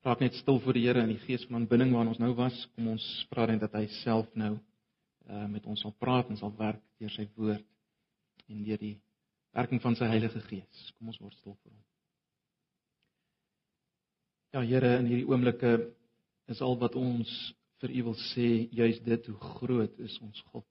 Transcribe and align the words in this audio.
Raak 0.00 0.20
net 0.20 0.34
stil 0.34 0.60
voor 0.60 0.72
die 0.72 0.86
Here 0.86 1.02
in 1.04 1.12
die 1.12 1.20
gees 1.26 1.42
van 1.44 1.58
aanbidding 1.60 1.92
waarin 1.92 2.14
ons 2.14 2.20
nou 2.22 2.32
was. 2.38 2.56
Kom 2.74 2.88
ons 2.94 3.06
vra 3.28 3.44
net 3.50 3.60
dat 3.60 3.74
hy 3.76 3.86
self 4.00 4.30
nou 4.34 4.56
uh 5.30 5.46
met 5.46 5.66
ons 5.68 5.80
sal 5.84 5.92
praat 6.00 6.30
en 6.32 6.38
sal 6.40 6.54
werk 6.58 6.80
deur 6.98 7.12
sy 7.12 7.26
woord 7.36 7.66
en 8.48 8.64
deur 8.64 8.80
die 8.80 8.96
werking 9.52 9.82
van 9.84 9.96
sy 9.98 10.08
Heilige 10.08 10.40
Gees. 10.48 10.86
Kom 10.96 11.12
ons 11.12 11.20
word 11.20 11.36
stil 11.36 11.54
vir 11.54 11.72
hom. 11.72 11.84
Ja 14.56 14.64
Here, 14.66 14.96
in 14.98 15.10
hierdie 15.10 15.28
oomblikke 15.28 15.74
is 16.50 16.62
al 16.64 16.78
wat 16.80 16.96
ons 16.98 17.30
vir 17.80 17.92
U 18.00 18.02
wil 18.08 18.16
sê 18.32 18.48
juis 18.72 18.98
dit 19.04 19.28
hoe 19.30 19.52
groot 19.52 20.00
is 20.00 20.16
ons 20.24 20.40
God. 20.50 20.66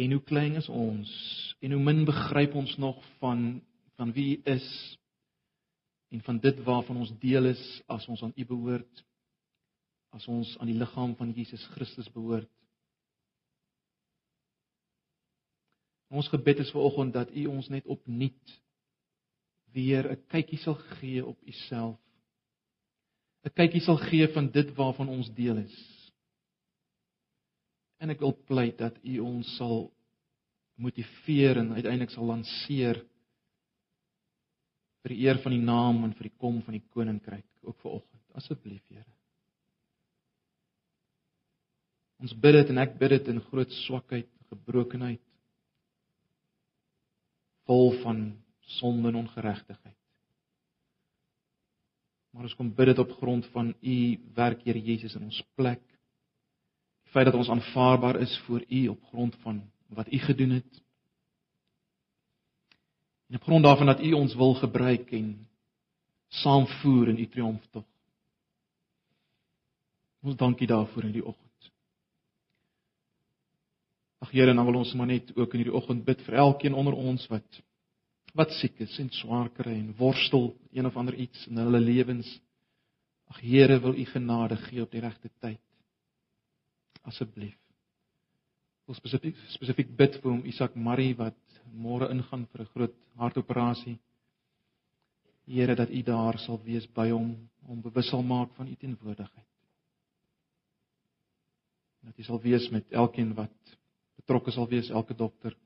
En 0.00 0.16
hoe 0.16 0.24
klein 0.24 0.56
is 0.56 0.68
ons 0.72 1.12
en 1.60 1.76
hoe 1.76 1.84
min 1.92 2.06
begryp 2.08 2.56
ons 2.56 2.74
nog 2.80 3.04
van 3.20 3.60
van 4.00 4.16
wie 4.16 4.40
is 4.48 4.64
en 6.12 6.20
van 6.22 6.38
dit 6.38 6.58
waarvan 6.66 7.00
ons 7.02 7.12
deel 7.22 7.48
is 7.50 7.62
as 7.90 8.06
ons 8.12 8.22
aan 8.22 8.34
U 8.36 8.44
behoort 8.46 9.04
as 10.12 10.26
ons 10.28 10.50
aan 10.60 10.68
die 10.68 10.76
liggaam 10.76 11.14
van 11.16 11.30
Jesus 11.32 11.62
Christus 11.72 12.10
behoort. 12.12 12.50
Ons 16.12 16.28
gebed 16.28 16.60
is 16.60 16.72
vanoggend 16.74 17.14
dat 17.16 17.32
U 17.32 17.46
ons 17.54 17.70
net 17.72 17.88
opnuut 17.88 18.56
weer 19.72 20.10
'n 20.12 20.20
kykie 20.28 20.58
sal 20.60 20.76
gee 21.00 21.24
op 21.24 21.38
U 21.40 21.52
self. 21.68 21.98
'n 23.44 23.54
Kykie 23.56 23.80
sal 23.80 23.96
gee 23.96 24.28
van 24.28 24.50
dit 24.50 24.74
waarvan 24.76 25.08
ons 25.08 25.32
deel 25.34 25.56
is. 25.56 25.76
En 27.98 28.10
ek 28.10 28.20
wil 28.20 28.36
pleit 28.46 28.78
dat 28.78 28.98
U 29.04 29.18
ons 29.18 29.56
sal 29.56 29.92
motiveer 30.74 31.56
en 31.56 31.72
uiteindelik 31.72 32.10
sal 32.10 32.24
lanseer 32.24 33.04
vir 35.02 35.14
die 35.14 35.24
eer 35.26 35.40
van 35.42 35.54
die 35.54 35.64
naam 35.64 36.04
en 36.06 36.14
vir 36.18 36.28
die 36.28 36.38
kom 36.38 36.60
van 36.62 36.76
die 36.76 36.84
koninkryk 36.94 37.46
ook 37.66 37.78
vir 37.82 37.98
oggend. 37.98 38.22
Asseblief, 38.38 38.82
Here. 38.88 39.08
Ons 42.22 42.34
bid 42.38 42.54
dit 42.54 42.70
en 42.70 42.78
ek 42.84 42.94
bid 43.00 43.16
dit 43.16 43.32
in 43.32 43.42
groot 43.48 43.72
swakheid, 43.82 44.28
gebrokenheid, 44.52 45.22
vol 47.66 47.90
van 48.02 48.22
sonde 48.78 49.10
en 49.10 49.18
ongeregtigheid. 49.24 49.98
Maar 52.32 52.46
ons 52.48 52.54
kom 52.56 52.70
bid 52.72 52.92
dit 52.92 53.02
op 53.02 53.10
grond 53.18 53.46
van 53.52 53.74
u 53.74 53.96
werk, 54.38 54.62
Here 54.64 54.80
Jesus, 54.80 55.16
in 55.18 55.26
ons 55.28 55.42
plek. 55.58 55.82
Die 57.04 57.12
feit 57.12 57.28
dat 57.28 57.36
ons 57.36 57.50
aanvaarbaar 57.52 58.22
is 58.22 58.32
voor 58.46 58.62
u 58.64 58.86
op 58.94 59.02
grond 59.10 59.36
van 59.42 59.60
wat 59.92 60.08
u 60.08 60.18
gedoen 60.22 60.56
het 60.60 60.80
En 63.32 63.38
op 63.38 63.44
grond 63.44 63.64
daarvan 63.64 63.86
dat 63.86 64.00
U 64.00 64.12
ons 64.12 64.34
wil 64.34 64.54
gebruik 64.54 65.10
en 65.10 65.48
saamvoer 66.28 67.08
in 67.08 67.18
U 67.18 67.26
triomftog. 67.26 67.84
Ons 70.20 70.36
dankie 70.36 70.66
daarvoor 70.66 71.02
in 71.08 71.12
die 71.12 71.24
oggend. 71.24 71.70
Ag 74.18 74.30
Here, 74.36 74.52
nou 74.52 74.66
wil 74.68 74.82
ons 74.82 74.92
maar 74.92 75.08
net 75.08 75.32
ook 75.36 75.54
in 75.54 75.62
hierdie 75.62 75.78
oggend 75.80 76.04
bid 76.04 76.20
vir 76.26 76.36
elkeen 76.44 76.76
onder 76.76 76.92
ons 76.92 77.24
wat 77.32 77.62
wat 78.36 78.52
siek 78.60 78.76
is 78.84 78.98
en 79.00 79.08
swaar 79.16 79.48
kry 79.56 79.78
en 79.78 79.96
worstel 79.96 80.50
een 80.72 80.86
of 80.86 80.96
ander 80.96 81.16
iets 81.16 81.46
in 81.48 81.56
hulle 81.56 81.80
lewens. 81.80 82.28
Ag 83.32 83.40
Here, 83.40 83.80
wil 83.80 83.96
U 83.96 84.04
genade 84.12 84.60
gee 84.68 84.84
op 84.84 84.92
die 84.92 85.00
regte 85.00 85.32
tyd. 85.40 85.60
Asseblief. 87.08 87.56
Ons 88.84 89.00
spesifiek 89.00 89.40
spesifiek 89.56 89.96
bid 89.96 90.20
vir 90.20 90.34
hom 90.34 90.44
Isak 90.52 90.76
Marie 90.76 91.16
wat 91.16 91.41
môre 91.72 92.10
ingaan 92.10 92.46
vir 92.52 92.60
'n 92.60 92.72
groot 92.74 92.94
hartoperasie. 93.16 93.98
Here 95.46 95.74
dat 95.74 95.90
U 95.90 96.02
daar 96.02 96.38
sal 96.38 96.60
wees 96.64 96.86
by 96.86 97.10
hom 97.10 97.48
om 97.66 97.80
bewus 97.80 98.08
sal 98.08 98.22
maak 98.22 98.54
van 98.54 98.68
U 98.68 98.74
teenwoordigheid. 98.74 99.46
Dat 102.02 102.18
U 102.18 102.22
sal 102.22 102.40
wees 102.40 102.68
met 102.70 102.92
elkeen 102.92 103.34
wat 103.34 103.78
betrokke 104.16 104.50
sal 104.50 104.68
wees, 104.68 104.90
elke 104.90 105.14
dokter. 105.14 105.56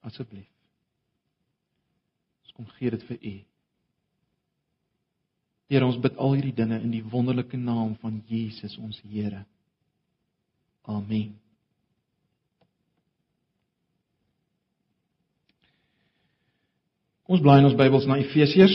Asseblief. 0.00 0.48
Ons 2.42 2.52
kom 2.52 2.66
gee 2.66 2.90
dit 2.90 3.02
vir 3.02 3.18
U. 3.20 3.34
Here, 5.70 5.86
ons 5.86 6.00
bid 6.02 6.16
al 6.16 6.32
hierdie 6.34 6.56
dinge 6.56 6.80
in 6.82 6.90
die 6.90 7.04
wonderlike 7.04 7.56
naam 7.56 7.94
van 8.02 8.22
Jesus 8.26 8.76
ons 8.78 8.98
Here. 9.06 9.44
Amen. 10.82 11.36
Ons 17.30 17.42
blaai 17.44 17.60
in 17.60 17.68
ons 17.68 17.76
Bybels 17.78 18.08
na 18.10 18.16
Efesiërs. 18.18 18.72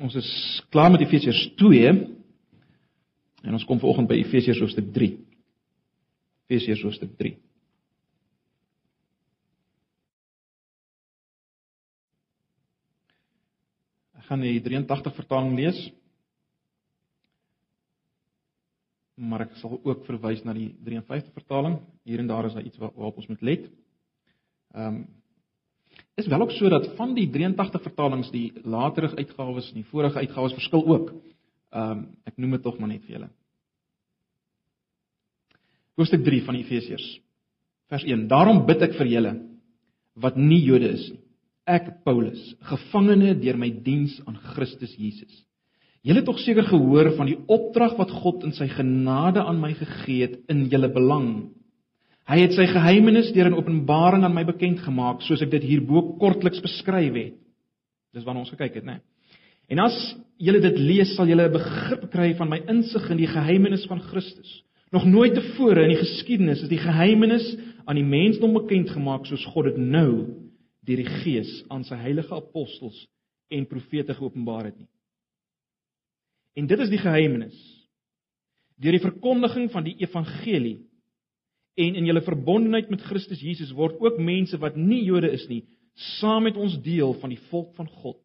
Ons 0.00 0.14
is 0.16 0.28
klaar 0.72 0.88
met 0.94 1.02
Efesiërs 1.04 1.42
2 1.60 1.90
en 3.44 3.56
ons 3.58 3.66
kom 3.68 3.80
vanoggend 3.82 4.08
by 4.08 4.16
Efesiërs 4.22 4.62
hoofstuk 4.62 4.88
3. 4.94 5.10
Efesiërs 6.48 6.84
hoofstuk 6.86 7.12
3. 7.20 7.34
Ek 14.22 14.30
gaan 14.30 14.46
die 14.46 14.56
83 14.64 15.18
vertaling 15.20 15.60
lees. 15.60 15.84
Maar 19.28 19.44
ek 19.50 19.60
sal 19.60 19.76
ook 19.76 20.08
verwys 20.08 20.40
na 20.48 20.56
die 20.56 20.70
53 20.88 21.36
vertaling. 21.36 21.82
Hier 22.08 22.24
en 22.24 22.32
daar 22.32 22.48
is 22.48 22.56
daar 22.56 22.64
iets 22.64 22.80
waarop 22.80 23.20
ons 23.20 23.28
moet 23.28 23.48
let. 23.52 23.68
Ehm 24.72 25.02
um, 25.04 25.06
is 26.18 26.26
wel 26.26 26.40
ook 26.42 26.54
so 26.56 26.68
dat 26.68 26.88
van 26.96 27.14
die 27.14 27.28
83 27.30 27.82
vertalings 27.82 28.30
die 28.30 28.52
latere 28.64 29.10
uitgawes 29.16 29.68
en 29.70 29.82
die 29.82 29.90
vorige 29.90 30.18
uitgawes 30.18 30.56
verskil 30.56 30.86
ook. 30.86 31.12
Ehm 31.70 31.90
um, 31.90 32.06
ek 32.24 32.36
noem 32.36 32.56
dit 32.56 32.62
tog 32.62 32.78
maar 32.78 32.88
net 32.88 33.04
vir 33.04 33.18
julle. 33.18 33.30
Hoofstuk 35.98 36.24
3 36.24 36.44
van 36.46 36.54
Efesiërs. 36.54 37.06
Vers 37.88 38.04
1. 38.04 38.28
Daarom 38.28 38.64
bid 38.66 38.82
ek 38.82 38.94
vir 38.98 39.10
julle 39.10 39.32
wat 40.18 40.36
nie 40.36 40.60
Jode 40.64 40.92
is 40.94 41.10
nie. 41.10 41.22
Ek 41.68 41.90
Paulus, 42.04 42.40
gevangene 42.64 43.34
deur 43.36 43.58
my 43.60 43.68
diens 43.84 44.14
aan 44.24 44.38
Christus 44.54 44.94
Jesus. 44.96 45.44
Julle 46.06 46.22
het 46.22 46.28
tog 46.30 46.38
seker 46.40 46.64
gehoor 46.64 47.10
van 47.18 47.28
die 47.28 47.36
opdrag 47.50 47.98
wat 47.98 48.12
God 48.22 48.46
in 48.48 48.54
sy 48.56 48.70
genade 48.72 49.42
aan 49.44 49.60
my 49.60 49.74
gegee 49.76 50.22
het 50.24 50.38
in 50.48 50.64
julle 50.72 50.88
belang 50.94 51.28
Hy 52.28 52.42
het 52.42 52.52
sy 52.52 52.66
geheimenis 52.68 53.30
deur 53.32 53.48
'n 53.48 53.56
openbaring 53.56 54.24
aan 54.24 54.34
my 54.34 54.44
bekend 54.44 54.80
gemaak, 54.84 55.22
soos 55.22 55.40
ek 55.42 55.50
dit 55.50 55.62
hierbo 55.62 56.18
kortliks 56.20 56.60
beskryf 56.60 57.14
het. 57.14 57.34
Dis 58.12 58.24
waarna 58.24 58.40
ons 58.40 58.50
gekyk 58.50 58.74
het, 58.74 58.84
né? 58.84 59.00
En 59.68 59.78
as 59.78 60.16
julle 60.36 60.60
dit 60.60 60.78
lees, 60.78 61.14
sal 61.16 61.26
julle 61.26 61.48
'n 61.48 61.52
begrip 61.52 62.10
kry 62.10 62.34
van 62.36 62.48
my 62.48 62.58
insig 62.68 63.10
in 63.10 63.16
die 63.16 63.26
geheimenis 63.26 63.86
van 63.86 64.00
Christus. 64.00 64.62
Nog 64.92 65.04
nooit 65.04 65.34
tevore 65.34 65.82
in 65.82 65.88
die 65.88 66.04
geskiedenis 66.04 66.62
is 66.62 66.68
die 66.68 66.80
geheimenis 66.80 67.56
aan 67.86 67.96
die 67.96 68.04
mensdom 68.04 68.52
bekend 68.52 68.90
gemaak 68.90 69.26
soos 69.26 69.44
God 69.52 69.64
dit 69.64 69.76
nou 69.76 70.26
deur 70.84 70.96
die 70.96 71.12
Gees 71.22 71.64
aan 71.68 71.84
sy 71.84 71.94
heilige 71.94 72.34
apostels 72.34 73.06
en 73.50 73.66
profete 73.66 74.14
geopenbaar 74.14 74.64
het 74.64 74.78
nie. 74.78 74.88
En 76.56 76.66
dit 76.66 76.80
is 76.80 76.88
die 76.88 76.98
geheimenis. 76.98 77.56
Deur 78.80 78.92
die 78.92 79.04
verkondiging 79.04 79.70
van 79.70 79.84
die 79.84 79.96
evangelie 79.98 80.87
en 81.78 81.98
in 81.98 82.08
julle 82.08 82.24
verbondenheid 82.26 82.90
met 82.90 83.04
Christus 83.06 83.42
Jesus 83.44 83.70
word 83.76 84.00
ook 84.02 84.18
mense 84.18 84.58
wat 84.58 84.76
nie 84.76 85.04
Jode 85.06 85.30
is 85.34 85.46
nie, 85.50 85.62
saam 86.18 86.46
met 86.46 86.58
ons 86.58 86.76
deel 86.82 87.14
van 87.20 87.30
die 87.30 87.40
volk 87.50 87.74
van 87.78 87.88
God 88.02 88.18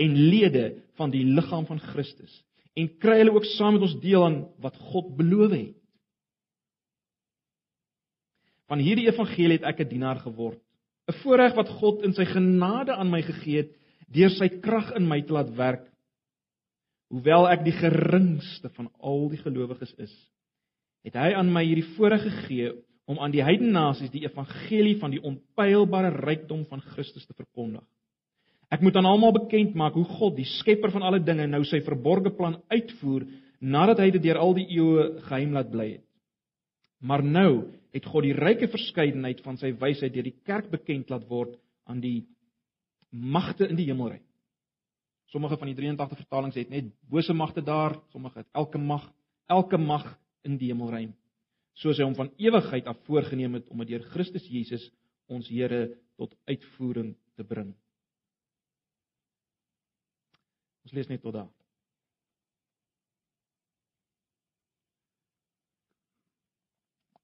en 0.00 0.16
lede 0.30 0.70
van 0.98 1.12
die 1.12 1.24
liggaam 1.26 1.66
van 1.68 1.82
Christus 1.90 2.32
en 2.78 2.88
kry 3.02 3.18
hulle 3.20 3.34
ook 3.34 3.48
saam 3.56 3.76
met 3.76 3.86
ons 3.88 3.98
deel 4.02 4.24
aan 4.24 4.40
wat 4.62 4.76
God 4.92 5.10
beloof 5.18 5.52
het. 5.52 5.76
Van 8.70 8.78
hierdie 8.78 9.08
evangelie 9.10 9.58
het 9.58 9.66
ek 9.66 9.80
'n 9.82 9.90
dienaar 9.90 10.20
geword, 10.22 10.60
'n 11.10 11.18
voorreg 11.22 11.54
wat 11.54 11.68
God 11.68 12.04
in 12.06 12.12
sy 12.14 12.24
genade 12.24 12.94
aan 12.94 13.10
my 13.10 13.22
gegee 13.22 13.56
het 13.56 13.72
deur 14.08 14.30
sy 14.30 14.48
krag 14.48 14.92
in 14.96 15.08
my 15.08 15.20
te 15.22 15.32
laat 15.32 15.50
werk. 15.56 15.86
Hoewel 17.10 17.48
ek 17.48 17.64
die 17.64 17.74
geringste 17.74 18.68
van 18.68 18.90
al 19.00 19.28
die 19.28 19.42
gelowiges 19.42 19.94
is, 19.98 20.14
het 21.02 21.14
hy 21.14 21.32
aan 21.34 21.52
my 21.52 21.64
hierdie 21.64 21.94
voorreg 21.96 22.22
gegee 22.22 22.72
om 23.10 23.18
aan 23.18 23.32
die 23.34 23.42
heidene 23.42 23.72
nasies 23.74 24.12
die 24.12 24.22
evangelie 24.22 24.96
van 25.00 25.10
die 25.10 25.22
onpylbare 25.26 26.12
rykdom 26.14 26.62
van 26.70 26.82
Christus 26.92 27.26
te 27.26 27.34
verkondig. 27.34 27.82
Ek 28.70 28.84
moet 28.86 28.94
aan 29.00 29.08
almal 29.10 29.34
bekend 29.34 29.74
maak 29.74 29.96
hoe 29.98 30.06
God, 30.06 30.36
die 30.36 30.46
skepper 30.46 30.92
van 30.94 31.02
alle 31.02 31.18
dinge, 31.26 31.48
nou 31.50 31.64
sy 31.66 31.80
verborgde 31.82 32.30
plan 32.36 32.60
uitvoer 32.70 33.26
nadat 33.60 33.98
hy 34.04 34.12
dit 34.14 34.22
deur 34.28 34.38
al 34.38 34.54
die 34.56 34.68
eeue 34.76 35.08
geheim 35.26 35.56
laat 35.56 35.72
bly 35.72 35.88
het. 35.96 36.06
Maar 37.02 37.24
nou 37.26 37.50
het 37.90 38.06
God 38.06 38.28
die 38.28 38.36
ryke 38.36 38.68
verskeidenheid 38.70 39.42
van 39.42 39.58
sy 39.58 39.72
wysheid 39.80 40.14
deur 40.14 40.28
die 40.28 40.38
kerk 40.46 40.70
bekend 40.70 41.10
laat 41.10 41.26
word 41.28 41.56
aan 41.90 41.98
die 42.04 42.28
magte 43.10 43.66
in 43.66 43.78
die 43.80 43.88
hemelryk. 43.90 44.22
Sommige 45.34 45.58
van 45.58 45.70
die 45.70 45.78
83 45.78 46.22
vertalings 46.22 46.58
het 46.58 46.70
net 46.70 46.92
bose 47.10 47.34
magte 47.34 47.62
daar, 47.64 47.98
sommige 48.14 48.44
het 48.44 48.50
elke 48.54 48.78
mag, 48.78 49.02
elke 49.50 49.78
mag 49.78 50.06
in 50.46 50.60
die 50.60 50.70
hemelruim 50.70 51.10
soos 51.78 51.98
hy 51.98 52.06
hom 52.06 52.16
van 52.18 52.32
ewigheid 52.38 52.88
af 52.90 52.98
voorgenem 53.06 53.58
het 53.58 53.68
om 53.68 53.82
dit 53.82 53.94
deur 53.94 54.08
Christus 54.12 54.46
Jesus 54.50 54.88
ons 55.30 55.48
Here 55.48 55.86
tot 56.18 56.34
uitvoering 56.50 57.14
te 57.38 57.46
bring. 57.46 57.70
Ons 60.84 60.94
lees 60.96 61.08
net 61.08 61.22
tot 61.22 61.36
daar. 61.36 61.48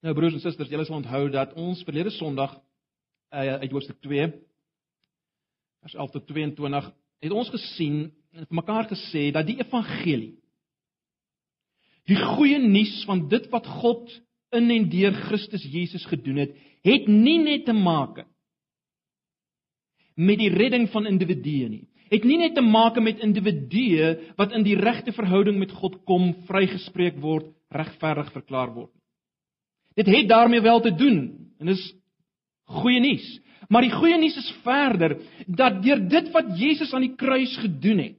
Nou 0.07 0.15
broers 0.15 0.37
en 0.37 0.43
susters, 0.45 0.71
julle 0.71 0.85
sal 0.87 1.01
onthou 1.01 1.25
dat 1.35 1.57
ons 1.59 1.83
verlede 1.83 2.13
Sondag 2.15 2.53
uh, 2.55 3.57
uit 3.59 3.73
Hoofstuk 3.73 3.99
2 4.05 4.29
vers 5.87 5.95
11 5.95 6.11
tot 6.11 6.27
22 6.27 6.91
het 7.27 7.33
ons 7.33 7.51
gesien 7.51 7.99
en 8.37 8.47
vir 8.47 8.59
mekaar 8.59 8.89
gesê 8.91 9.29
dat 9.35 9.47
die 9.49 9.59
evangelie 9.63 10.35
die 12.07 12.19
goeie 12.37 12.59
nuus 12.63 13.01
van 13.09 13.25
dit 13.31 13.49
wat 13.51 13.67
God 13.81 14.13
in 14.55 14.71
en 14.71 14.89
deur 14.89 15.13
Christus 15.27 15.65
Jesus 15.73 16.05
gedoen 16.07 16.37
het, 16.45 16.55
het 16.87 17.07
nie 17.11 17.39
net 17.43 17.65
te 17.67 17.75
maak 17.75 18.25
met 20.17 20.39
die 20.39 20.51
redding 20.53 20.89
van 20.91 21.07
individue 21.07 21.69
nie. 21.69 21.85
Het 22.09 22.25
nie 22.25 22.39
net 22.39 22.55
te 22.55 22.63
maak 22.63 23.01
met 23.03 23.21
individue 23.25 24.13
wat 24.39 24.55
in 24.55 24.63
die 24.65 24.77
regte 24.79 25.13
verhouding 25.13 25.59
met 25.59 25.75
God 25.75 25.99
kom, 26.07 26.31
vrygespreek 26.47 27.19
word, 27.21 27.51
regverdig 27.75 28.31
verklaar 28.33 28.71
word 28.75 28.93
nie. 28.95 29.03
Dit 29.97 30.13
het 30.13 30.29
daarmee 30.29 30.61
wel 30.61 30.81
te 30.85 30.93
doen 30.95 31.19
en 31.59 31.73
dis 31.73 31.83
goeie 32.81 33.01
nuus. 33.01 33.27
Maar 33.73 33.87
die 33.87 33.95
goeie 33.95 34.19
nuus 34.21 34.37
is 34.39 34.53
verder 34.63 35.17
dat 35.47 35.83
deur 35.83 36.03
dit 36.09 36.31
wat 36.35 36.53
Jesus 36.59 36.93
aan 36.95 37.07
die 37.07 37.17
kruis 37.19 37.57
gedoen 37.63 38.03
het, 38.05 38.17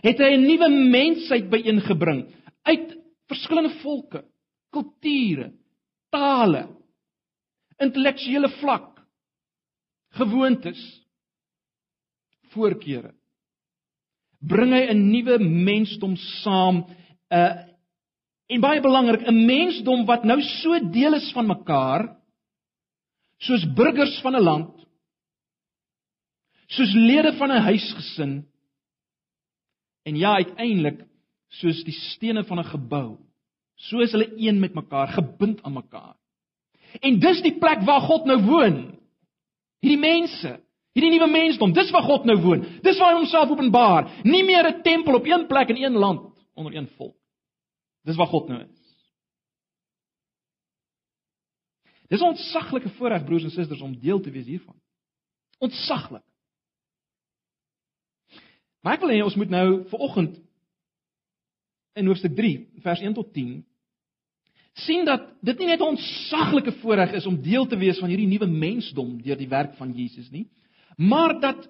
het 0.00 0.18
hy 0.18 0.30
'n 0.36 0.46
nuwe 0.46 0.68
mensheid 0.90 1.50
byeengebring 1.50 2.24
uit 2.62 2.96
verskillende 3.28 3.74
volke, 3.82 4.24
kulture, 4.70 5.50
tale, 6.10 6.66
intellektuele 7.80 8.50
vlak, 8.60 9.00
gewoontes, 10.18 10.80
voorkeure. 12.54 13.14
Bring 14.40 14.72
hy 14.72 14.84
'n 14.90 15.10
nuwe 15.10 15.38
mensdom 15.38 16.16
saam, 16.42 16.84
'n 17.30 17.36
uh, 17.36 17.70
en 18.50 18.60
baie 18.60 18.80
belangrik, 18.80 19.22
'n 19.26 19.46
mensdom 19.46 20.06
wat 20.06 20.24
nou 20.24 20.40
so 20.42 20.78
deel 20.90 21.14
is 21.14 21.30
van 21.32 21.46
mekaar 21.46 22.08
soos 23.40 23.64
burgers 23.74 24.20
van 24.20 24.36
'n 24.36 24.42
land, 24.42 24.74
soos 26.66 26.92
lede 26.94 27.32
van 27.38 27.50
'n 27.52 27.62
huisgesin 27.70 28.34
en 30.02 30.16
ja, 30.16 30.34
uiteindelik 30.34 31.06
soos 31.48 31.84
die 31.84 31.94
stene 32.12 32.44
van 32.44 32.58
'n 32.58 32.70
gebou. 32.74 33.29
So 33.80 34.02
is 34.04 34.12
hulle 34.12 34.28
een 34.36 34.58
met 34.60 34.74
mekaar, 34.76 35.08
gebind 35.08 35.62
aan 35.62 35.72
mekaar. 35.72 36.16
En 37.00 37.20
dis 37.20 37.40
die 37.42 37.54
plek 37.58 37.84
waar 37.88 38.02
God 38.04 38.26
nou 38.28 38.36
woon. 38.44 38.80
Hierdie 39.80 40.00
mense, 40.00 40.56
hierdie 40.92 41.12
nuwe 41.14 41.30
mensdom, 41.30 41.72
dis 41.72 41.92
waar 41.94 42.04
God 42.04 42.26
nou 42.28 42.36
woon. 42.42 42.66
Dis 42.84 42.98
waar 43.00 43.14
hy 43.14 43.22
homself 43.22 43.54
openbaar. 43.54 44.10
Nie 44.26 44.42
meer 44.44 44.68
'n 44.68 44.82
tempel 44.82 45.14
op 45.14 45.24
een 45.24 45.46
plek 45.46 45.68
in 45.68 45.82
een 45.84 45.96
land 45.96 46.36
onder 46.54 46.76
een 46.76 46.88
volk. 46.96 47.16
Dis 48.04 48.16
waar 48.16 48.26
God 48.26 48.48
nou 48.48 48.60
is. 48.60 48.80
Dis 52.08 52.20
'n 52.20 52.32
ontsaglike 52.34 52.88
voorreg 52.88 53.24
broers 53.24 53.44
en 53.44 53.50
susters 53.50 53.80
om 53.80 53.98
deel 53.98 54.20
te 54.20 54.30
wees 54.30 54.46
hiervan. 54.46 54.76
Ontsaglik. 55.58 56.24
Maar 58.80 58.94
ek 58.94 59.00
wil 59.00 59.10
hê 59.10 59.22
ons 59.22 59.36
moet 59.36 59.48
nou 59.48 59.84
vir 59.88 59.98
oggend 59.98 60.40
in 61.92 62.06
hoofstuk 62.06 62.34
3 62.36 62.68
vers 62.82 63.00
1 63.00 63.14
tot 63.14 63.32
10 63.32 63.64
sien 64.84 65.04
dat 65.04 65.28
dit 65.40 65.58
nie 65.58 65.66
net 65.66 65.80
'n 65.80 65.92
ontsaglike 65.94 66.72
voorreg 66.80 67.12
is 67.12 67.26
om 67.26 67.42
deel 67.42 67.66
te 67.66 67.76
wees 67.76 67.98
van 67.98 68.08
hierdie 68.08 68.28
nuwe 68.28 68.46
mensdom 68.46 69.22
deur 69.22 69.36
die 69.36 69.48
werk 69.48 69.76
van 69.76 69.92
Jesus 69.92 70.30
nie, 70.30 70.48
maar 70.96 71.40
dat 71.40 71.68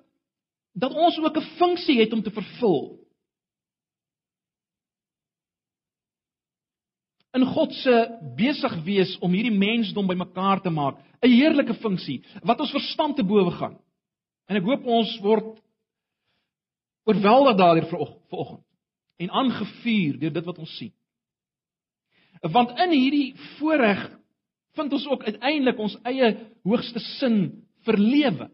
dat 0.73 0.95
ons 0.95 1.19
ook 1.19 1.37
'n 1.37 1.51
funksie 1.59 2.01
het 2.01 2.13
om 2.13 2.23
te 2.23 2.31
vervul. 2.31 3.01
in 7.37 7.47
God 7.47 7.73
se 7.79 7.95
besig 8.37 8.75
wees 8.85 9.13
om 9.23 9.35
hierdie 9.35 9.55
mensdom 9.55 10.09
bymekaar 10.11 10.63
te 10.63 10.71
maak, 10.71 10.99
'n 11.23 11.31
heerlike 11.31 11.75
funksie 11.75 12.23
wat 12.43 12.61
ons 12.61 12.71
verstand 12.71 13.17
te 13.17 13.25
bowe 13.25 13.51
gaan. 13.51 13.79
En 14.49 14.57
ek 14.57 14.65
hoop 14.65 14.85
ons 14.85 15.19
word 15.23 15.61
oorweldig 17.07 17.57
daardeur 17.57 17.89
vanoggend 17.89 18.65
en 19.17 19.31
aangevuur 19.31 20.19
deur 20.19 20.33
dit 20.33 20.45
wat 20.45 20.59
ons 20.59 20.77
sien. 20.77 20.93
Want 22.41 22.73
in 22.81 22.95
hierdie 22.95 23.35
voorreg 23.59 24.07
vind 24.79 24.93
ons 24.93 25.07
ook 25.11 25.25
uiteindelik 25.27 25.79
ons 25.79 25.97
eie 26.09 26.31
hoogste 26.65 27.03
sin 27.19 27.41
vir 27.85 27.99
lewe, 28.01 28.49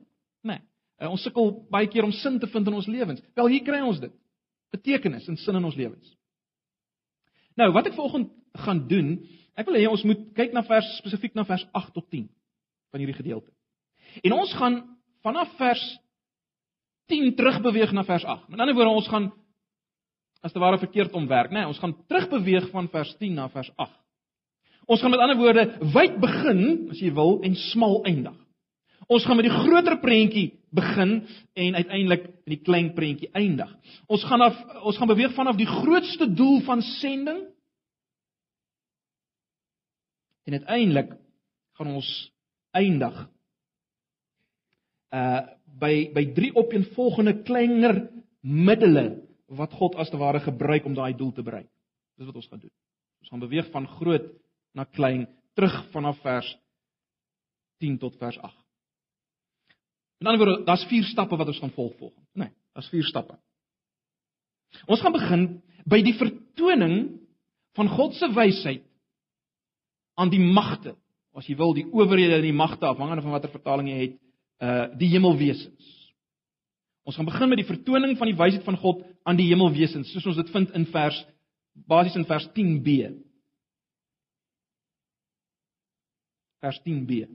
né? 0.47 0.59
Nee, 0.99 1.11
ons 1.12 1.23
sukkel 1.23 1.53
baie 1.71 1.88
keer 1.93 2.06
om 2.06 2.15
sin 2.15 2.38
te 2.41 2.49
vind 2.50 2.67
in 2.67 2.79
ons 2.79 2.88
lewens. 2.91 3.23
Wel 3.37 3.53
hier 3.53 3.67
kry 3.67 3.83
ons 3.85 4.00
dit. 4.00 4.12
Betekenis 4.75 5.29
en 5.29 5.37
sin 5.37 5.59
in 5.59 5.69
ons 5.69 5.77
lewens. 5.77 6.15
Nou, 7.56 7.71
wat 7.73 7.87
ek 7.88 7.97
vanoggend 7.97 8.33
gaan 8.65 8.83
doen, 8.88 9.12
ek 9.56 9.69
wil 9.69 9.79
hê 9.79 9.87
ons 9.88 10.05
moet 10.09 10.25
kyk 10.37 10.56
na 10.56 10.65
vers 10.67 10.88
spesifiek 10.99 11.37
na 11.37 11.44
vers 11.49 11.65
8 11.77 11.94
tot 11.94 12.09
10 12.11 12.27
van 12.93 13.03
hierdie 13.03 13.17
gedeelte. 13.17 13.53
En 14.25 14.35
ons 14.37 14.53
gaan 14.56 14.81
vanaf 15.25 15.53
vers 15.61 15.85
10 17.12 17.35
terugbeweeg 17.38 17.93
na 17.94 18.05
vers 18.05 18.25
8. 18.25 18.49
Met 18.50 18.61
ander 18.61 18.75
woorde, 18.75 18.97
ons 18.99 19.11
gaan 19.12 19.31
as 20.47 20.55
te 20.55 20.63
ware 20.63 20.79
verkeerd 20.79 21.15
omwerk, 21.19 21.51
né? 21.51 21.65
Nee, 21.65 21.71
ons 21.73 21.81
gaan 21.83 21.97
terugbeweeg 22.07 22.69
van 22.71 22.89
vers 22.93 23.13
10 23.19 23.35
na 23.35 23.49
vers 23.51 23.71
8. 23.75 23.95
Ons 24.87 25.03
gaan 25.03 25.11
met 25.11 25.23
ander 25.23 25.39
woorde 25.41 25.65
wyd 25.95 26.21
begin, 26.23 26.61
as 26.95 27.01
jy 27.03 27.11
wil, 27.15 27.41
en 27.43 27.57
smal 27.73 27.99
eindig. 28.07 28.37
Ons 29.11 29.27
gaan 29.27 29.39
met 29.39 29.47
die 29.47 29.55
groter 29.55 29.99
prentjie 30.03 30.49
begin 30.75 31.19
en 31.55 31.79
uiteindelik 31.79 32.25
in 32.47 32.55
die 32.55 32.63
klein 32.63 32.93
prentjie 32.95 33.31
eindig. 33.39 33.71
Ons 34.11 34.25
gaan 34.27 34.43
af 34.47 34.57
ons 34.87 34.99
gaan 34.99 35.11
beweeg 35.11 35.35
vanaf 35.35 35.59
die 35.59 35.69
grootste 35.69 36.27
doel 36.35 36.61
van 36.67 36.83
sending 36.83 37.45
en 40.47 40.59
uiteindelik 40.59 41.15
gaan 41.79 41.93
ons 41.99 42.11
eindig 42.75 43.23
uh 45.15 45.45
by 45.77 46.09
by 46.15 46.23
drie 46.33 46.55
opeenvolgende 46.57 47.35
kleiner 47.45 47.99
middele 48.41 49.25
wat 49.47 49.73
God 49.79 49.95
as 49.95 50.11
te 50.11 50.19
ware 50.19 50.41
gebruik 50.43 50.85
om 50.85 50.95
daai 50.95 51.15
doel 51.17 51.33
te 51.33 51.43
bereik. 51.43 51.71
Dis 52.19 52.27
wat 52.27 52.37
ons 52.37 52.49
gaan 52.51 52.63
doen. 52.63 52.73
Ons 53.23 53.31
gaan 53.31 53.43
beweeg 53.45 53.71
van 53.71 53.89
groot 53.99 54.29
na 54.75 54.85
klein 54.85 55.27
terug 55.55 55.75
vanaf 55.93 56.19
vers 56.25 56.49
10 57.81 57.99
tot 57.99 58.17
vers 58.19 58.39
8. 58.39 58.55
In 60.21 60.29
ander 60.29 60.41
woorde, 60.41 60.65
daar's 60.65 60.87
vier 60.89 61.05
stappe 61.05 61.37
wat 61.37 61.49
ons 61.53 61.61
gaan 61.61 61.75
volg 61.77 61.97
volgens. 61.99 62.27
Nee, 62.33 62.53
daar's 62.75 62.89
vier 62.89 63.05
stappe. 63.05 63.37
Ons 64.87 65.00
gaan 65.00 65.15
begin 65.15 65.47
by 65.88 66.00
die 66.05 66.17
vertoning 66.17 66.97
van 67.76 67.91
God 67.93 68.17
se 68.17 68.29
wysheid 68.35 68.85
aan 70.17 70.33
die 70.33 70.41
magte, 70.41 70.95
as 71.37 71.49
jy 71.49 71.57
wil, 71.59 71.75
die 71.76 71.85
owerhede 71.93 72.38
en 72.38 72.47
die 72.47 72.57
magte 72.57 72.88
afhangende 72.88 73.25
van 73.25 73.35
watter 73.37 73.53
vertaling 73.53 73.91
jy 73.93 73.99
het, 74.00 74.17
uh 74.65 74.87
die 74.97 75.11
hemelwesens. 75.12 75.93
Ons 77.07 77.19
gaan 77.19 77.29
begin 77.29 77.53
met 77.53 77.61
die 77.61 77.69
vertoning 77.69 78.17
van 78.17 78.31
die 78.31 78.38
wysheid 78.38 78.65
van 78.65 78.79
God 78.81 79.05
aan 79.26 79.38
die 79.38 79.49
hemelwesens, 79.50 80.12
soos 80.14 80.28
ons 80.30 80.38
dit 80.38 80.52
vind 80.54 80.75
in 80.78 80.87
vers 80.92 81.18
basies 81.90 82.16
in 82.16 82.25
vers 82.28 82.47
10b. 82.56 83.11
Vers 86.62 86.78
10b. 86.87 87.26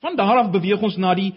Van 0.00 0.16
daar 0.16 0.44
af 0.44 0.52
beweeg 0.54 0.82
ons 0.86 0.98
na 1.00 1.14
die 1.18 1.32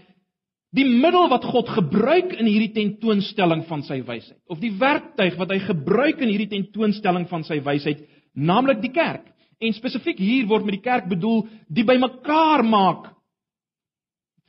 die 0.74 0.86
middel 0.88 1.28
wat 1.30 1.44
God 1.46 1.68
gebruik 1.70 2.32
in 2.34 2.48
hierdie 2.50 2.72
tentoonstelling 2.74 3.60
van 3.68 3.84
sy 3.86 4.00
wysheid 4.02 4.40
of 4.50 4.62
die 4.62 4.72
werktuig 4.82 5.36
wat 5.38 5.52
hy 5.54 5.60
gebruik 5.68 6.24
in 6.24 6.32
hierdie 6.32 6.50
tentoonstelling 6.50 7.28
van 7.30 7.46
sy 7.46 7.60
wysheid, 7.62 8.00
naamlik 8.34 8.82
die 8.82 8.94
kerk. 8.94 9.28
En 9.62 9.76
spesifiek 9.78 10.18
hier 10.18 10.48
word 10.50 10.66
met 10.66 10.80
die 10.80 10.86
kerk 10.86 11.06
bedoel 11.12 11.44
die 11.70 11.86
bymekaar 11.86 12.66
maak 12.66 13.12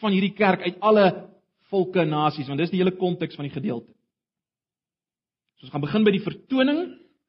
van 0.00 0.16
hierdie 0.16 0.32
kerk 0.36 0.64
uit 0.64 0.80
alle 0.80 1.10
volke 1.68 2.00
en 2.00 2.12
nasies, 2.12 2.48
want 2.48 2.62
dis 2.62 2.72
die 2.72 2.80
hele 2.80 2.96
konteks 2.96 3.36
van 3.36 3.48
die 3.48 3.54
gedeelte. 3.54 3.92
So 5.58 5.66
ons 5.66 5.74
gaan 5.74 5.84
begin 5.84 6.06
by 6.06 6.12
die 6.14 6.24
vertoning 6.24 6.80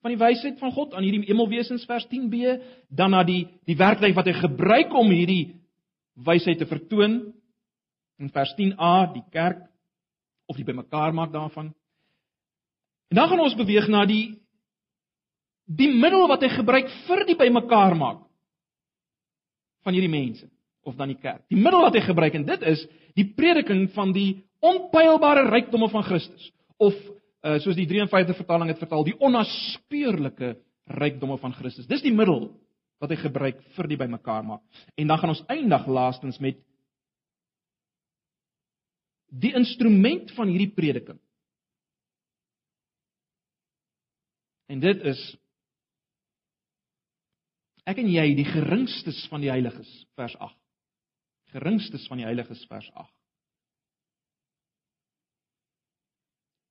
van 0.05 0.13
die 0.13 0.21
wysheid 0.21 0.59
van 0.61 0.73
God 0.75 0.93
aan 0.93 1.05
hierdie 1.05 1.25
hemelwesens 1.25 1.85
vers 1.89 2.05
10b, 2.11 2.59
dan 2.93 3.15
na 3.15 3.23
die 3.25 3.47
die 3.65 3.77
werktuig 3.77 4.13
wat 4.17 4.29
hy 4.29 4.35
gebruik 4.37 4.93
om 4.93 5.09
hierdie 5.09 5.55
wysheid 6.25 6.59
te 6.61 6.67
vertoon 6.69 7.17
in 8.21 8.31
vers 8.31 8.53
10a 8.57 8.93
die 9.15 9.25
kerk 9.33 9.65
of 10.45 10.59
die 10.59 10.67
bymekaar 10.67 11.13
maak 11.13 11.33
daarvan. 11.33 11.73
En 13.09 13.17
dan 13.17 13.29
gaan 13.29 13.43
ons 13.43 13.57
beweeg 13.57 13.89
na 13.89 14.05
die 14.05 14.37
die 15.65 15.89
middel 15.89 16.27
wat 16.29 16.43
hy 16.45 16.51
gebruik 16.53 16.91
vir 17.07 17.25
die 17.25 17.37
bymekaar 17.39 17.95
maak 17.97 18.21
van 19.85 19.97
hierdie 19.97 20.11
mense 20.11 20.45
of 20.85 20.93
dan 20.97 21.09
die 21.09 21.17
kerk. 21.17 21.41
Die 21.49 21.57
middel 21.57 21.81
wat 21.81 21.97
hy 21.97 22.03
gebruik 22.05 22.37
en 22.37 22.45
dit 22.45 22.65
is 22.69 22.85
die 23.17 23.25
prediking 23.33 23.87
van 23.95 24.13
die 24.13 24.43
onpylbare 24.61 25.47
rykdomme 25.49 25.89
van 25.89 26.05
Christus 26.05 26.51
of 26.77 26.93
uh, 27.45 27.57
soos 27.63 27.77
die 27.77 27.87
53 27.89 28.37
vertaling 28.39 28.71
het 28.71 28.81
vertaal, 28.81 29.05
die 29.05 29.17
onnaspeurlike 29.21 30.55
rykdomme 30.97 31.37
van 31.41 31.53
Christus. 31.57 31.87
Dis 31.89 32.03
die 32.05 32.13
middel 32.13 32.49
wat 33.01 33.11
hy 33.11 33.19
gebruik 33.19 33.61
vir 33.75 33.89
die 33.91 33.99
bymekaar 33.99 34.45
maak. 34.47 34.63
En 34.97 35.11
dan 35.11 35.19
gaan 35.21 35.33
ons 35.33 35.43
eindig 35.51 35.87
laastens 35.87 36.39
met 36.43 36.61
die 39.35 39.51
instrument 39.57 40.31
van 40.37 40.51
hierdie 40.51 40.71
prediking. 40.73 41.19
En 44.71 44.79
dit 44.81 45.01
is 45.05 45.19
ek 47.85 47.99
en 48.01 48.07
jy 48.09 48.29
die 48.37 48.47
geringstes 48.47 49.25
van 49.29 49.43
die 49.43 49.51
heiliges 49.51 49.91
vers 50.17 50.33
8. 50.39 50.55
Geringstes 51.53 52.07
van 52.09 52.21
die 52.21 52.25
heiliges 52.25 52.63
vers 52.71 52.87
8. 52.95 53.11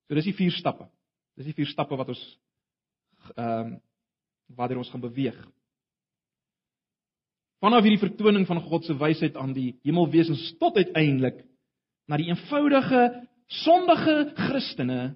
So 0.05 0.17
dis 0.17 0.29
die 0.29 0.37
vier 0.37 0.53
stappe. 0.53 0.87
Dis 1.37 1.49
die 1.49 1.57
vier 1.57 1.69
stappe 1.71 1.97
wat 1.99 2.13
ons 2.13 2.23
ehm 3.35 3.75
um, 3.75 3.75
waartoe 4.55 4.77
ons 4.77 4.89
gaan 4.93 5.01
beweeg. 5.01 5.37
Vanaf 7.63 7.81
hierdie 7.81 8.03
vertoning 8.03 8.43
van 8.45 8.59
God 8.61 8.85
se 8.85 8.93
wysheid 8.99 9.37
aan 9.41 9.55
die 9.55 9.71
hemelwesens 9.81 10.51
tot 10.61 10.77
uiteindelik 10.77 11.39
na 12.05 12.19
die 12.21 12.27
eenvoudige 12.29 13.01
sondige 13.63 14.17
Christene 14.37 15.15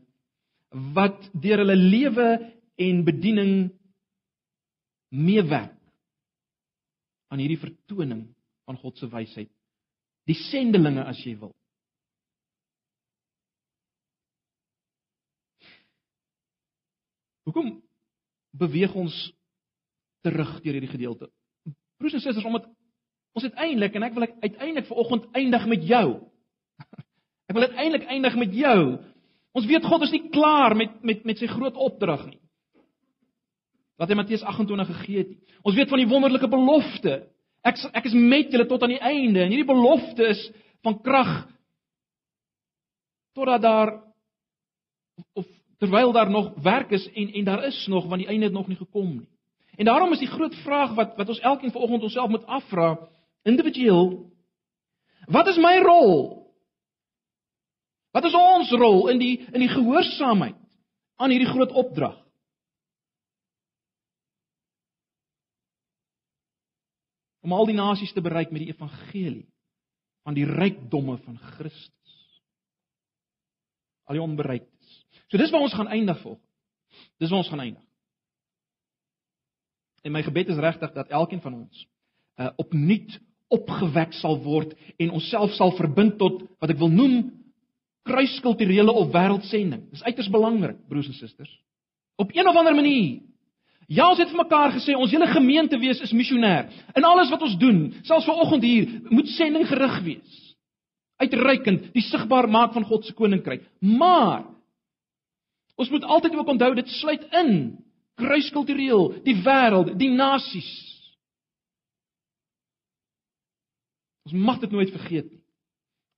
wat 0.97 1.29
deur 1.33 1.61
hulle 1.61 1.77
lewe 1.77 2.27
en 2.81 3.03
bediening 3.05 3.53
meewerk 5.13 5.77
aan 7.29 7.41
hierdie 7.41 7.61
vertoning 7.61 8.25
van 8.65 8.77
God 8.81 8.97
se 8.97 9.09
wysheid. 9.13 9.51
Die 10.25 10.37
sendelinge 10.49 11.05
as 11.09 11.21
jy 11.25 11.35
wil. 11.37 11.53
Hoekom 17.47 17.77
beweeg 18.59 18.95
ons 18.97 19.15
terug 20.25 20.57
deur 20.63 20.75
hierdie 20.75 20.91
gedeelte? 20.91 21.29
Broers 21.99 22.15
en 22.17 22.23
susters, 22.23 22.47
omdat 22.47 22.67
ons 23.37 23.45
uiteindelik 23.45 23.95
en 23.95 24.07
ek 24.07 24.17
wil 24.17 24.27
uiteindelik 24.41 24.87
vanoggend 24.89 25.29
eindig 25.37 25.65
met 25.69 25.87
jou. 25.87 26.07
Ek 27.49 27.55
wil 27.57 27.65
uiteindelik 27.65 28.05
eindig 28.13 28.35
met 28.37 28.51
jou. 28.53 28.81
Ons 29.57 29.65
weet 29.65 29.85
God 29.89 30.03
is 30.05 30.11
nie 30.13 30.27
klaar 30.29 30.75
met 30.77 30.99
met 31.05 31.23
met 31.25 31.39
sy 31.41 31.47
groot 31.49 31.77
opdrag 31.81 32.27
nie. 32.27 32.37
Wat 33.99 34.11
hy 34.11 34.17
Matteus 34.19 34.45
28 34.45 34.91
gegee 34.99 35.23
het. 35.23 35.31
Ons 35.65 35.75
weet 35.75 35.89
van 35.89 35.99
die 35.99 36.09
wonderlike 36.09 36.49
belofte. 36.51 37.15
Ek 37.65 37.81
ek 37.89 38.05
is 38.05 38.15
met 38.15 38.53
julle 38.53 38.67
tot 38.69 38.85
aan 38.85 38.93
die 38.93 39.01
einde 39.01 39.41
en 39.43 39.51
hierdie 39.51 39.67
belofte 39.67 40.29
is 40.29 40.43
van 40.85 40.99
krag 41.03 41.33
totdat 43.35 43.65
daar 43.65 43.91
of 45.33 45.47
terwyl 45.79 46.11
daar 46.11 46.29
nog 46.29 46.53
werk 46.61 46.91
is 46.91 47.07
en 47.11 47.31
en 47.33 47.43
daar 47.43 47.63
is 47.65 47.87
nog 47.87 48.07
want 48.07 48.21
die 48.21 48.27
einde 48.27 48.45
het 48.45 48.53
nog 48.53 48.67
nie 48.67 48.77
gekom 48.77 49.17
nie. 49.17 49.29
En 49.75 49.85
daarom 49.85 50.11
is 50.11 50.19
die 50.19 50.31
groot 50.31 50.55
vraag 50.55 50.93
wat 50.95 51.15
wat 51.15 51.29
ons 51.29 51.39
elkeen 51.39 51.71
vanoggend 51.71 52.03
onsself 52.03 52.29
moet 52.29 52.45
afvra, 52.45 53.09
individueel, 53.43 54.31
wat 55.27 55.47
is 55.47 55.57
my 55.57 55.77
rol? 55.79 56.39
Wat 58.11 58.25
is 58.25 58.33
ons 58.33 58.71
rol 58.71 59.07
in 59.07 59.21
die 59.21 59.35
in 59.39 59.63
die 59.63 59.71
gehoorsaamheid 59.71 60.57
aan 61.15 61.29
hierdie 61.29 61.51
groot 61.51 61.71
opdrag? 61.71 62.17
Om 67.39 67.53
al 67.55 67.69
die 67.69 67.77
nasies 67.77 68.11
te 68.13 68.21
bereik 68.21 68.51
met 68.51 68.65
die 68.65 68.73
evangelie 68.73 69.47
van 70.27 70.35
die 70.35 70.45
rykdomme 70.45 71.15
van 71.23 71.37
Christus. 71.55 72.17
Al 74.09 74.17
die 74.19 74.23
onbereiktes. 74.23 74.78
So 75.29 75.37
dis 75.37 75.51
waar 75.53 75.65
ons 75.65 75.75
gaan 75.77 75.91
eindig 75.93 76.19
volg. 76.21 76.39
Dis 77.21 77.29
waar 77.29 77.43
ons 77.43 77.49
gaan 77.51 77.63
eindig. 77.63 77.85
En 80.03 80.15
my 80.15 80.23
gebed 80.23 80.49
is 80.49 80.61
regtig 80.61 80.93
dat 80.95 81.09
elkeen 81.09 81.41
van 81.41 81.61
ons 81.63 81.87
uh 82.39 82.53
opnuut 82.55 83.17
opgewek 83.51 84.13
sal 84.13 84.37
word 84.43 84.75
en 85.01 85.11
onsself 85.17 85.51
sal 85.57 85.73
verbind 85.75 86.19
tot 86.21 86.43
wat 86.61 86.71
ek 86.71 86.79
wil 86.79 86.91
noem 86.93 87.15
kruiskulturele 88.07 88.93
of 88.93 89.09
wêreldsending. 89.13 89.89
Dis 89.91 90.05
uiters 90.05 90.29
belangrik, 90.31 90.77
broers 90.87 91.09
en 91.09 91.17
susters. 91.17 91.51
Op 92.15 92.31
een 92.35 92.47
of 92.47 92.55
ander 92.55 92.75
manier. 92.75 93.19
Ja, 93.89 94.05
ons 94.11 94.21
het 94.21 94.29
vir 94.29 94.37
mekaar 94.43 94.75
gesê 94.75 94.93
ons 94.93 95.11
hele 95.11 95.27
gemeente 95.31 95.77
wees 95.81 96.01
is 96.05 96.13
missionêr. 96.13 96.69
In 96.95 97.05
alles 97.09 97.31
wat 97.33 97.41
ons 97.41 97.57
doen, 97.57 97.87
selfs 98.05 98.27
vanoggend 98.29 98.63
hier, 98.63 98.91
moet 99.09 99.31
sending 99.33 99.65
gerig 99.67 99.97
wees. 100.05 100.39
Uitreikend 101.19 101.89
die 101.95 102.05
sigbaar 102.05 102.47
maak 102.47 102.75
van 102.77 102.85
God 102.85 103.05
se 103.05 103.15
koninkryk. 103.17 103.65
Maar 103.81 104.45
ons 105.79 105.89
moet 105.93 106.03
altyd 106.03 106.35
ook 106.35 106.51
onthou 106.55 106.73
dit 106.75 106.87
sluit 106.99 107.23
in 107.41 107.53
kruiskultureel, 108.19 109.13
die 109.23 109.37
wêreld, 109.45 109.93
die 109.99 110.11
nasies. 110.11 110.69
Ons 114.27 114.35
mag 114.35 114.59
dit 114.61 114.73
nooit 114.75 114.91
vergeet 114.93 115.29
nie. 115.31 115.43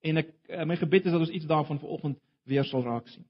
En 0.02 0.18
ek 0.24 0.32
eh, 0.50 0.64
my 0.66 0.76
gebed 0.80 1.06
is 1.06 1.14
dat 1.14 1.22
ons 1.22 1.30
iets 1.30 1.46
daarvan 1.46 1.78
vanoggend 1.78 2.18
weer 2.50 2.66
sal 2.66 2.82
raak 2.82 3.06
sien. 3.12 3.24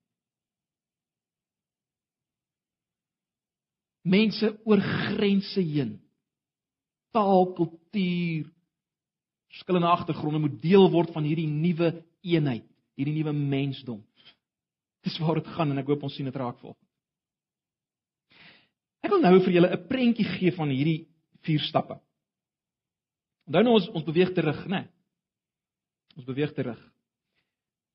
Mense 4.02 4.48
oor 4.66 4.80
grense 4.80 5.60
heen. 5.60 5.98
Taal, 7.12 7.52
kultuur, 7.54 8.48
verskillende 9.52 9.92
agtergronde 9.92 10.40
moet 10.42 10.56
deel 10.64 10.88
word 10.90 11.12
van 11.12 11.28
hierdie 11.28 11.46
nuwe 11.46 11.92
eenheid, 12.24 12.64
hierdie 12.96 13.18
nuwe 13.20 13.36
mensdom. 13.36 14.00
Dis 15.02 15.18
waar 15.18 15.40
dit 15.40 15.46
gaan 15.56 15.70
en 15.70 15.78
ek 15.82 15.90
hoop 15.90 16.02
ons 16.06 16.14
sien 16.14 16.28
dit 16.28 16.36
raak 16.36 16.58
volgens. 16.60 16.88
Ek 19.02 19.10
wil 19.10 19.22
nou 19.22 19.34
vir 19.42 19.54
julle 19.56 19.70
'n 19.74 19.88
prentjie 19.88 20.24
gee 20.24 20.52
van 20.54 20.70
hierdie 20.70 21.08
vier 21.42 21.60
stappe. 21.60 21.98
Onthou 23.46 23.62
nou 23.62 23.74
ons 23.74 23.88
ons 23.88 24.04
beweeg 24.04 24.32
terug, 24.34 24.66
né? 24.66 24.88
Ons 26.16 26.24
beweeg 26.24 26.54
terug. 26.54 26.78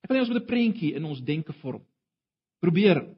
Ek 0.02 0.10
wil 0.10 0.18
hê 0.18 0.20
ons 0.20 0.28
moet 0.28 0.42
'n 0.42 0.46
prentjie 0.46 0.94
in 0.94 1.04
ons 1.04 1.20
denke 1.20 1.52
vorm. 1.62 1.84
Probeer. 2.60 3.16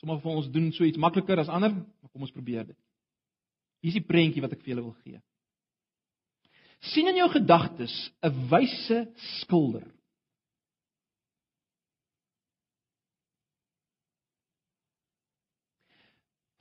Sommige 0.00 0.22
van 0.22 0.36
ons 0.36 0.50
doen 0.50 0.72
so 0.72 0.84
iets 0.84 0.98
makliker 0.98 1.38
as 1.38 1.48
ander, 1.48 1.72
maar 1.72 2.10
kom 2.12 2.22
ons 2.22 2.32
probeer 2.32 2.66
dit. 2.66 2.76
Hier 3.80 3.88
is 3.88 4.00
die 4.00 4.06
prentjie 4.06 4.42
wat 4.42 4.52
ek 4.52 4.62
vir 4.62 4.74
julle 4.74 4.82
wil 4.82 4.96
gee. 5.04 5.20
sien 6.92 7.08
in 7.08 7.16
jou 7.16 7.28
gedagtes 7.32 8.12
'n 8.22 8.48
wyse 8.50 9.12
skilder. 9.40 9.95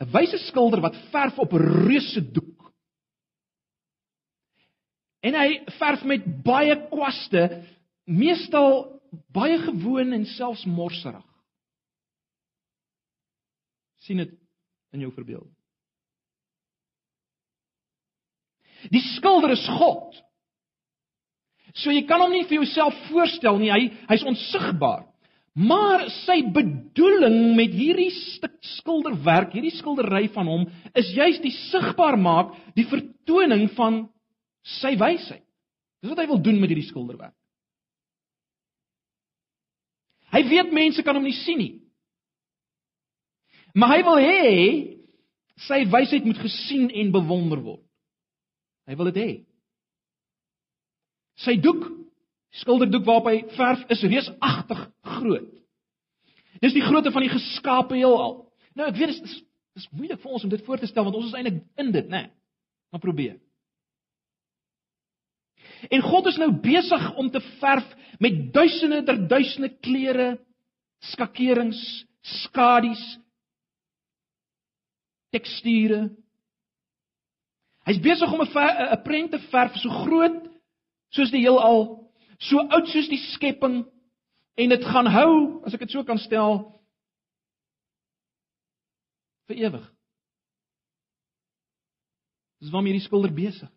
'n 0.03 0.11
wyse 0.11 0.37
skilder 0.47 0.81
wat 0.81 0.97
verf 1.11 1.39
op 1.39 1.53
'n 1.53 1.67
reuse 1.87 2.31
doek. 2.31 2.73
En 5.19 5.33
hy 5.33 5.63
verf 5.77 6.03
met 6.03 6.43
baie 6.43 6.75
kwaste, 6.89 7.63
meestal 8.05 9.01
baie 9.31 9.57
gewoon 9.57 10.11
en 10.11 10.25
selfs 10.25 10.65
morserig. 10.65 11.25
sien 14.05 14.17
dit 14.21 14.33
in 14.93 14.99
jou 14.99 15.11
verbeelding. 15.13 15.53
Die 18.93 19.01
skilder 19.15 19.55
is 19.55 19.65
God. 19.79 20.13
So 21.73 21.89
jy 21.89 22.05
kan 22.07 22.21
hom 22.21 22.35
nie 22.35 22.45
vir 22.45 22.59
jouself 22.61 22.95
voorstel 23.09 23.57
nie. 23.57 23.71
Hy 23.73 23.87
hy's 24.11 24.25
onsigbaar. 24.29 25.07
Maar 25.55 26.09
sy 26.25 26.41
bedoeling 26.51 27.55
met 27.55 27.71
hierdie 27.71 28.11
stuk 28.11 28.57
skilderwerk, 28.75 29.53
hierdie 29.55 29.71
skildery 29.77 30.27
van 30.33 30.49
hom, 30.51 30.65
is 30.91 31.13
juis 31.15 31.39
die 31.43 31.53
sigbaar 31.69 32.17
maak, 32.19 32.51
die 32.75 32.87
vertoning 32.89 33.69
van 33.77 34.01
sy 34.81 34.97
wysheid. 34.99 35.45
Dis 36.03 36.11
wat 36.11 36.19
hy 36.19 36.27
wil 36.27 36.41
doen 36.43 36.59
met 36.59 36.73
hierdie 36.73 36.89
skilderwerk. 36.89 37.33
Hy 40.35 40.43
weet 40.49 40.75
mense 40.75 41.03
kan 41.07 41.15
hom 41.15 41.23
nie 41.23 41.37
sien 41.45 41.61
nie. 41.61 41.73
Maar 43.75 43.95
hy 43.95 44.01
wil 44.07 44.19
hê 44.19 44.43
sy 45.67 45.81
wysheid 45.87 46.27
moet 46.27 46.39
gesien 46.43 46.89
en 46.91 47.13
bewonder 47.15 47.61
word. 47.63 47.83
Hy 48.91 48.95
wil 48.99 49.07
dit 49.13 49.21
hê. 49.23 49.29
Sy 51.43 51.55
doek 51.63 51.87
skilderdoek 52.61 53.05
waarop 53.05 53.29
hy 53.29 53.41
verf 53.57 53.83
is 53.91 54.03
reusagtig 54.03 54.83
groot. 55.17 55.51
Dis 56.63 56.75
die 56.75 56.83
grootte 56.85 57.11
van 57.11 57.25
die 57.25 57.33
geskape 57.33 57.97
heelal. 57.97 58.45
Nou 58.75 58.87
ek 58.87 58.97
weet 58.99 59.15
dit 59.15 59.27
is 59.27 59.41
dis 59.75 59.89
moeilik 59.91 60.21
vir 60.23 60.31
ons 60.31 60.45
om 60.47 60.51
dit 60.51 60.61
voor 60.63 60.79
te 60.79 60.87
stel 60.87 61.03
want 61.03 61.17
ons 61.19 61.27
is 61.27 61.35
eintlik 61.35 61.59
in 61.81 61.91
dit, 61.91 62.07
né? 62.07 62.25
Nee. 62.27 62.31
Maar 62.93 63.03
probeer. 63.03 63.35
En 65.91 66.01
God 66.01 66.29
is 66.31 66.37
nou 66.39 66.51
besig 66.63 67.03
om 67.19 67.27
te 67.29 67.41
verf 67.59 67.87
met 68.23 68.53
duisende 68.53 69.01
der 69.03 69.19
duisende 69.27 69.69
kleure, 69.83 70.37
skakerings, 71.11 71.81
skadies, 72.23 73.03
teksture. 75.35 76.07
Hy's 77.85 77.99
besig 77.99 78.31
om 78.31 78.41
'n 78.41 78.47
'n 78.47 79.03
prent 79.03 79.31
te 79.31 79.39
verf 79.51 79.75
so 79.75 79.89
groot 79.89 80.39
soos 81.11 81.31
die 81.31 81.43
heelal 81.43 82.04
so 82.39 82.59
oud 82.59 82.87
soos 82.87 83.09
die 83.09 83.21
skepping 83.33 83.83
en 84.55 84.69
dit 84.69 84.83
gaan 84.83 85.07
hou, 85.07 85.61
as 85.65 85.73
ek 85.73 85.85
dit 85.85 85.91
so 85.91 86.03
kan 86.03 86.17
stel, 86.17 86.59
vir 89.47 89.57
ewig. 89.67 89.85
Dis 92.63 92.71
waarmee 92.73 92.95
hierdie 92.95 93.05
skilder 93.05 93.33
besig 93.35 93.69
is. 93.69 93.73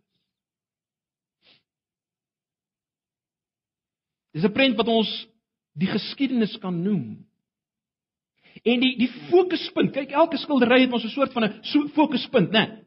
Dis 4.39 4.45
'n 4.45 4.53
prent 4.55 4.77
wat 4.77 4.89
ons 4.89 5.11
die 5.75 5.89
geskiedenis 5.91 6.59
kan 6.63 6.83
noem. 6.83 7.27
En 8.63 8.81
die 8.81 8.97
die 8.99 9.11
fokuspunt, 9.31 9.93
kyk 9.93 10.13
elke 10.13 10.39
skildery 10.39 10.81
het 10.83 10.93
ons 10.93 11.05
'n 11.05 11.15
soort 11.15 11.33
van 11.33 11.45
'n 11.45 11.89
fokuspunt, 11.95 12.51
né? 12.51 12.67
Nee. 12.67 12.78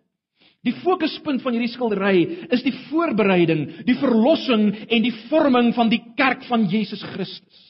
Die 0.61 0.75
fokuspunt 0.83 1.41
van 1.41 1.55
hierdie 1.55 1.71
skildery 1.73 2.19
is 2.53 2.61
die 2.61 2.75
voorbereiding, 2.91 3.63
die 3.87 3.97
verlossing 3.97 4.67
en 4.85 5.05
die 5.05 5.13
vorming 5.31 5.71
van 5.73 5.89
die 5.89 6.01
kerk 6.19 6.45
van 6.49 6.67
Jesus 6.69 7.01
Christus. 7.15 7.61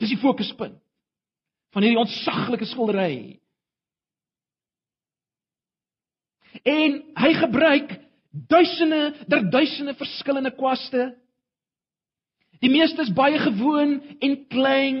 Dis 0.00 0.14
die 0.14 0.22
fokuspunt 0.22 0.80
van 1.72 1.84
hierdie 1.84 2.00
ontsaglike 2.00 2.68
skildery. 2.68 3.42
En 6.68 6.98
hy 7.16 7.32
gebruik 7.38 7.92
duisende, 8.32 9.12
der 9.28 9.44
duisende 9.50 9.94
verskillende 9.96 10.52
kwaste. 10.56 11.12
Die 12.62 12.70
meeste 12.70 13.02
is 13.02 13.12
baie 13.16 13.38
gewoon 13.40 14.00
en 14.20 14.36
klein. 14.48 14.98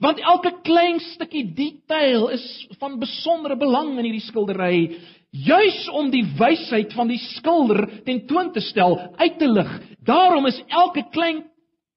Want 0.00 0.18
elke 0.18 0.50
klein 0.66 0.98
stukkie 1.12 1.44
detail 1.54 2.28
is 2.34 2.44
van 2.80 2.98
besondere 2.98 3.56
belang 3.58 3.94
in 3.98 4.06
hierdie 4.08 4.24
skildery, 4.24 4.98
juis 5.30 5.80
om 5.94 6.10
die 6.10 6.24
wysheid 6.38 6.94
van 6.94 7.10
die 7.10 7.20
skilder 7.36 7.86
tentoon 8.06 8.52
te 8.54 8.62
stel, 8.62 8.98
uit 9.18 9.38
te 9.38 9.48
lig. 9.50 9.72
Daarom 10.06 10.46
is 10.50 10.60
elke 10.68 11.06
klein 11.14 11.44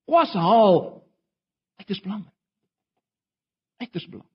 kwas 0.08 0.34
haal 0.38 0.80
uiters 1.78 2.02
belangrik. 2.02 2.34
Uiters 3.78 4.08
belangrik. 4.10 4.34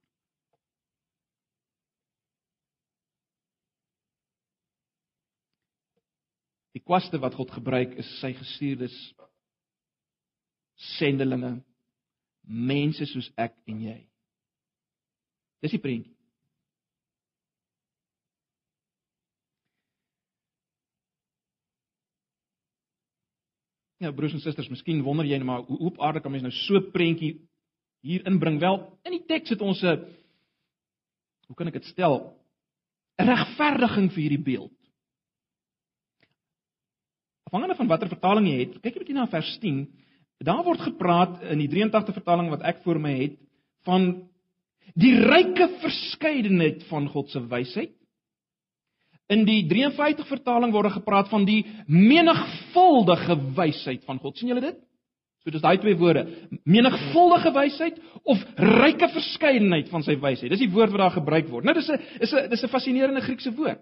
Die 6.72 6.80
kwaste 6.80 7.18
wat 7.20 7.34
God 7.36 7.50
gebruik 7.52 7.98
is 8.00 8.08
sy 8.20 8.32
gestuurdes 8.32 8.94
sendelinge 10.96 11.58
mense 12.42 13.06
soos 13.06 13.30
ek 13.36 13.54
en 13.70 13.80
jy. 13.80 14.00
Dis 15.62 15.74
die 15.74 15.82
prentjie. 15.82 16.16
Ja, 24.02 24.10
broers 24.10 24.34
en 24.34 24.42
susters, 24.42 24.66
miskien 24.66 25.04
wonder 25.06 25.26
jy 25.28 25.38
net 25.38 25.46
maar 25.46 25.62
hoe 25.68 25.78
op 25.86 26.00
aarde 26.02 26.20
kan 26.20 26.32
mens 26.34 26.42
nou 26.42 26.52
so 26.52 26.74
'n 26.74 26.90
prentjie 26.90 27.38
hier 28.02 28.26
inbring? 28.26 28.58
Wel, 28.58 28.98
in 29.04 29.12
die 29.12 29.26
teks 29.26 29.50
het 29.50 29.60
ons 29.60 29.82
'n 29.82 30.02
hoe 31.46 31.56
kan 31.56 31.68
ek 31.68 31.74
dit 31.74 31.84
stel? 31.84 32.34
'n 33.18 33.28
regverdiging 33.28 34.10
vir 34.10 34.22
hierdie 34.22 34.42
beeld. 34.42 34.78
Afhangende 37.44 37.76
van 37.76 37.86
watter 37.86 38.08
vertaling 38.08 38.46
jy 38.48 38.58
het, 38.58 38.80
kyk 38.80 38.94
jy 38.94 39.02
bietjie 39.02 39.14
na 39.14 39.26
vers 39.26 39.58
10. 39.60 39.86
Daar 40.42 40.64
word 40.66 40.80
gepraat 40.80 41.42
in 41.52 41.60
die 41.62 41.70
83 41.70 42.14
vertaling 42.14 42.50
wat 42.50 42.62
ek 42.66 42.82
voor 42.84 43.00
my 43.00 43.12
het 43.18 43.34
van 43.86 44.28
die 44.98 45.14
ryke 45.22 45.68
verskeidenheid 45.82 46.82
van 46.90 47.08
God 47.08 47.30
se 47.30 47.42
wysheid. 47.48 47.94
In 49.32 49.46
die 49.48 49.62
53 49.68 50.26
vertaling 50.28 50.72
word 50.74 50.90
er 50.90 50.98
gepraat 50.98 51.30
van 51.30 51.46
die 51.48 51.62
menigvuldige 51.86 53.38
wysheid 53.56 54.02
van 54.04 54.18
God. 54.18 54.36
sien 54.38 54.50
julle 54.52 54.64
dit? 54.64 54.80
So 55.42 55.50
dis 55.50 55.62
daai 55.62 55.78
twee 55.82 55.96
woorde, 55.98 56.22
menigvuldige 56.70 57.50
wysheid 57.54 57.96
of 58.30 58.42
ryke 58.58 59.08
verskeidenheid 59.10 59.88
van 59.90 60.04
sy 60.06 60.14
wysheid. 60.22 60.52
Dis 60.52 60.62
die 60.62 60.70
woord 60.70 60.92
wat 60.94 61.02
daar 61.02 61.16
gebruik 61.16 61.48
word. 61.50 61.66
Nou 61.66 61.74
dis 61.74 61.88
'n 61.90 61.98
is 62.20 62.32
'n 62.32 62.48
dis 62.50 62.62
'n 62.62 62.68
fascinerende 62.68 63.20
Griekse 63.20 63.50
woord. 63.54 63.80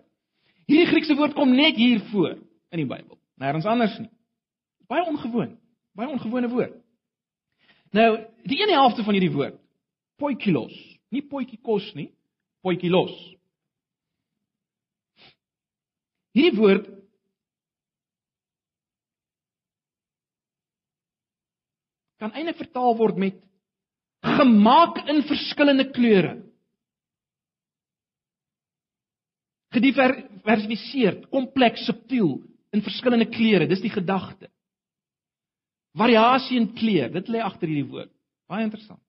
Hierdie 0.67 0.87
Griekse 0.87 1.17
woord 1.17 1.35
kom 1.35 1.51
net 1.55 1.77
hier 1.77 2.01
voor 2.13 2.39
in 2.71 2.79
die 2.79 2.87
Bybel. 2.87 3.19
Nêrens 3.41 3.67
anders 3.67 3.99
nie. 3.99 4.09
Baie 4.89 5.05
ongewoon. 5.05 5.59
Baie 5.97 6.09
ongewone 6.09 6.49
woord. 6.49 6.77
Nou, 7.91 8.11
die 8.47 8.61
een 8.63 8.73
helfte 8.75 9.03
van 9.03 9.17
hierdie 9.17 9.33
woord, 9.35 9.59
poikilos, 10.21 10.75
nie 11.11 11.23
poikikos 11.27 11.89
nie, 11.99 12.11
poikilos. 12.63 13.15
Hierdie 16.37 16.55
woord 16.55 16.87
kan 22.21 22.35
eintlik 22.37 22.61
vertaal 22.61 22.95
word 23.01 23.19
met 23.19 23.41
gemaak 24.37 25.01
in 25.09 25.25
verskillende 25.27 25.89
kleure. 25.91 26.37
Gediversifiseerd, 29.75 31.27
kompleks, 31.33 31.87
subtiel 31.89 32.37
in 32.75 32.85
verskillende 32.85 33.27
kleure, 33.33 33.67
dis 33.71 33.83
die 33.83 33.93
gedagte. 33.93 34.51
Variasie 35.99 36.59
in 36.61 36.73
kleur, 36.75 37.11
dit 37.11 37.29
lê 37.29 37.41
agter 37.43 37.69
hierdie 37.69 37.89
woord. 37.91 38.13
Baie 38.51 38.67
interessant. 38.67 39.01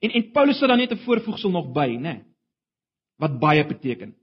En 0.00 0.10
en 0.10 0.32
Paulus 0.32 0.58
sit 0.58 0.68
dan 0.68 0.78
net 0.78 0.92
'n 0.92 1.04
voorvoegsel 1.04 1.50
nog 1.50 1.72
by, 1.72 1.88
né? 1.96 2.00
Nee, 2.00 2.24
wat 3.18 3.38
baie 3.38 3.64
beteken. 3.66 4.14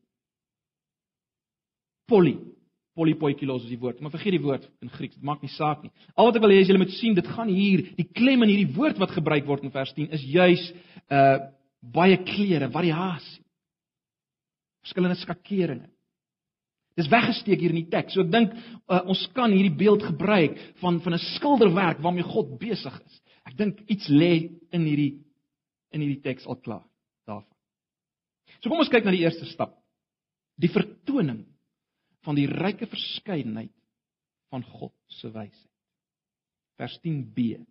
Poly. 2.05 2.37
Polypoikilos 2.97 3.63
is 3.63 3.69
die 3.69 3.79
woord. 3.79 3.99
Maar 4.01 4.11
vergeet 4.11 4.31
die 4.31 4.41
woord 4.41 4.63
in 4.81 4.89
Grieks, 4.89 5.15
dit 5.15 5.23
maak 5.23 5.41
nie 5.41 5.51
saak 5.53 5.83
nie. 5.83 5.91
Al 6.15 6.25
wat 6.25 6.35
ek 6.39 6.41
wil 6.41 6.55
hê 6.55 6.61
is 6.63 6.67
julle 6.67 6.81
moet 6.81 6.95
sien, 6.97 7.13
dit 7.13 7.27
gaan 7.27 7.51
hier, 7.51 7.83
die 7.95 8.07
klem 8.09 8.41
in 8.41 8.49
hierdie 8.49 8.73
woord 8.73 8.97
wat 8.97 9.13
gebruik 9.13 9.45
word 9.45 9.67
in 9.67 9.71
vers 9.71 9.93
10 9.93 10.09
is 10.17 10.23
juis 10.23 10.63
uh 11.13 11.37
baie 11.93 12.17
kleure, 12.25 12.71
variasie. 12.73 13.43
Verskillende 14.81 15.15
skakeringe. 15.21 15.91
Dis 16.97 17.09
weggesteek 17.13 17.61
hier 17.61 17.73
in 17.73 17.83
die 17.83 17.91
teks. 17.91 18.15
So 18.15 18.23
ek 18.25 18.31
dink 18.33 18.55
uh, 18.57 19.03
ons 19.05 19.21
kan 19.37 19.53
hierdie 19.53 19.75
beeld 19.77 20.05
gebruik 20.07 20.57
van 20.81 20.97
van 21.05 21.13
'n 21.13 21.25
skilderwerk 21.37 22.01
waarmee 22.01 22.25
God 22.25 22.57
besig 22.59 22.95
is. 23.05 23.21
Ek 23.45 23.57
dink 23.57 23.83
iets 23.85 24.09
lê 24.09 24.49
in 24.73 24.85
hierdie 24.85 25.13
in 25.93 26.01
hierdie 26.01 26.23
teks 26.25 26.47
al 26.49 26.57
klaar 26.57 26.85
daarvan. 27.29 27.55
So 28.59 28.69
kom 28.69 28.81
ons 28.81 28.89
kyk 28.89 29.05
na 29.05 29.13
die 29.13 29.23
eerste 29.23 29.45
stap. 29.45 29.77
Die 30.57 30.73
vertoning 30.73 31.45
van 32.25 32.35
die 32.35 32.47
ryke 32.49 32.89
verskeidenheid 32.89 33.73
van 34.49 34.63
God 34.63 34.93
se 35.07 35.29
wysheid. 35.29 35.73
Vers 36.77 36.97
10b. 37.05 37.61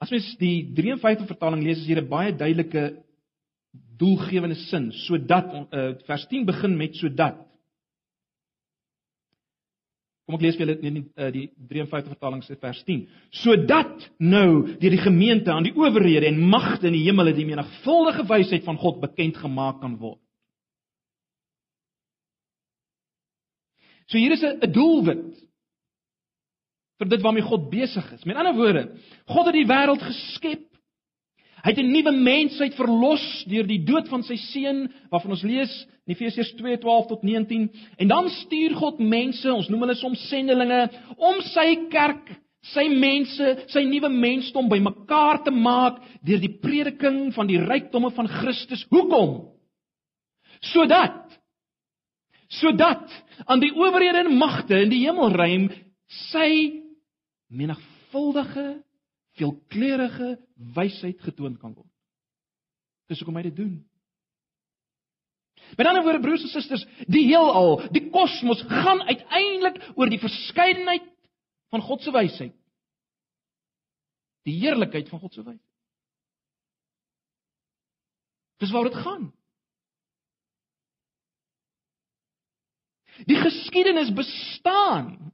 As 0.00 0.10
mens 0.10 0.26
die 0.40 0.64
53 0.74 1.28
vertaling 1.28 1.62
lees, 1.62 1.78
is 1.78 1.86
hier 1.86 2.00
'n 2.02 2.08
baie 2.08 2.32
duidelike 2.32 3.04
doelgewende 4.00 4.56
sin 4.68 4.90
sodat 5.06 5.52
uh, 5.54 5.92
vers 6.08 6.26
10 6.30 6.46
begin 6.48 6.76
met 6.76 6.96
sodat. 6.98 7.38
Kom 10.24 10.38
ek 10.38 10.44
lees 10.46 10.56
vir 10.58 10.66
julle 10.66 10.86
in 10.86 10.98
die, 11.00 11.04
uh, 11.18 11.28
die 11.34 11.46
53 11.72 12.14
vertaling 12.14 12.42
se 12.46 12.56
vers 12.62 12.80
10 12.86 13.04
sodat 13.42 14.08
nou 14.22 14.48
deur 14.80 14.96
die 14.96 15.04
gemeente 15.04 15.52
aan 15.52 15.66
die 15.66 15.76
owerhede 15.76 16.30
en 16.30 16.40
magte 16.52 16.88
in 16.88 16.96
die 16.96 17.04
hemel 17.08 17.32
die 17.34 17.48
menigvuldige 17.48 18.26
wysheid 18.30 18.66
van 18.66 18.80
God 18.80 19.02
bekend 19.02 19.40
gemaak 19.42 19.80
kan 19.82 19.98
word. 20.00 20.20
So 24.10 24.18
hier 24.18 24.32
is 24.34 24.42
'n 24.42 24.72
doelwit 24.72 25.46
vir 26.98 27.08
dit 27.08 27.22
waarmee 27.22 27.46
God 27.46 27.70
besig 27.70 28.12
is. 28.12 28.24
Met 28.24 28.36
ander 28.36 28.54
woorde, 28.54 28.82
God 29.26 29.46
het 29.46 29.54
die 29.54 29.68
wêreld 29.68 30.02
geskep 30.02 30.69
Hy 31.60 31.70
het 31.70 31.78
'n 31.78 31.92
nuwe 31.92 32.12
mensheid 32.12 32.74
verlos 32.74 33.44
deur 33.48 33.66
die 33.66 33.84
dood 33.84 34.08
van 34.08 34.22
sy 34.22 34.36
seun, 34.36 34.88
waarvan 35.10 35.30
ons 35.30 35.42
lees 35.42 35.86
in 36.06 36.14
Efesiërs 36.14 36.54
2:12 36.56 37.06
tot 37.06 37.22
19. 37.22 37.70
En 37.98 38.08
dan 38.08 38.28
stuur 38.28 38.74
God 38.74 38.98
mense, 38.98 39.52
ons 39.52 39.68
noem 39.68 39.80
hulle 39.80 39.94
soms 39.94 40.28
sendelinge, 40.28 40.90
om 41.16 41.40
sy 41.40 41.86
kerk, 41.90 42.30
sy 42.62 42.88
mense, 42.88 43.64
sy 43.66 43.84
nuwe 43.84 44.08
mensdom 44.08 44.68
bymekaar 44.68 45.44
te 45.44 45.50
maak 45.50 46.00
deur 46.22 46.40
die 46.40 46.58
prediking 46.60 47.32
van 47.34 47.46
die 47.46 47.58
rykdomme 47.58 48.10
van 48.10 48.28
Christus. 48.28 48.86
Hoekom? 48.90 49.48
Sodat 50.60 51.30
sodat 52.50 53.24
aan 53.46 53.60
die 53.62 53.70
owerhede 53.78 54.24
en 54.24 54.36
magte 54.36 54.80
in 54.82 54.90
die 54.90 55.04
hemelruim 55.04 55.68
sy 56.30 56.82
menigvuldige 57.46 58.80
veelkleurige 59.38 60.34
wysheid 60.74 61.20
getoon 61.22 61.56
kan 61.58 61.74
word. 61.74 61.88
Dis 63.10 63.20
hoekom 63.22 63.38
hy 63.40 63.46
dit 63.48 63.56
doen. 63.56 63.78
Met 65.76 65.86
ander 65.86 66.02
woorde 66.02 66.22
broers 66.22 66.42
en 66.42 66.52
susters, 66.52 66.84
die 67.06 67.26
heelal, 67.28 67.78
die 67.94 68.08
kosmos 68.10 68.62
gaan 68.66 69.02
uiteindelik 69.06 69.78
oor 69.94 70.10
die 70.10 70.22
verskeidenheid 70.22 71.06
van 71.70 71.84
God 71.86 72.02
se 72.02 72.14
wysheid. 72.14 72.56
Die 74.48 74.56
heerlikheid 74.58 75.10
van 75.12 75.20
God 75.22 75.34
se 75.34 75.44
wysheid. 75.44 75.66
Dis 78.60 78.72
waaroor 78.72 78.90
dit 78.90 79.02
gaan. 79.04 79.28
Die 83.28 83.36
geskiedenis 83.36 84.12
bestaan 84.16 85.32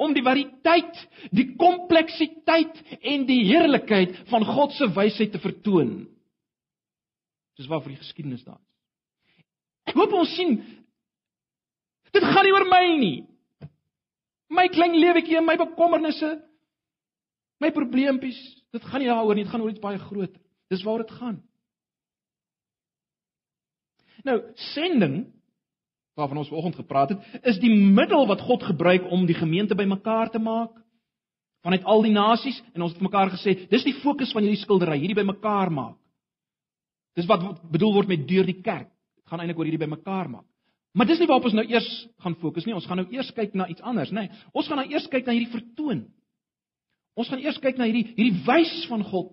om 0.00 0.14
die 0.14 0.24
variëteit, 0.24 1.00
die 1.34 1.50
kompleksiteit 1.60 2.80
en 3.00 3.26
die 3.28 3.42
heerlikheid 3.48 4.16
van 4.30 4.46
God 4.46 4.74
se 4.76 4.88
wysheid 4.94 5.34
te 5.34 5.42
vertoon. 5.42 6.04
Dis 7.58 7.68
waarvoor 7.70 7.94
die 7.94 8.02
geskiedenis 8.02 8.44
daar 8.46 8.58
is. 8.58 8.70
Ek 9.92 9.98
hoop 9.98 10.14
ons 10.16 10.32
sien 10.34 10.56
dit 12.14 12.24
gaan 12.24 12.46
nie 12.46 12.54
oor 12.54 12.66
my 12.70 12.84
nie. 12.98 13.16
My 14.54 14.68
klein 14.70 14.94
lewetjie 15.00 15.38
en 15.40 15.46
my 15.48 15.56
bekommernisse, 15.58 16.30
my 17.62 17.72
probleempies, 17.74 18.38
dit 18.74 18.84
gaan 18.86 19.02
nie 19.02 19.10
daaroor 19.10 19.34
nie, 19.34 19.42
dit 19.46 19.50
gaan 19.50 19.64
oor 19.64 19.72
iets 19.72 19.82
baie 19.82 19.98
groter. 19.98 20.38
Dis 20.70 20.84
waar 20.86 21.02
dit 21.02 21.10
gaan. 21.18 21.40
Nou, 24.24 24.38
sending 24.72 25.16
waarvan 26.14 26.40
ons 26.40 26.48
vanoggend 26.48 26.78
gepraat 26.78 27.14
het, 27.14 27.42
is 27.42 27.58
die 27.62 27.72
middel 27.74 28.26
wat 28.30 28.42
God 28.46 28.62
gebruik 28.62 29.10
om 29.10 29.26
die 29.26 29.36
gemeente 29.36 29.74
bymekaar 29.74 30.30
te 30.30 30.38
maak 30.38 30.76
vanuit 31.64 31.84
al 31.88 32.02
die 32.04 32.12
nasies 32.12 32.58
en 32.74 32.84
ons 32.84 32.92
het 32.92 33.02
mekaar 33.02 33.32
gesê, 33.32 33.56
dis 33.70 33.86
die 33.86 33.96
fokus 34.02 34.34
van 34.36 34.44
hierdie 34.44 34.60
skildery, 34.60 34.98
hierdie 35.00 35.16
bymekaar 35.16 35.72
maak. 35.72 35.96
Dis 37.16 37.28
wat 37.30 37.44
bedoel 37.72 37.94
word 37.94 38.10
met 38.10 38.26
deur 38.28 38.44
die 38.44 38.58
kerk. 38.60 38.90
Dit 39.16 39.30
gaan 39.30 39.40
eintlik 39.40 39.62
oor 39.62 39.68
hierdie 39.70 39.80
bymekaar 39.80 40.28
maak. 40.28 40.44
Maar 40.94 41.08
dis 41.08 41.18
nie 41.18 41.26
waarop 41.30 41.48
ons 41.48 41.56
nou 41.56 41.64
eers 41.66 41.88
gaan 42.22 42.36
fokus 42.38 42.66
nie. 42.68 42.74
Ons 42.76 42.86
gaan 42.86 43.00
nou 43.00 43.06
eers 43.10 43.30
kyk 43.34 43.56
na 43.58 43.66
iets 43.70 43.82
anders, 43.82 44.12
nê. 44.14 44.28
Nee, 44.28 44.44
ons 44.54 44.68
gaan 44.70 44.78
nou 44.82 44.86
eers 44.92 45.08
kyk 45.10 45.26
na 45.26 45.34
hierdie 45.34 45.54
vertoon. 45.54 46.04
Ons 47.18 47.30
gaan 47.30 47.42
eers 47.42 47.58
kyk 47.62 47.80
na 47.80 47.88
hierdie 47.88 48.12
hierdie 48.12 48.44
wys 48.46 48.74
van 48.90 49.02
God 49.08 49.32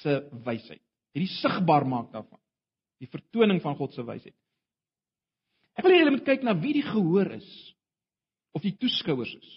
se 0.00 0.16
wysheid. 0.46 0.82
Hierdie 1.14 1.30
sigbaar 1.36 1.86
maak 1.86 2.10
daarvan. 2.14 2.40
Die 3.02 3.10
vertoning 3.10 3.60
van 3.62 3.76
God 3.78 3.94
se 3.94 4.02
wysheid. 4.06 4.34
Ek 5.78 5.86
wil 5.86 5.94
hê 5.94 6.02
julle 6.02 6.16
moet 6.16 6.26
kyk 6.26 6.42
na 6.42 6.56
wie 6.58 6.74
die 6.80 6.86
gehoor 6.86 7.30
is 7.36 7.48
of 8.56 8.64
die 8.64 8.74
toeskouers 8.74 9.30
is. 9.38 9.50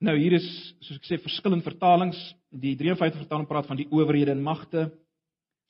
Nou 0.00 0.14
hier 0.14 0.38
is 0.38 0.46
soos 0.86 0.96
ek 1.00 1.08
sê 1.08 1.18
verskillende 1.20 1.66
vertalings. 1.66 2.18
Die 2.48 2.76
53 2.78 3.26
vertaling 3.26 3.48
praat 3.50 3.66
van 3.68 3.80
die 3.80 3.88
owerhede 3.90 4.32
en 4.32 4.44
magte. 4.46 4.86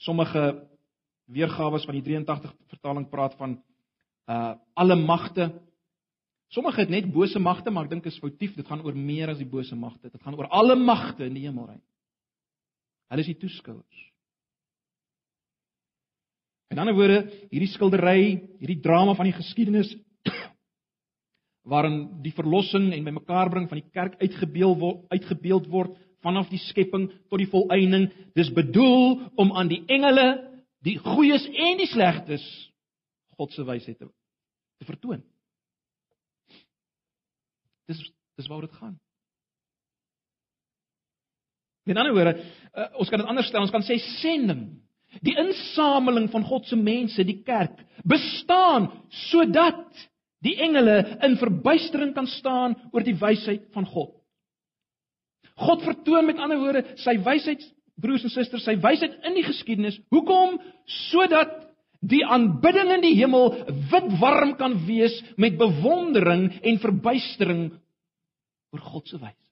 Sommige 0.04 0.44
weergawe 1.32 1.80
van 1.82 1.96
die 1.96 2.04
83 2.04 2.52
vertaling 2.74 3.08
praat 3.10 3.34
van 3.40 3.56
uh 4.28 4.52
alle 4.78 4.94
magte. 5.00 5.48
Sommige 6.52 6.84
het 6.84 6.92
net 6.92 7.08
bose 7.12 7.40
magte, 7.40 7.72
maar 7.72 7.88
ek 7.88 7.96
dink 7.96 8.06
is 8.06 8.20
foutief. 8.20 8.54
Dit 8.56 8.68
gaan 8.68 8.84
oor 8.84 8.94
meer 8.94 9.32
as 9.32 9.40
die 9.40 9.48
bose 9.48 9.76
magte. 9.76 10.12
Dit 10.12 10.22
gaan 10.22 10.36
oor 10.38 10.48
alle 10.54 10.76
magte 10.76 11.26
in 11.26 11.34
die 11.34 11.46
hemelruim. 11.48 11.82
Hulle 13.08 13.24
is 13.24 13.32
die 13.32 13.40
toeskouers. 13.40 14.04
In 16.68 16.80
ander 16.80 16.96
woorde, 16.96 17.22
hierdie 17.48 17.70
skildery, 17.72 18.20
hierdie 18.60 18.80
drama 18.84 19.14
van 19.16 19.30
die 19.30 19.36
geskiedenis 19.36 19.94
waarin 21.70 22.20
die 22.24 22.34
verlossing 22.36 22.90
en 22.92 23.06
bymekaarbring 23.06 23.68
van 23.70 23.80
die 23.80 23.88
kerk 23.92 24.18
uitgebeeld 24.20 24.78
word, 24.82 25.00
uitgebeeld 25.14 25.68
word 25.72 25.96
vanaf 26.24 26.50
die 26.52 26.60
skepping 26.66 27.06
tot 27.30 27.40
die 27.40 27.48
volëinding, 27.48 28.08
dis 28.36 28.50
bedoel 28.52 29.20
om 29.40 29.52
aan 29.56 29.70
die 29.70 29.80
engele, 29.88 30.26
die 30.84 30.98
goeies 31.00 31.44
en 31.48 31.80
die 31.80 31.88
slegtes, 31.90 32.44
God 33.38 33.54
se 33.54 33.64
wysheid 33.64 33.98
te, 34.00 34.08
te 34.82 34.88
vertoon. 34.88 35.22
Dis 37.88 38.02
dis 38.38 38.46
waaroor 38.46 38.68
dit 38.68 38.78
gaan. 38.78 38.98
Met 41.88 41.98
ander 41.98 42.14
woorde, 42.14 42.34
uh, 42.38 42.84
ons 43.00 43.08
kan 43.10 43.22
dit 43.22 43.30
anders 43.30 43.48
stel, 43.48 43.64
ons 43.64 43.72
kan 43.74 43.82
sê 43.86 43.96
sending 44.20 44.66
Die 45.24 45.34
insameling 45.40 46.28
van 46.32 46.44
God 46.46 46.68
se 46.68 46.76
mense, 46.76 47.24
die 47.24 47.40
kerk, 47.46 47.80
bestaan 48.08 48.90
sodat 49.30 49.86
die 50.44 50.54
engele 50.62 51.00
in 51.26 51.36
verbuistering 51.40 52.12
kan 52.14 52.28
staan 52.30 52.76
oor 52.92 53.04
die 53.06 53.16
wysheid 53.18 53.66
van 53.74 53.86
God. 53.88 54.12
God 55.58 55.82
vertoon 55.82 56.28
met 56.28 56.38
ander 56.38 56.60
woorde 56.60 56.84
sy 57.02 57.16
wysheid, 57.24 57.64
broers 57.98 58.22
en 58.28 58.30
susters, 58.30 58.62
sy 58.66 58.76
wysheid 58.78 59.16
in 59.26 59.34
die 59.34 59.46
geskiedenis. 59.46 59.98
Hoekom? 60.14 60.60
Sodat 61.10 61.56
die 61.98 62.22
aanbidding 62.22 62.92
in 62.94 63.02
die 63.02 63.16
hemel 63.18 63.56
wit 63.90 64.12
warm 64.20 64.54
kan 64.60 64.76
wees 64.86 65.16
met 65.36 65.58
bewondering 65.58 66.46
en 66.62 66.78
verbuistering 66.78 67.64
oor 68.70 68.84
God 68.92 69.08
se 69.08 69.18
wysheid, 69.18 69.48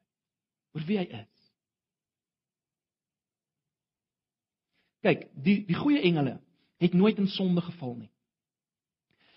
oor 0.77 0.87
wie 0.87 1.01
hy 1.01 1.09
is. 1.11 1.36
Kyk, 5.05 5.27
die 5.35 5.61
die 5.69 5.77
goeie 5.77 6.01
engele 6.01 6.39
het 6.83 6.95
nooit 6.97 7.19
in 7.19 7.29
sonde 7.29 7.61
geval 7.65 7.95
nie. 7.97 8.11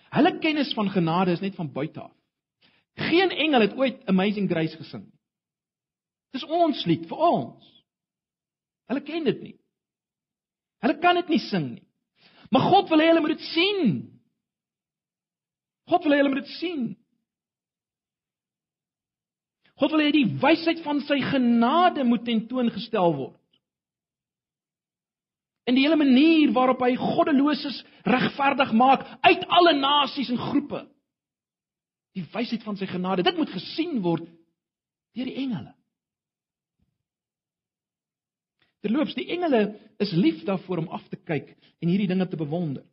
Hulle 0.10 0.38
kennis 0.40 0.74
van 0.74 0.90
genade 0.90 1.32
is 1.32 1.44
net 1.44 1.56
van 1.56 1.72
buite 1.72 2.02
af. 2.02 2.16
Geen 3.00 3.32
engel 3.32 3.62
het 3.62 3.76
ooit 3.78 4.06
Amazing 4.06 4.50
Grace 4.50 4.78
gesing 4.78 5.06
nie. 5.06 5.20
Dis 6.36 6.46
ons 6.46 6.86
lied 6.86 7.06
vir 7.10 7.22
ons. 7.26 7.70
Hulle 8.90 9.02
ken 9.06 9.26
dit 9.26 9.42
nie. 9.42 9.56
Hulle 10.84 10.98
kan 11.02 11.18
dit 11.20 11.36
nie 11.36 11.42
sing 11.50 11.70
nie. 11.76 11.86
Maar 12.50 12.66
God 12.72 12.90
wil 12.90 13.02
hê 13.04 13.10
hulle 13.12 13.22
moet 13.24 13.38
dit 13.38 13.48
sien. 13.52 13.84
God 15.90 16.06
wil 16.06 16.16
hê 16.16 16.22
hulle 16.22 16.34
moet 16.34 16.44
dit 16.44 16.56
sien. 16.58 16.86
God 19.80 19.94
wil 19.96 20.04
hê 20.04 20.12
die 20.14 20.28
wysheid 20.42 20.82
van 20.86 21.02
sy 21.08 21.20
genade 21.24 22.04
moet 22.08 22.26
tentoongestel 22.28 23.16
word 23.16 23.39
in 25.70 25.78
die 25.78 25.86
hele 25.86 26.00
manier 26.00 26.54
waarop 26.56 26.82
hy 26.84 26.96
goddeloses 26.98 27.84
regverdig 28.08 28.72
maak 28.78 29.06
uit 29.22 29.46
alle 29.48 29.76
nasies 29.78 30.32
en 30.34 30.42
groepe. 30.50 30.84
Die 32.18 32.26
wysheid 32.34 32.66
van 32.66 32.78
sy 32.80 32.88
genade, 32.90 33.26
dit 33.26 33.38
moet 33.38 33.52
gesien 33.54 34.00
word 34.06 34.26
deur 35.18 35.30
die 35.30 35.38
engele. 35.44 35.74
Terloops, 38.84 39.16
die 39.18 39.28
engele 39.36 39.76
is 40.00 40.12
lief 40.16 40.44
daarvoor 40.48 40.86
om 40.86 40.92
af 40.96 41.06
te 41.12 41.20
kyk 41.20 41.52
en 41.84 41.92
hierdie 41.92 42.08
dinge 42.08 42.28
te 42.32 42.40
bewonder. 42.40 42.86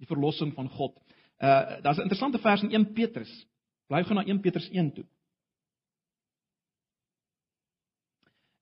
Die 0.00 0.08
verlossing 0.08 0.54
van 0.56 0.70
God. 0.72 0.96
Uh 1.42 1.82
daar's 1.84 1.98
'n 1.98 2.08
interessante 2.08 2.38
vers 2.38 2.62
in 2.62 2.72
1 2.72 2.92
Petrus. 2.92 3.32
Bly 3.86 4.02
gou 4.04 4.14
na 4.14 4.24
1 4.24 4.40
Petrus 4.40 4.68
1 4.70 4.92
toe. 4.92 5.04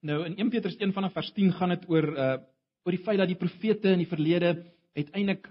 Nou 0.01 0.25
in 0.25 0.35
1 0.35 0.49
Petrus 0.49 0.75
1 0.75 0.93
vanaf 0.93 1.13
vers 1.13 1.31
10 1.31 1.53
gaan 1.53 1.69
dit 1.69 1.89
oor 1.89 2.07
uh 2.17 2.37
oor 2.85 2.95
die 2.95 3.03
feit 3.05 3.19
dat 3.21 3.29
die 3.29 3.39
profete 3.39 3.93
in 3.93 4.01
die 4.01 4.09
verlede 4.09 4.55
uiteindelik 4.97 5.49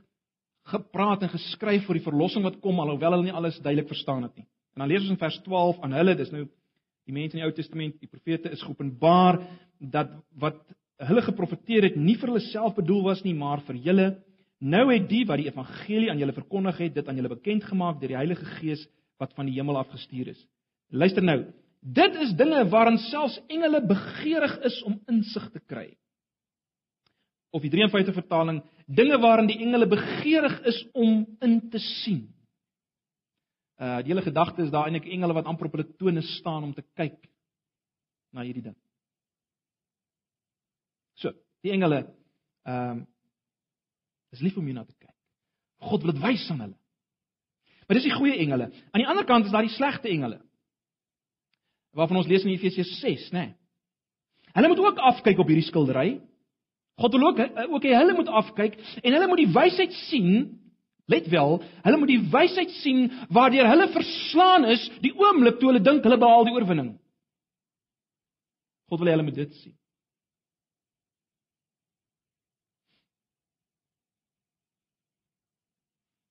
gepraat 0.71 1.25
en 1.25 1.33
geskryf 1.33 1.89
oor 1.89 1.99
die 1.99 2.05
verlossing 2.05 2.45
wat 2.47 2.59
kom 2.63 2.81
alhoewel 2.83 3.17
hulle 3.17 3.29
nie 3.29 3.37
alles 3.37 3.59
duidelik 3.63 3.91
verstaan 3.91 4.27
het 4.27 4.35
nie. 4.37 4.47
En 4.75 4.85
dan 4.85 4.91
lees 4.91 5.05
ons 5.07 5.15
in 5.15 5.21
vers 5.21 5.39
12 5.47 5.81
aan 5.85 5.97
hulle, 5.99 6.17
dis 6.19 6.33
nou 6.35 6.45
die 7.09 7.15
mense 7.17 7.35
in 7.35 7.43
die 7.43 7.47
Ou 7.47 7.55
Testament, 7.55 7.97
die 8.03 8.11
profete 8.11 8.53
is 8.55 8.63
geopenbaar 8.63 9.41
dat 9.93 10.13
wat 10.39 10.61
hulle 11.09 11.25
geprofeteer 11.25 11.89
het 11.89 11.97
nie 11.97 12.19
vir 12.21 12.31
hulle 12.31 12.45
self 12.51 12.77
bedoel 12.77 13.07
was 13.09 13.23
nie, 13.25 13.35
maar 13.35 13.63
vir 13.67 13.79
julle. 13.87 14.09
Nou 14.61 14.85
het 14.91 15.09
die 15.09 15.25
wat 15.27 15.41
die 15.41 15.49
evangelie 15.49 16.11
aan 16.13 16.21
julle 16.21 16.37
verkondig 16.37 16.83
het, 16.85 16.95
dit 16.99 17.09
aan 17.09 17.17
julle 17.17 17.33
bekend 17.33 17.65
gemaak 17.65 18.03
deur 18.03 18.13
die 18.13 18.21
Heilige 18.21 18.45
Gees 18.59 18.85
wat 19.21 19.33
van 19.37 19.49
die 19.49 19.57
hemel 19.57 19.81
af 19.81 19.89
gestuur 19.95 20.29
is. 20.35 20.43
Luister 20.93 21.25
nou, 21.25 21.39
dit 21.81 22.21
is 22.21 22.37
dinge 22.37 22.61
waaraan 22.69 23.01
selfs 23.09 23.41
engele 23.49 23.81
begeerig 23.89 24.59
is 24.69 24.77
om 24.85 25.01
insig 25.09 25.49
te 25.55 25.63
kry 25.65 25.89
of 27.51 27.63
die 27.63 27.71
53 27.71 28.15
vertaling 28.15 28.61
dinge 28.87 29.19
waarin 29.23 29.49
die 29.51 29.59
engele 29.63 29.89
begeerig 29.91 30.61
is 30.71 30.79
om 30.93 31.25
in 31.41 31.57
te 31.71 31.79
sien. 31.79 32.29
Uh 33.81 33.99
die 34.05 34.13
hele 34.13 34.23
gedagte 34.23 34.63
is 34.63 34.71
daar 34.71 34.87
eintlik 34.87 35.09
engele 35.11 35.35
wat 35.35 35.49
amper 35.51 35.67
op 35.67 35.79
hulle 35.79 35.97
tone 35.97 36.23
staan 36.37 36.65
om 36.69 36.75
te 36.75 36.85
kyk 36.95 37.19
na 38.31 38.45
hierdie 38.47 38.63
ding. 38.69 38.77
So, 41.19 41.33
die 41.65 41.75
engele 41.75 42.05
ehm 42.69 43.01
um, 43.01 43.07
is 44.31 44.43
lief 44.45 44.57
om 44.57 44.67
hier 44.69 44.77
na 44.77 44.85
te 44.85 44.95
kyk. 44.95 45.17
God 45.91 46.05
wil 46.05 46.13
dit 46.13 46.23
wys 46.23 46.45
aan 46.53 46.61
hulle. 46.63 46.77
Maar 47.87 47.99
dis 47.99 48.07
die 48.07 48.15
goeie 48.15 48.37
engele. 48.39 48.69
Aan 48.93 49.03
die 49.03 49.09
ander 49.11 49.27
kant 49.27 49.49
is 49.49 49.51
daar 49.51 49.67
die 49.67 49.75
slegte 49.75 50.09
engele. 50.09 50.39
Waarvan 51.99 52.21
ons 52.21 52.29
lees 52.31 52.45
in 52.47 52.53
Efesiërs 52.53 52.93
6, 53.01 53.25
né? 53.35 53.41
Nee. 53.41 53.55
Hulle 54.55 54.69
moet 54.71 54.83
ook 54.83 55.01
afkyk 55.11 55.39
op 55.43 55.51
hierdie 55.51 55.67
skildery 55.67 56.21
God 57.01 57.13
wil 57.13 57.29
ook 57.29 57.39
ook 57.75 57.85
hê 57.85 57.95
hulle 57.97 58.15
moet 58.15 58.29
afkyk 58.29 58.77
en 59.01 59.15
hulle 59.15 59.29
moet 59.29 59.41
die 59.41 59.53
wysheid 59.55 59.93
sien. 60.07 60.33
Let 61.11 61.27
wel, 61.33 61.57
hulle 61.83 61.99
moet 61.99 62.13
die 62.13 62.23
wysheid 62.33 62.73
sien 62.83 63.09
waardeur 63.33 63.69
hulle 63.71 63.89
verslaan 63.95 64.69
is 64.75 64.85
die 65.03 65.15
oomblik 65.17 65.59
toe 65.59 65.73
hulle 65.73 65.85
dink 65.85 66.05
hulle 66.05 66.21
behaal 66.21 66.45
die 66.47 66.55
oorwinning. 66.55 66.93
God 68.93 69.01
wil 69.01 69.13
hulle 69.15 69.25
moet 69.25 69.41
dit 69.41 69.57
sien. 69.63 69.75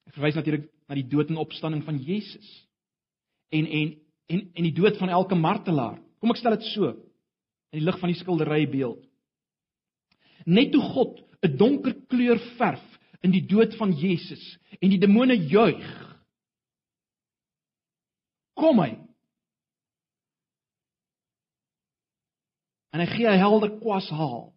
Ek 0.10 0.16
verwys 0.20 0.38
natuurlik 0.38 0.70
na 0.90 0.98
die 1.02 1.10
dood 1.10 1.34
en 1.34 1.42
opstanding 1.42 1.82
van 1.88 1.98
Jesus. 1.98 2.48
En 3.50 3.66
en 3.66 3.94
en 4.30 4.48
en 4.54 4.70
die 4.70 4.78
dood 4.78 5.02
van 5.02 5.10
elke 5.10 5.36
martelaar. 5.36 5.98
Kom 6.22 6.30
ek 6.30 6.44
stel 6.44 6.60
dit 6.60 6.72
so 6.76 6.94
in 6.94 7.82
die 7.82 7.88
lig 7.90 7.98
van 8.02 8.14
die 8.14 8.22
skilderybeeld 8.22 9.09
net 10.50 10.72
toe 10.74 10.82
God 10.94 11.20
'n 11.46 11.58
donker 11.58 11.96
kleur 12.12 12.40
verf 12.58 12.86
in 13.24 13.32
die 13.32 13.46
dood 13.46 13.76
van 13.78 13.92
Jesus 13.92 14.58
en 14.82 14.90
die 14.90 15.00
demone 15.00 15.36
juig. 15.36 15.90
Kom 18.60 18.80
hy. 18.80 18.92
En 22.92 23.00
hy 23.00 23.10
gee 23.16 23.28
'n 23.28 23.40
helder 23.40 23.80
kwas 23.80 24.10
haal. 24.10 24.54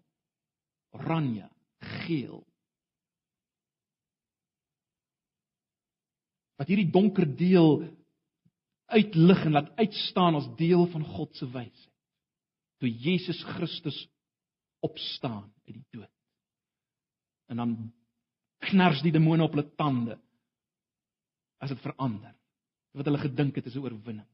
Oranje, 0.92 1.48
geel. 1.80 2.42
wat 6.62 6.70
hierdie 6.70 6.92
donker 6.94 7.26
deel 7.26 7.80
uitlig 8.94 9.40
en 9.48 9.56
laat 9.56 9.72
uitstaan 9.80 10.36
as 10.38 10.46
deel 10.60 10.84
van 10.92 11.02
God 11.16 11.34
se 11.34 11.48
wysheid. 11.50 11.88
Toe 12.78 12.90
Jesus 13.02 13.40
Christus 13.56 13.98
opstaan 14.86 15.48
uit 15.72 15.80
die 15.80 15.98
dood. 15.98 16.10
En 17.48 17.56
dan 17.56 17.74
knars 18.70 19.02
die 19.02 19.12
demone 19.12 19.44
op 19.44 19.56
hulle 19.56 19.68
tande 19.76 20.18
as 21.62 21.72
dit 21.72 21.82
verander. 21.82 22.34
Wat 22.96 23.08
hulle 23.08 23.22
gedink 23.22 23.56
het 23.56 23.66
is 23.66 23.76
'n 23.76 23.84
oorwinning. 23.84 24.28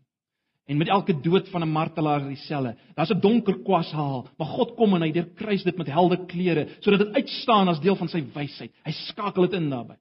En 0.69 0.77
met 0.77 0.89
elke 0.89 1.21
dood 1.21 1.49
van 1.49 1.63
'n 1.63 1.73
martelaar 1.73 2.29
dieselfde. 2.29 2.77
Daar's 2.95 3.11
'n 3.11 3.21
donker 3.21 3.63
kwashaal, 3.63 4.29
maar 4.37 4.47
God 4.47 4.75
kom 4.75 4.95
en 4.95 5.03
hy 5.03 5.13
deurkruis 5.13 5.63
dit 5.63 5.77
met 5.77 5.87
helder 5.87 6.27
kleure 6.27 6.69
sodat 6.81 6.99
dit 6.99 7.15
uitstaan 7.15 7.69
as 7.69 7.81
deel 7.81 7.97
van 7.97 8.09
sy 8.09 8.23
wysheid. 8.33 8.73
Hy 8.85 8.93
skakel 8.93 9.43
dit 9.43 9.53
in 9.53 9.71
daarbey. 9.71 9.99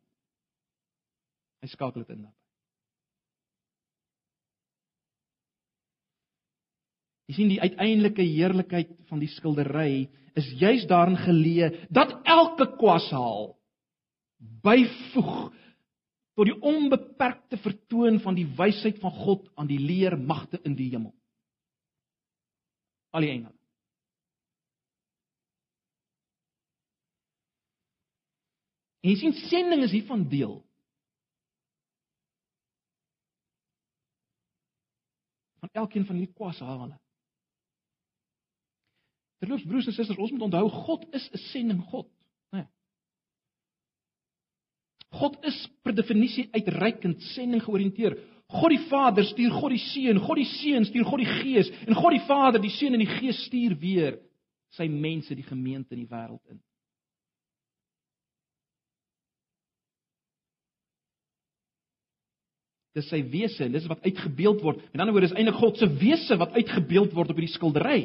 Hy 1.62 1.68
skakel 1.68 2.02
dit 2.02 2.10
in 2.10 2.22
daarbey. 2.22 2.38
Jy 7.28 7.34
sien 7.34 7.50
die 7.52 7.62
uiteindelike 7.62 8.24
heerlikheid 8.24 8.92
van 9.10 9.20
die 9.20 9.28
skildery 9.28 10.10
is 10.38 10.50
juis 10.60 10.86
daarin 10.90 11.18
geleë 11.20 11.70
dat 11.94 12.14
elke 12.28 12.70
kwashaal 12.78 13.56
byvoeg 14.66 15.38
tot 16.38 16.46
die 16.46 16.58
onbeperkte 16.62 17.58
vertoon 17.58 18.20
van 18.22 18.38
die 18.38 18.46
wysheid 18.58 19.00
van 19.02 19.14
God 19.26 19.48
aan 19.58 19.70
die 19.70 19.82
leer 19.82 20.18
magte 20.20 20.60
in 20.64 20.76
die 20.78 20.92
hemel. 20.92 21.16
Al 23.18 23.26
die 23.26 23.32
engele. 23.34 23.56
En 29.02 29.14
jy 29.14 29.18
sien 29.22 29.36
sending 29.48 29.86
is 29.88 29.94
hiervan 29.96 30.28
deel. 30.30 30.60
van 35.60 35.70
elkeen 35.82 36.06
van 36.06 36.16
hierdie 36.16 36.36
kwashale. 36.36 37.00
Terloops 39.38 39.66
broers 39.70 39.88
en 39.90 39.94
susters, 39.94 40.18
ons 40.18 40.32
moet 40.34 40.48
onthou 40.48 40.70
God 40.70 41.06
is 41.14 41.30
'n 41.34 41.38
sending 41.52 41.82
God, 41.92 42.08
né? 42.52 42.64
Nee. 42.64 42.68
God 45.20 45.38
is 45.46 45.68
per 45.84 45.94
definisie 45.94 46.50
uitreikend 46.52 47.22
sending 47.22 47.62
georiënteer. 47.62 48.18
God 48.48 48.70
die 48.70 48.88
Vader 48.90 49.26
stuur 49.26 49.52
God 49.52 49.70
die 49.70 49.84
Seun, 49.92 50.20
God 50.20 50.38
die 50.38 50.46
Seun 50.46 50.86
stuur 50.86 51.06
God 51.06 51.20
die 51.20 51.34
Gees 51.42 51.70
en 51.88 51.96
God 51.96 52.12
die 52.12 52.26
Vader, 52.28 52.60
die 52.60 52.70
Seun 52.70 52.94
en 52.94 53.00
die 53.04 53.20
Gees 53.20 53.46
stuur 53.46 53.76
weer 53.80 54.20
sy 54.70 54.88
mense, 54.88 55.36
die 55.36 55.44
gemeente 55.44 55.94
in 55.96 56.00
die 56.00 56.10
wêreld 56.12 56.44
in. 56.50 56.60
Dis 62.98 63.10
sy 63.12 63.20
wese, 63.30 63.68
dis 63.70 63.86
wat 63.88 64.02
uitgebeeld 64.02 64.64
word. 64.66 64.80
Met 64.92 65.04
ander 65.04 65.14
woorde 65.14 65.30
is 65.30 65.36
eintlik 65.38 65.60
God 65.60 65.78
se 65.78 65.88
wese 66.02 66.38
wat 66.40 66.56
uitgebeeld 66.58 67.14
word 67.14 67.30
op 67.30 67.38
hierdie 67.38 67.54
skildery. 67.54 68.00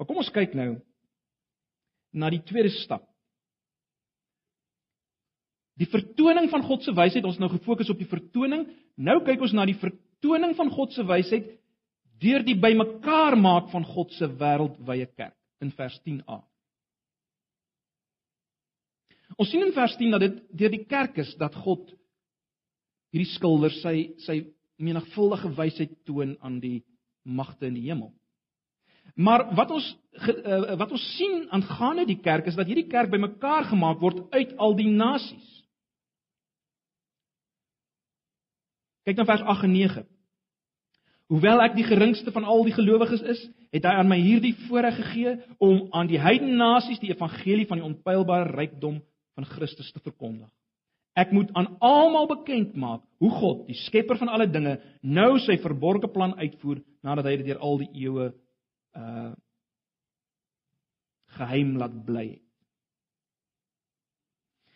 Maar 0.00 0.08
kom 0.08 0.22
ons 0.22 0.32
kyk 0.32 0.54
nou 0.56 0.78
na 2.16 2.30
die 2.32 2.40
tweede 2.48 2.72
stap. 2.80 3.04
Die 5.76 5.88
vertoning 5.92 6.48
van 6.52 6.64
God 6.64 6.86
se 6.86 6.94
wysheid, 6.96 7.26
ons 7.28 7.36
nou 7.40 7.50
gefokus 7.52 7.92
op 7.92 8.00
die 8.00 8.08
vertoning. 8.08 8.64
Nou 8.96 9.18
kyk 9.26 9.44
ons 9.44 9.52
na 9.52 9.66
die 9.68 9.76
vertoning 9.76 10.54
van 10.56 10.72
God 10.72 10.96
se 10.96 11.04
wysheid 11.04 11.50
deur 12.20 12.44
die 12.44 12.56
bymekaar 12.56 13.36
maak 13.40 13.68
van 13.72 13.84
God 13.88 14.12
se 14.16 14.28
wêreldwye 14.40 15.06
kerk 15.12 15.36
in 15.60 15.72
vers 15.76 15.98
10a. 16.04 16.38
Ons 19.36 19.52
sien 19.52 19.64
in 19.64 19.72
vers 19.76 19.96
10 20.00 20.16
dat 20.16 20.24
dit 20.24 20.40
deur 20.62 20.72
die 20.72 20.84
kerk 20.88 21.20
is 21.20 21.34
dat 21.40 21.56
God 21.60 21.92
hierdie 23.12 23.28
skilder 23.34 23.72
sy 23.82 23.94
sy 24.24 24.38
menigvuldige 24.80 25.52
wysheid 25.60 25.92
toon 26.08 26.38
aan 26.40 26.56
die 26.60 26.78
magte 27.24 27.68
in 27.68 27.76
die 27.76 27.84
hemel. 27.88 28.14
Maar 29.14 29.46
wat 29.54 29.70
ons 29.70 29.86
uh, 30.28 30.76
wat 30.76 30.90
ons 30.90 31.06
sien 31.16 31.46
aangaande 31.50 32.06
die 32.06 32.20
kerk 32.20 32.46
is 32.46 32.58
dat 32.58 32.68
hierdie 32.68 32.88
kerk 32.90 33.10
bymekaar 33.10 33.70
gemaak 33.70 34.00
word 34.02 34.22
uit 34.34 34.54
al 34.56 34.76
die 34.78 34.88
nasies. 34.88 35.48
Kyk 39.08 39.16
na 39.16 39.26
vers 39.28 39.42
8 39.42 39.66
en 39.66 39.72
9. 39.74 40.06
Hoewel 41.30 41.62
ek 41.62 41.76
die 41.78 41.86
geringste 41.86 42.32
van 42.34 42.44
al 42.44 42.64
die 42.66 42.74
gelowiges 42.74 43.22
is, 43.22 43.40
het 43.70 43.86
hy 43.86 43.92
aan 44.00 44.08
my 44.10 44.18
hierdie 44.18 44.56
voorreg 44.66 44.96
gegee 44.98 45.36
om 45.62 45.84
aan 45.94 46.10
die 46.10 46.18
heidene 46.18 46.58
nasies 46.58 46.98
die 47.02 47.12
evangelie 47.12 47.68
van 47.70 47.78
die 47.78 47.86
onpylbare 47.86 48.50
rykdom 48.50 48.98
van 49.38 49.46
Christus 49.46 49.92
te 49.94 50.02
verkondig. 50.02 50.50
Ek 51.18 51.32
moet 51.34 51.50
aan 51.58 51.72
almal 51.82 52.28
bekend 52.30 52.74
maak 52.78 53.02
hoe 53.22 53.30
God, 53.30 53.64
die 53.68 53.78
skepper 53.86 54.18
van 54.18 54.30
alle 54.30 54.46
dinge, 54.50 54.76
nou 55.02 55.38
sy 55.42 55.58
verborgde 55.62 56.10
plan 56.10 56.34
uitvoer 56.38 56.82
nadat 57.06 57.26
hy 57.30 57.36
dit 57.40 57.50
deur 57.50 57.62
al 57.62 57.80
die 57.82 57.90
eeue 58.04 58.30
uh 58.96 59.32
geheim 61.30 61.76
laat 61.78 61.94
bly. 62.04 62.40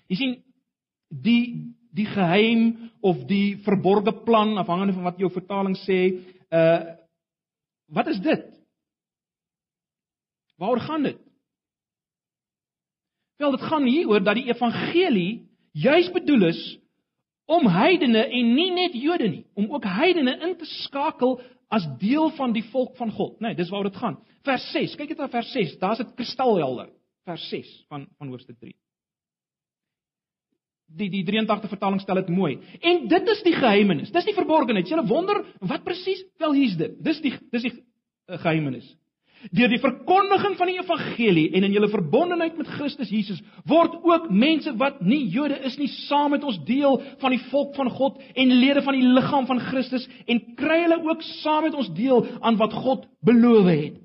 Jy 0.07 0.17
sien 0.17 0.35
die 1.09 1.75
die 1.95 2.07
geheim 2.07 2.91
of 3.03 3.25
die 3.31 3.57
verborgde 3.67 4.13
plan 4.27 4.57
afhangende 4.59 4.95
van 4.95 5.09
wat 5.11 5.19
jou 5.19 5.31
vertaling 5.35 5.77
sê, 5.83 5.99
uh 6.51 6.95
wat 7.95 8.07
is 8.11 8.21
dit? 8.23 8.47
Waaroor 10.57 10.81
gaan 10.81 11.03
dit? 11.03 11.19
Wel, 13.37 13.51
dit 13.51 13.67
gaan 13.67 13.87
hier 13.87 14.09
oor 14.09 14.23
dat 14.23 14.39
die 14.39 14.49
evangelie 14.49 15.45
juis 15.73 16.11
bedoel 16.15 16.49
is 16.49 16.63
om 17.45 17.67
heidene 17.69 18.23
en 18.25 18.55
nie 18.55 18.71
net 18.73 18.95
Jode 18.97 19.29
nie, 19.29 19.45
om 19.55 19.73
ook 19.75 19.85
heidene 19.85 20.39
in 20.47 20.55
te 20.57 20.65
skakel 20.65 21.41
as 21.75 21.87
deel 22.01 22.31
van 22.39 22.55
die 22.55 22.65
volk 22.71 22.97
van 23.01 23.13
God, 23.15 23.41
nee, 23.43 23.57
dis 23.59 23.71
waaroor 23.73 23.91
dit 23.91 24.01
gaan. 24.01 24.19
Vers 24.47 24.65
6, 24.75 24.97
kyk 25.01 25.15
net 25.15 25.25
na 25.25 25.31
vers 25.33 25.51
6, 25.55 25.77
daar's 25.81 26.03
dit 26.03 26.15
kristalhelder. 26.19 26.91
Vers 27.29 27.45
6 27.51 27.71
van 27.93 28.09
van 28.19 28.33
hoofstuk 28.33 28.59
3. 28.61 28.75
Die 30.95 31.09
die 31.11 31.25
83 31.27 31.73
vertaling 31.73 32.03
stel 32.03 32.21
dit 32.21 32.29
mooi. 32.31 32.59
En 32.81 33.07
dit 33.09 33.31
is 33.33 33.41
die 33.47 33.55
geheimenis. 33.57 34.13
Dis 34.15 34.29
die 34.29 34.37
verborgenheid. 34.37 34.91
Jy 34.91 35.01
wonder 35.09 35.41
wat 35.65 35.87
presies? 35.87 36.21
Wel 36.39 36.53
hier's 36.55 36.77
dit. 36.79 36.99
Dis 37.03 37.23
die 37.25 37.33
dis 37.51 37.65
die 37.65 37.73
uh, 37.73 38.39
geheimenis. 38.45 38.87
Deur 39.53 39.69
die 39.69 39.81
verkondiging 39.81 40.57
van 40.57 40.71
die 40.71 40.79
evangelie 40.79 41.49
en 41.53 41.67
in 41.67 41.75
julle 41.75 41.91
verbondenheid 41.93 42.57
met 42.57 42.71
Christus 42.79 43.11
Jesus 43.13 43.43
word 43.69 43.99
ook 44.01 44.31
mense 44.31 44.73
wat 44.81 45.03
nie 45.05 45.27
Jode 45.33 45.59
is 45.69 45.77
nie 45.81 45.91
saam 46.07 46.33
met 46.33 46.45
ons 46.45 46.61
deel 46.65 46.97
van 47.21 47.35
die 47.35 47.43
volk 47.51 47.75
van 47.77 47.91
God 47.93 48.21
en 48.35 48.55
lede 48.61 48.83
van 48.87 48.97
die 48.97 49.05
liggaam 49.05 49.49
van 49.51 49.61
Christus 49.69 50.07
en 50.27 50.41
kry 50.57 50.81
hulle 50.87 51.03
ook 51.05 51.23
saam 51.43 51.69
met 51.69 51.77
ons 51.77 51.93
deel 51.97 52.25
aan 52.41 52.57
wat 52.61 52.73
God 52.73 53.09
beloof 53.25 53.69
het. 53.69 53.99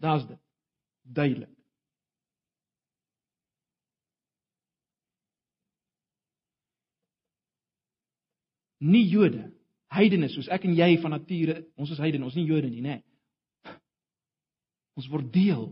Daar's 0.00 0.26
dit. 0.26 0.38
Duidelik. 1.02 1.50
Nie 8.80 9.04
Jode 9.08 9.50
heidene 9.90 10.28
soos 10.30 10.48
ek 10.52 10.64
en 10.68 10.76
jy 10.78 10.90
van 11.02 11.16
nature, 11.16 11.64
ons 11.80 11.90
is 11.90 12.00
heidene, 12.02 12.24
ons 12.24 12.34
is 12.34 12.40
nie 12.40 12.48
Jode 12.50 12.70
nie, 12.70 12.82
nê. 12.84 13.00
Nee. 13.00 13.74
Ons 14.98 15.08
word 15.10 15.30
deel 15.32 15.68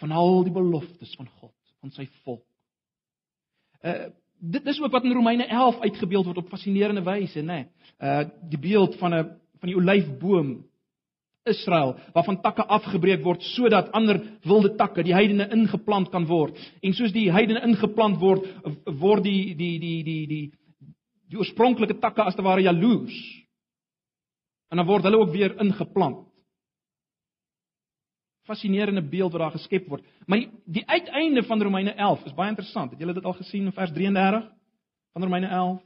van 0.00 0.14
al 0.16 0.42
die 0.46 0.54
beloftes 0.54 1.12
van 1.18 1.28
God, 1.40 1.54
van 1.80 1.94
sy 1.96 2.08
volk. 2.24 2.46
Uh 3.84 4.10
dit 4.40 4.68
is 4.72 4.78
ook 4.80 4.94
wat 4.94 5.04
in 5.04 5.12
Romeine 5.12 5.44
11 5.52 5.82
uitgebeeld 5.82 6.24
word 6.30 6.38
op 6.40 6.48
fascinerende 6.48 7.02
wyse, 7.04 7.42
nê. 7.44 7.58
Nee. 7.60 7.66
Uh 8.00 8.22
die 8.48 8.60
beeld 8.60 8.96
van 8.98 9.14
'n 9.14 9.24
van 9.60 9.68
die 9.68 9.76
olyfboom 9.76 10.54
Israel 11.48 11.96
waarvan 12.12 12.40
takke 12.40 12.64
afgebreek 12.64 13.22
word 13.24 13.42
sodat 13.42 13.90
ander 13.96 14.20
wilde 14.44 14.74
takke, 14.76 15.02
die 15.02 15.14
heidene 15.14 15.48
ingeplant 15.52 16.10
kan 16.12 16.26
word. 16.28 16.56
En 16.82 16.92
soos 16.92 17.12
die 17.12 17.30
heidene 17.32 17.62
ingeplant 17.64 18.20
word, 18.20 18.46
word 18.84 19.24
die 19.24 19.54
die 19.56 19.78
die 19.80 20.02
die 20.04 20.26
die 20.26 20.44
die 21.30 21.38
oorspronklike 21.38 22.00
takke 22.02 22.26
as 22.26 22.34
te 22.34 22.42
ware 22.42 22.64
jaloers 22.64 23.18
En 24.70 24.76
dan 24.76 24.86
word 24.86 25.02
hulle 25.02 25.18
ook 25.18 25.32
weer 25.34 25.56
ingeplant. 25.60 26.28
Fascinerende 28.46 29.02
beeld 29.02 29.32
wat 29.32 29.40
daar 29.40 29.50
geskep 29.58 29.88
word. 29.90 30.06
Maar 30.26 30.38
die, 30.38 30.50
die 30.64 30.86
uiteinde 30.86 31.42
van 31.42 31.62
Romeine 31.62 31.92
11 31.94 32.24
is 32.24 32.34
baie 32.34 32.48
interessant. 32.48 32.90
Het 32.90 33.02
julle 33.02 33.14
dit 33.18 33.24
al 33.24 33.34
gesien 33.38 33.66
in 33.66 33.74
vers 33.74 33.92
33 33.92 34.46
van 35.12 35.22
Romeine 35.22 35.46
11? 35.46 35.80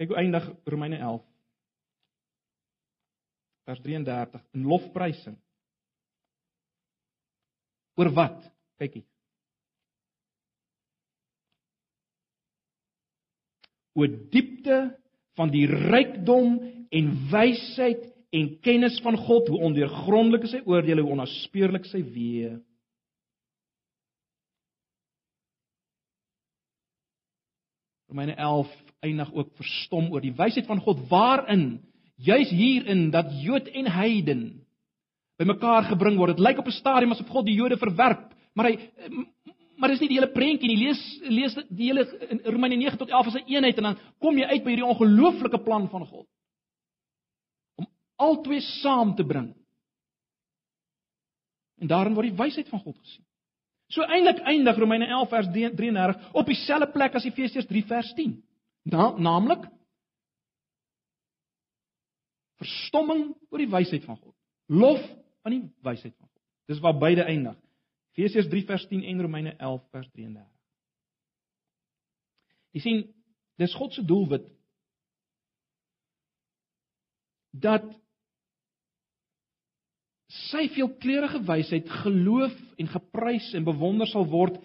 Kyk 0.00 0.08
hoe 0.08 0.16
eindig 0.16 0.48
Romeine 0.64 0.96
11. 0.96 1.22
Vers 3.68 3.80
33 3.84 4.44
in 4.56 4.64
lofprysing. 4.64 5.36
Oor 7.94 8.12
wat? 8.16 8.40
Kykie. 8.80 9.04
Oor 13.98 14.12
diepte 14.32 14.78
van 15.38 15.50
die 15.54 15.66
rykdom 15.66 16.58
en 16.94 17.10
wysheid 17.32 18.06
en 18.34 18.48
kennis 18.64 18.98
van 19.04 19.16
God, 19.16 19.48
hoe 19.48 19.60
ondeurgrondelik 19.68 20.44
is 20.46 20.56
sy 20.56 20.62
oordeele, 20.68 21.02
hoe 21.04 21.14
onnaspeurlik 21.16 21.86
sy 21.88 22.02
weë. 22.04 22.56
Romeine 28.08 28.36
11 28.40 28.70
eindig 29.04 29.30
ook 29.36 29.50
verstom 29.60 30.08
oor 30.12 30.24
die 30.24 30.34
wysheid 30.36 30.66
van 30.68 30.80
God 30.82 31.04
waarin 31.10 31.66
juis 32.18 32.50
hierin 32.50 33.10
dat 33.14 33.30
Jood 33.42 33.68
en 33.68 33.90
heiden 33.94 34.42
bymekaar 35.38 35.86
gebring 35.92 36.16
word. 36.18 36.36
Dit 36.36 36.44
lyk 36.44 36.58
op 36.58 36.66
'n 36.66 36.80
stadium 36.80 37.12
asof 37.12 37.28
God 37.28 37.46
die 37.46 37.54
Jode 37.54 37.76
verwerp, 37.78 38.32
maar 38.54 38.72
hy 38.72 38.78
maar 39.78 39.92
dis 39.92 40.02
nie 40.02 40.10
die 40.10 40.18
hele 40.18 40.32
prentjie 40.34 40.68
nie. 40.70 40.78
Lees 40.80 41.02
lees 41.30 41.54
die 41.68 41.90
hele 41.90 42.04
Romeine 42.50 42.76
9 42.80 42.98
tot 42.98 43.12
11 43.14 43.30
as 43.30 43.38
'n 43.38 43.54
eenheid 43.54 43.78
en 43.78 43.88
dan 43.90 43.98
kom 44.18 44.38
jy 44.38 44.44
uit 44.44 44.64
by 44.64 44.74
hierdie 44.74 44.90
ongelooflike 44.90 45.62
plan 45.64 45.88
van 45.88 46.06
God 46.06 46.26
om 47.78 47.86
albei 48.16 48.60
saam 48.60 49.14
te 49.14 49.24
bring. 49.24 49.54
En 51.78 51.86
daarin 51.86 52.14
word 52.14 52.30
die 52.30 52.42
wysheid 52.42 52.68
van 52.68 52.80
God 52.80 52.98
gesien. 52.98 53.24
So 53.88 54.02
eintlik 54.02 54.42
eindig 54.44 54.76
Romeine 54.76 55.06
11 55.06 55.28
vers 55.28 55.48
33 55.52 56.34
op 56.34 56.46
dieselfde 56.46 56.90
plek 56.92 57.14
as 57.14 57.24
Efesiërs 57.24 57.66
3 57.66 57.84
vers 57.84 58.12
10. 58.14 58.42
Na, 58.82 59.14
naamlik 59.16 59.64
verstomming 62.58 63.36
oor 63.50 63.62
die 63.62 63.70
wysheid 63.70 64.04
van 64.04 64.16
God. 64.16 64.34
Lof 64.66 65.00
aan 65.46 65.54
die 65.54 65.64
wysheid 65.86 66.14
van 66.16 66.26
God. 66.26 66.42
Dis 66.66 66.82
waar 66.84 66.98
beide 66.98 67.24
eindig. 67.24 67.56
Efesiërs 68.18 68.50
3 68.50 68.64
vers 68.66 68.86
10 68.90 69.04
en 69.12 69.20
Romeine 69.22 69.54
11 69.56 69.84
vers 69.94 70.08
33. 70.10 70.46
Jy 72.74 72.82
sien, 72.82 73.04
dis 73.58 73.74
God 73.78 73.94
se 73.94 74.02
doelwit 74.06 74.46
dat 77.58 77.86
sy 80.50 80.66
veelkleurige 80.74 81.40
wysheid 81.48 81.88
geloof 82.02 82.54
en 82.78 82.90
geprys 82.90 83.48
en 83.56 83.66
bewonder 83.66 84.10
sal 84.10 84.26
word 84.30 84.58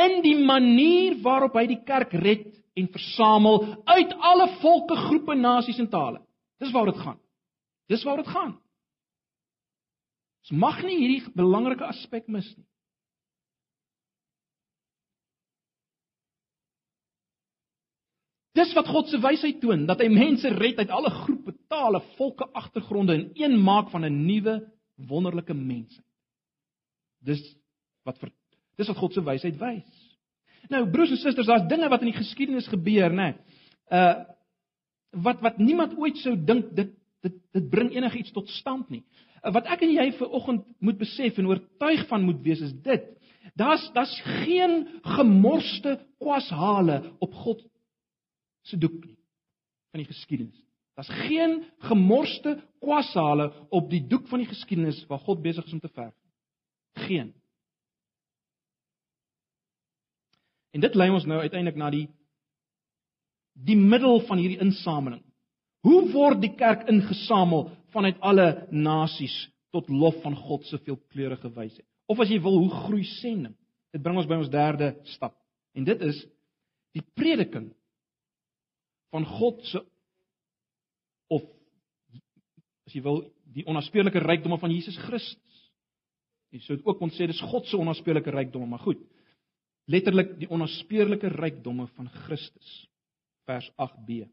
in 0.00 0.20
die 0.24 0.38
manier 0.38 1.18
waarop 1.22 1.58
hy 1.58 1.66
die 1.70 1.82
kerk 1.86 2.14
red 2.22 2.48
en 2.78 2.88
versamel 2.94 3.60
uit 3.90 4.14
alle 4.30 4.48
volke, 4.62 4.96
groepe, 4.96 5.36
nasies 5.36 5.78
en 5.82 5.90
tale. 5.92 6.22
Dis 6.62 6.72
waaroor 6.72 6.94
dit 6.94 7.04
gaan. 7.04 7.20
Dis 7.90 8.04
waaroor 8.06 8.24
dit 8.24 8.32
gaan. 8.32 8.54
Ons 10.40 10.56
mag 10.62 10.80
nie 10.86 10.96
hierdie 10.96 11.34
belangrike 11.36 11.84
aspek 11.90 12.30
mis 12.32 12.48
nie. 12.56 12.69
Dis 18.58 18.72
wat 18.74 18.88
God 18.90 19.10
se 19.10 19.20
wysheid 19.22 19.60
toon, 19.62 19.84
dat 19.86 20.00
hy 20.02 20.08
mense 20.10 20.50
red 20.58 20.80
uit 20.82 20.90
alle 20.90 21.10
groepe, 21.22 21.54
tale, 21.70 22.00
volke, 22.16 22.48
agtergronde 22.58 23.14
en 23.14 23.28
een 23.38 23.56
maak 23.62 23.90
van 23.92 24.04
'n 24.04 24.26
nuwe 24.26 24.60
wonderlike 24.96 25.54
mensheid. 25.54 26.06
Dis 27.22 27.42
wat 28.04 28.18
vir 28.18 28.32
dis 28.76 28.88
wat 28.88 28.96
God 28.96 29.12
se 29.12 29.22
wysheid 29.22 29.58
wys. 29.60 30.18
Nou 30.68 30.90
broers 30.90 31.10
en 31.10 31.16
susters, 31.16 31.46
daar's 31.46 31.68
dinge 31.68 31.88
wat 31.88 32.00
in 32.00 32.10
die 32.12 32.18
geskiedenis 32.18 32.68
gebeur, 32.68 33.10
né? 33.10 33.34
Uh 33.90 34.24
wat 35.10 35.40
wat 35.40 35.58
niemand 35.58 35.96
ooit 35.98 36.16
sou 36.22 36.36
dink 36.36 36.68
dit 36.74 36.92
dit 37.22 37.34
dit 37.52 37.70
bring 37.70 37.90
enigiets 37.90 38.32
tot 38.32 38.48
stand 38.48 38.90
nie. 38.90 39.02
Uh, 39.42 39.52
wat 39.52 39.66
ek 39.66 39.82
en 39.82 39.90
jy 39.90 40.12
vir 40.18 40.28
oggend 40.30 40.66
moet 40.78 40.98
besef 40.98 41.38
en 41.38 41.48
oortuig 41.50 42.06
van 42.08 42.22
moet 42.22 42.42
wees 42.42 42.60
is 42.60 42.72
dit. 42.82 43.08
Daar's 43.58 43.90
daar's 43.92 44.14
geen 44.44 44.86
gemorste 45.02 45.98
kwashale 46.18 47.02
op 47.18 47.34
God 47.34 47.64
se 48.62 48.78
doek 48.78 48.96
nie 49.04 49.16
van 49.90 50.02
die 50.02 50.08
geskiedenis. 50.08 50.58
Daar's 50.94 51.10
geen 51.26 51.64
gemorste 51.88 52.56
kwashale 52.82 53.50
op 53.70 53.90
die 53.90 54.02
doek 54.06 54.28
van 54.28 54.42
die 54.42 54.50
geskiedenis 54.50 55.02
waar 55.08 55.22
God 55.24 55.42
besig 55.42 55.66
is 55.66 55.72
om 55.72 55.80
te 55.80 55.88
verf. 55.88 56.14
Geen. 57.06 57.32
En 60.70 60.80
dit 60.80 60.94
lei 60.94 61.10
ons 61.10 61.26
nou 61.26 61.40
uiteindelik 61.40 61.78
na 61.78 61.90
die 61.90 62.06
die 63.60 63.76
middel 63.76 64.22
van 64.28 64.38
hierdie 64.40 64.60
insameling. 64.62 65.22
Hoe 65.84 66.04
word 66.12 66.40
die 66.40 66.52
kerk 66.56 66.86
ingesamel 66.88 67.66
vanuit 67.92 68.20
alle 68.24 68.66
nasies 68.70 69.34
tot 69.74 69.88
lof 69.88 70.20
van 70.22 70.36
God 70.36 70.64
se 70.68 70.78
veelkleurige 70.78 71.50
wysheid? 71.56 71.86
Of 72.10 72.22
as 72.22 72.30
jy 72.30 72.40
wil, 72.42 72.58
hoe 72.62 72.84
groei 72.86 73.04
sending? 73.04 73.54
Dit 73.92 74.02
bring 74.02 74.16
ons 74.18 74.28
by 74.28 74.38
ons 74.38 74.52
derde 74.52 74.94
stap. 75.12 75.34
En 75.74 75.84
dit 75.86 76.00
is 76.06 76.22
die 76.96 77.04
prediking 77.16 77.70
van 79.10 79.26
God 79.26 79.62
se 79.70 79.82
of 81.30 81.46
as 82.86 82.94
jy 82.94 83.02
wil 83.04 83.22
die 83.54 83.66
onnaspeurlike 83.70 84.22
rykdomme 84.22 84.58
van 84.62 84.72
Jesus 84.74 84.98
Christus. 85.06 85.62
Jy 86.50 86.62
sou 86.64 86.76
ook 86.82 86.98
kon 86.98 87.12
sê 87.14 87.28
dis 87.30 87.42
God 87.50 87.66
se 87.70 87.78
onnaspeurlike 87.78 88.32
rykdomme, 88.34 88.66
maar 88.70 88.82
goed. 88.82 89.02
Letterlik 89.90 90.36
die 90.38 90.50
onnaspeurlike 90.50 91.30
rykdomme 91.34 91.86
van 91.96 92.10
Christus. 92.26 92.74
Vers 93.46 93.70
8b. 93.78 94.24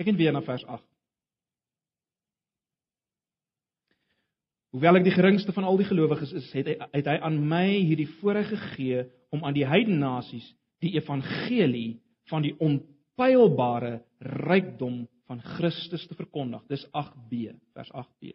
Kyk 0.00 0.08
net 0.08 0.20
weer 0.20 0.32
na 0.32 0.40
vers 0.44 0.64
8. 0.64 0.84
Hoewel 4.70 5.00
ek 5.00 5.08
die 5.08 5.16
geringste 5.16 5.52
van 5.52 5.66
al 5.66 5.80
die 5.80 5.88
gelowiges 5.88 6.32
is, 6.38 6.46
het 6.54 6.68
hy 6.70 6.76
het 6.94 7.08
hy 7.10 7.16
aan 7.26 7.40
my 7.50 7.66
hierdie 7.82 8.08
voorreg 8.20 8.52
gegee 8.52 9.02
om 9.34 9.42
aan 9.44 9.56
die 9.56 9.66
heidene 9.66 9.98
nasies 9.98 10.46
die 10.80 10.94
evangelie 10.96 12.00
van 12.30 12.42
die 12.46 12.54
on 12.58 12.80
onpylbare 13.20 14.00
rykdom 14.20 15.08
van 15.28 15.40
Christus 15.56 16.06
te 16.08 16.14
verkondig. 16.14 16.62
Dis 16.68 16.86
8b, 16.96 17.52
vers 17.74 17.90
8b. 17.92 18.32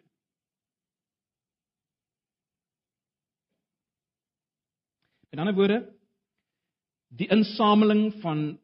In 5.34 5.42
ander 5.42 5.54
woorde, 5.54 5.80
die 7.08 7.28
insameling 7.28 8.14
van 8.22 8.58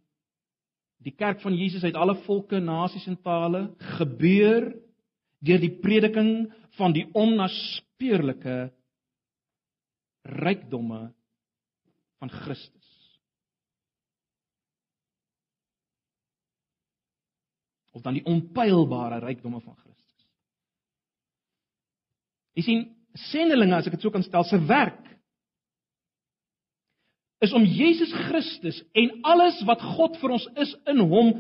die 1.03 1.13
kerk 1.19 1.43
van 1.43 1.57
Jesus 1.59 1.83
uit 1.85 1.99
alle 1.99 2.15
volke, 2.23 2.61
nasies 2.63 3.09
en 3.11 3.19
tale 3.23 3.67
gebeur 3.99 4.71
deur 5.43 5.59
die 5.59 5.75
prediking 5.83 6.53
van 6.79 6.95
die 6.95 7.09
onnaspeurlike 7.19 8.71
rykdomme 10.23 11.09
van 12.23 12.31
Christus. 12.31 12.82
Of 17.93 18.03
dan 18.03 18.17
die 18.17 18.25
onpylbare 18.29 19.21
rykdomme 19.23 19.61
van 19.61 19.77
Christus. 19.77 20.27
Jy 22.57 22.67
sien, 22.67 22.85
sendelinge 23.31 23.77
as 23.77 23.89
ek 23.89 23.97
dit 23.97 24.05
so 24.05 24.13
kan 24.13 24.25
stel, 24.25 24.45
se 24.49 24.61
werk 24.69 25.01
is 27.43 27.53
om 27.53 27.65
Jesus 27.67 28.13
Christus 28.29 28.79
en 28.95 29.11
alles 29.27 29.59
wat 29.67 29.83
God 29.97 30.17
vir 30.21 30.37
ons 30.39 30.45
is 30.63 30.77
in 30.89 31.03
hom 31.11 31.33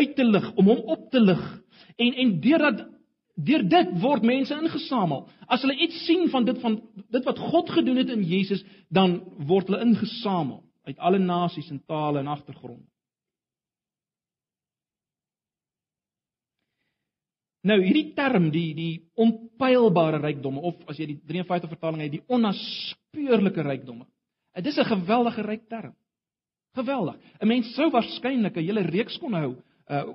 uit 0.00 0.16
te 0.16 0.24
lig, 0.24 0.48
om 0.58 0.72
hom 0.72 0.80
op 0.90 1.10
te 1.12 1.20
lig. 1.22 1.42
En 2.00 2.16
en 2.24 2.32
deurdat 2.42 2.82
deur 3.36 3.62
dit 3.64 3.92
word 4.02 4.26
mense 4.26 4.54
ingesamel. 4.54 5.24
As 5.48 5.62
hulle 5.64 5.76
iets 5.84 6.02
sien 6.06 6.26
van 6.32 6.44
dit 6.48 6.58
van 6.60 6.80
dit 7.14 7.24
wat 7.28 7.38
God 7.38 7.70
gedoen 7.70 8.02
het 8.02 8.10
in 8.12 8.24
Jesus, 8.28 8.64
dan 8.90 9.20
word 9.48 9.70
hulle 9.70 9.84
ingesamel 9.86 10.60
uit 10.90 10.98
alle 10.98 11.20
nasies 11.22 11.70
en 11.70 11.80
tale 11.86 12.20
en 12.20 12.32
agtergronde. 12.32 12.91
Nou 17.62 17.78
hierdie 17.78 18.10
term 18.16 18.48
die 18.50 18.72
die 18.74 18.92
onpylbare 19.22 20.18
rykdomme 20.22 20.62
of 20.66 20.80
as 20.90 20.98
jy 20.98 21.12
die 21.12 21.18
53 21.30 21.70
vertaling 21.70 22.02
het 22.02 22.14
die 22.16 22.24
onnaspeurlike 22.26 23.62
rykdomme. 23.62 24.06
Dit 24.58 24.72
is 24.72 24.78
'n 24.78 24.90
geweldige 24.90 25.42
ryk 25.42 25.68
term. 25.68 25.94
Geweldig. 26.74 27.16
'n 27.40 27.46
Mens 27.46 27.74
sou 27.74 27.90
waarskynlik 27.90 28.56
'n 28.56 28.66
hele 28.66 28.82
reeks 28.82 29.18
kon 29.18 29.32
hou 29.32 29.56
uh 29.88 30.14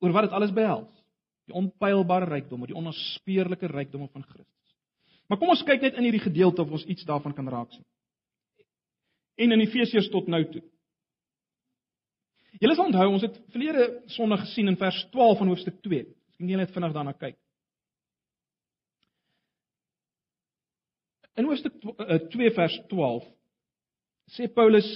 oor 0.00 0.12
wat 0.12 0.22
dit 0.22 0.32
alles 0.32 0.52
behels. 0.52 0.90
Die 1.46 1.54
onpylbare 1.54 2.26
rykdomme, 2.26 2.66
die 2.66 2.74
onnaspeurlike 2.74 3.66
rykdomme 3.66 4.08
van 4.08 4.22
Christus. 4.22 4.74
Maar 5.28 5.38
kom 5.38 5.48
ons 5.48 5.62
kyk 5.62 5.80
net 5.80 5.94
in 5.94 6.02
hierdie 6.02 6.20
gedeelte 6.20 6.62
of 6.62 6.70
ons 6.70 6.84
iets 6.84 7.04
daarvan 7.04 7.34
kan 7.34 7.48
raak 7.48 7.70
sien. 7.70 7.84
En 9.36 9.52
in 9.52 9.60
Efesiërs 9.60 10.08
tot 10.08 10.26
nou 10.26 10.44
toe. 10.50 10.62
Julle 12.60 12.74
sal 12.74 12.86
onthou 12.86 13.08
ons 13.12 13.22
het 13.22 13.40
verlede 13.50 14.02
Sondag 14.06 14.40
gesien 14.40 14.68
in 14.68 14.76
vers 14.76 15.06
12 15.10 15.38
van 15.38 15.48
hoofstuk 15.48 15.82
2 15.82 16.06
Ek 16.42 16.48
net 16.48 16.58
net 16.58 16.72
vinnig 16.74 16.90
daarna 16.90 17.12
kyk. 17.14 17.36
In 21.38 21.46
Hoofstuk 21.46 21.76
2 21.78 22.48
eh, 22.48 22.54
vers 22.56 22.78
12 22.90 23.28
sê 24.34 24.48
Paulus 24.50 24.88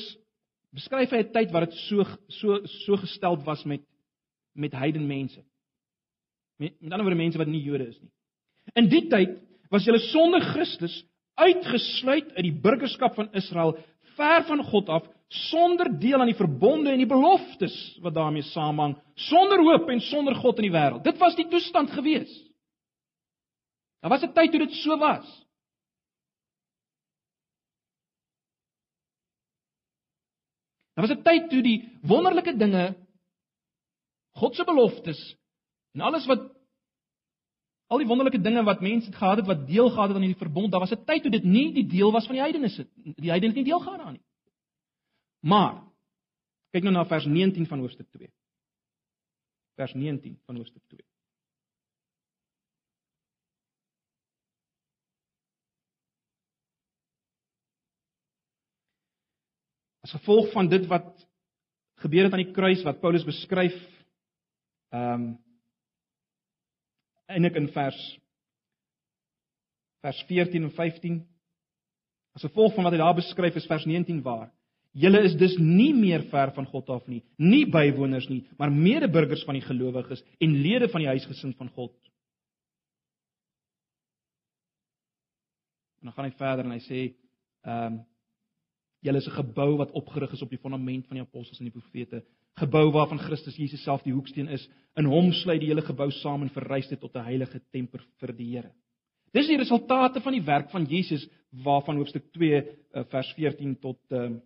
beskryf 0.75 1.15
hy 1.15 1.23
'n 1.23 1.31
tyd 1.31 1.53
wat 1.55 1.69
dit 1.69 1.79
so 1.87 2.03
so 2.41 2.59
so 2.67 2.99
gestel 2.99 3.39
was 3.47 3.63
met 3.65 3.85
met 4.59 4.75
heidenmense. 4.75 5.45
Met, 6.59 6.75
met 6.83 6.93
ander 6.93 7.07
woorde 7.07 7.23
mense 7.23 7.39
wat 7.39 7.47
nie 7.47 7.63
Jode 7.63 7.87
is 7.95 8.01
nie. 8.01 8.11
In 8.75 8.91
die 8.91 9.07
tyd 9.07 9.39
was 9.71 9.87
hulle 9.87 10.03
sonder 10.11 10.43
Christus 10.51 11.05
uitgesluit 11.39 12.33
uit 12.35 12.43
die 12.43 12.59
burgerskap 12.61 13.15
van 13.15 13.31
Israel, 13.33 13.77
ver 14.17 14.43
van 14.49 14.65
God 14.65 14.89
af, 14.89 15.07
sonder 15.29 15.91
deel 15.99 16.21
aan 16.21 16.31
die 16.31 16.39
verbonde 16.39 16.91
en 16.91 17.01
die 17.03 17.11
beloftes 17.11 17.75
wat 18.03 18.15
daarmee 18.15 18.47
saamhang, 18.53 18.95
sonder 19.15 19.63
hoop 19.63 19.89
en 19.91 20.01
sonder 20.01 20.35
God 20.39 20.61
in 20.63 20.69
die 20.69 20.75
wêreld. 20.75 21.03
Dit 21.05 21.19
was 21.19 21.35
die 21.39 21.49
toestand 21.51 21.91
gewees. 21.91 22.31
Daar 24.01 24.11
was 24.11 24.23
'n 24.23 24.33
tyd 24.33 24.51
toe 24.51 24.61
dit 24.61 24.73
so 24.73 24.99
was. 24.99 25.27
Daar 30.95 31.07
was 31.07 31.17
'n 31.17 31.23
tyd 31.23 31.51
toe 31.51 31.63
die 31.63 31.99
wonderlike 32.03 32.57
dinge 32.57 32.95
God 34.37 34.55
se 34.55 34.65
beloftes 34.65 35.37
en 35.95 36.01
alles 36.01 36.27
wat 36.27 36.41
al 37.87 37.99
die 37.99 38.07
wonderlike 38.07 38.41
dinge 38.43 38.63
wat 38.63 38.81
mense 38.81 39.13
gehad 39.13 39.37
het 39.37 39.47
wat 39.47 39.67
deel 39.67 39.91
gehad 39.91 40.09
het 40.09 40.17
aan 40.17 40.27
hierdie 40.27 40.45
verbond, 40.45 40.73
daar 40.73 40.81
was 40.81 40.93
'n 40.93 41.05
tyd 41.05 41.23
toe 41.23 41.31
dit 41.31 41.45
nie 41.45 41.73
die 41.73 41.87
deel 41.87 42.13
was 42.13 42.27
van 42.27 42.35
die 42.35 42.43
heidenes 42.43 42.77
nie. 42.77 43.15
Die 43.15 43.31
heidene 43.31 43.53
het 43.53 43.57
nie 43.57 43.71
deel 43.71 43.81
gehad 43.81 43.99
daaraan 43.99 44.13
nie. 44.13 44.26
Maar 45.41 45.83
kyk 46.75 46.87
nou 46.87 46.95
na 46.95 47.05
vers 47.09 47.27
19 47.27 47.67
van 47.67 47.79
hoofstuk 47.85 48.09
2. 48.11 48.31
Vers 49.77 49.93
19 49.95 50.41
van 50.45 50.57
hoofstuk 50.57 50.83
2. 50.89 51.05
As 60.07 60.15
gevolg 60.15 60.53
van 60.53 60.69
dit 60.69 60.87
wat 60.87 61.27
gebeur 61.97 62.29
het 62.29 62.33
aan 62.37 62.45
die 62.45 62.55
kruis 62.55 62.85
wat 62.87 63.01
Paulus 63.01 63.25
beskryf 63.27 63.77
ehm 64.95 65.13
um, 65.13 65.27
eintlik 67.27 67.57
in 67.59 67.67
vers 67.75 67.97
vers 70.05 70.21
14 70.29 70.63
en 70.63 70.71
15 70.77 71.17
as 72.39 72.45
gevolg 72.47 72.77
van 72.77 72.87
wat 72.87 72.95
hy 72.95 73.01
daar 73.01 73.17
beskryf 73.19 73.57
is 73.59 73.67
vers 73.67 73.87
19 73.89 74.21
waar 74.23 74.53
Julle 74.97 75.21
is 75.29 75.35
dus 75.37 75.59
nie 75.61 75.93
meer 75.93 76.25
ver 76.31 76.55
van 76.57 76.67
God 76.71 76.89
af 76.95 77.09
nie, 77.11 77.21
nie 77.37 77.67
bywoners 77.69 78.31
nie, 78.31 78.47
maar 78.57 78.73
medeburgers 78.73 79.45
van 79.45 79.59
die 79.59 79.65
gelowiges 79.65 80.23
en 80.41 80.55
lede 80.65 80.89
van 80.89 81.05
die 81.05 81.11
huisgesin 81.11 81.53
van 81.59 81.69
God. 81.75 81.93
En 86.01 86.09
dan 86.09 86.17
gaan 86.17 86.31
hy 86.31 86.37
verder 86.39 86.65
en 86.65 86.77
hy 86.77 86.83
sê, 86.87 87.03
ehm 87.67 87.99
um, 87.99 88.05
julle 89.05 89.21
is 89.21 89.29
'n 89.29 89.39
gebou 89.39 89.77
wat 89.77 89.93
opgerig 89.93 90.33
is 90.33 90.43
op 90.43 90.51
die 90.51 90.59
fondament 90.59 91.07
van 91.07 91.15
die 91.15 91.23
apostels 91.23 91.61
en 91.61 91.69
die 91.69 91.77
profete, 91.77 92.25
gebou 92.59 92.91
waarvan 92.91 93.21
Christus 93.21 93.57
Jesus 93.57 93.85
self 93.85 94.03
die 94.03 94.13
hoeksteen 94.13 94.49
is. 94.49 94.69
In 94.97 95.05
hom 95.05 95.31
sluit 95.33 95.61
die 95.61 95.69
hele 95.69 95.83
gebou 95.83 96.11
saam 96.11 96.43
en 96.43 96.51
verrys 96.51 96.89
dit 96.89 97.01
tot 97.01 97.15
'n 97.15 97.29
heilige 97.29 97.61
tempel 97.71 98.01
vir 98.19 98.33
die 98.33 98.51
Here. 98.57 98.73
Dis 99.33 99.47
die 99.47 99.59
resultate 99.59 100.21
van 100.21 100.33
die 100.33 100.43
werk 100.43 100.71
van 100.71 100.85
Jesus 100.85 101.29
waarvan 101.53 101.97
hoofstuk 101.97 102.33
2 102.33 102.57
eh, 102.57 103.05
vers 103.05 103.33
14 103.35 103.77
tot 103.79 104.01
ehm 104.11 104.33
uh, 104.33 104.41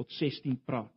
tot 0.00 0.16
16 0.16 0.56
praat. 0.64 0.92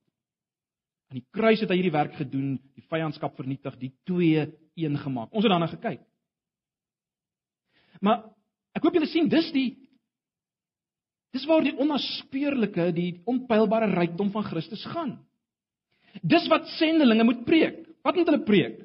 Aan 1.11 1.19
die 1.19 1.27
kruis 1.35 1.61
het 1.61 1.71
hy 1.71 1.77
hierdie 1.81 1.93
werk 1.93 2.15
gedoen, 2.17 2.55
die 2.77 2.85
vyandskap 2.89 3.35
vernietig, 3.37 3.75
die 3.81 3.91
twee 4.07 4.47
een 4.79 4.95
gemaak. 4.97 5.33
Ons 5.35 5.45
het 5.45 5.51
daarna 5.51 5.67
gekyk. 5.69 6.01
Maar 8.03 8.23
ek 8.73 8.85
hoop 8.85 8.95
julle 8.97 9.09
sien 9.11 9.29
dis 9.31 9.51
die 9.55 9.69
dis 11.33 11.45
waar 11.49 11.63
die 11.65 11.73
onnaspeurlike, 11.81 12.91
die 12.93 13.23
onpylbare 13.29 13.87
rykdom 13.89 14.29
van 14.33 14.45
Christus 14.45 14.83
gaan. 14.93 15.15
Dis 16.21 16.45
wat 16.51 16.67
sendelinge 16.75 17.25
moet 17.25 17.41
preek. 17.47 17.79
Wat 18.05 18.19
moet 18.19 18.29
hulle 18.29 18.43
preek? 18.45 18.75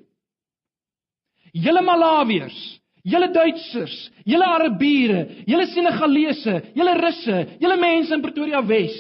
Julle 1.53 1.83
Malawiërs, 1.85 2.57
julle 3.05 3.29
Duitsers, 3.35 3.97
julle 4.29 4.49
Arabiere, 4.49 5.45
julle 5.49 5.67
Senegalese, 5.75 6.57
julle 6.77 6.97
Russe, 7.03 7.39
julle 7.61 7.77
mense 7.81 8.17
in 8.17 8.25
Pretoria 8.25 8.63
Wes, 8.65 8.97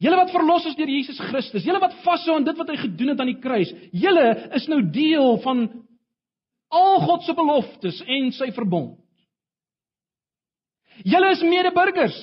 Julle 0.00 0.16
wat 0.16 0.32
verlos 0.32 0.64
is 0.70 0.76
deur 0.78 0.88
Jesus 0.88 1.18
Christus, 1.28 1.64
julle 1.66 1.80
wat 1.82 1.98
vashou 2.06 2.38
aan 2.38 2.46
dit 2.46 2.56
wat 2.56 2.70
hy 2.72 2.78
gedoen 2.80 3.12
het 3.12 3.20
aan 3.20 3.32
die 3.34 3.40
kruis, 3.42 3.72
julle 3.92 4.26
is 4.56 4.68
nou 4.72 4.80
deel 4.94 5.36
van 5.44 5.66
al 6.72 7.00
God 7.04 7.26
se 7.26 7.34
beloftes 7.36 7.98
en 8.06 8.30
sy 8.32 8.48
verbond. 8.56 8.96
Julle 11.04 11.32
is 11.34 11.42
medeburgers. 11.44 12.16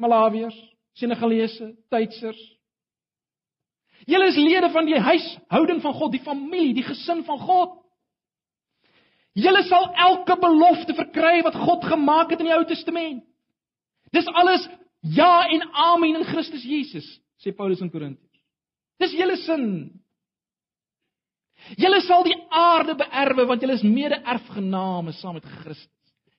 Malawiërs, 0.00 0.56
Senegalese, 0.98 1.70
Duitsers. 1.92 2.40
Julle 4.10 4.28
is 4.28 4.36
lede 4.36 4.68
van 4.74 4.88
die 4.88 5.00
huishouding 5.00 5.80
van 5.80 5.96
God, 5.96 6.12
die 6.12 6.24
familie, 6.24 6.74
die 6.76 6.84
gesin 6.84 7.22
van 7.24 7.40
God. 7.40 7.76
Julle 9.34 9.64
sal 9.66 9.88
elke 10.10 10.36
belofte 10.38 10.94
verkry 10.94 11.40
wat 11.46 11.56
God 11.58 11.86
gemaak 11.88 12.34
het 12.34 12.42
in 12.42 12.50
die 12.50 12.56
Ou 12.56 12.64
Testament. 12.68 13.24
Dis 14.14 14.28
alles 14.30 14.66
Ja 15.04 15.44
en 15.48 15.66
amen 15.72 16.16
in 16.16 16.24
Christus 16.24 16.64
Jesus, 16.64 17.04
sê 17.42 17.52
Paulus 17.52 17.82
in 17.84 17.90
Korintiërs. 17.92 18.40
Dis 19.02 19.12
julle 19.18 19.36
sin. 19.42 19.66
Julle 21.80 22.00
sal 22.04 22.24
die 22.24 22.36
aarde 22.52 22.94
beerwe 23.00 23.44
want 23.48 23.64
julle 23.64 23.76
is 23.76 23.84
mede-erfgename 23.84 25.12
saam 25.18 25.36
met 25.38 25.48
Christus. 25.60 25.90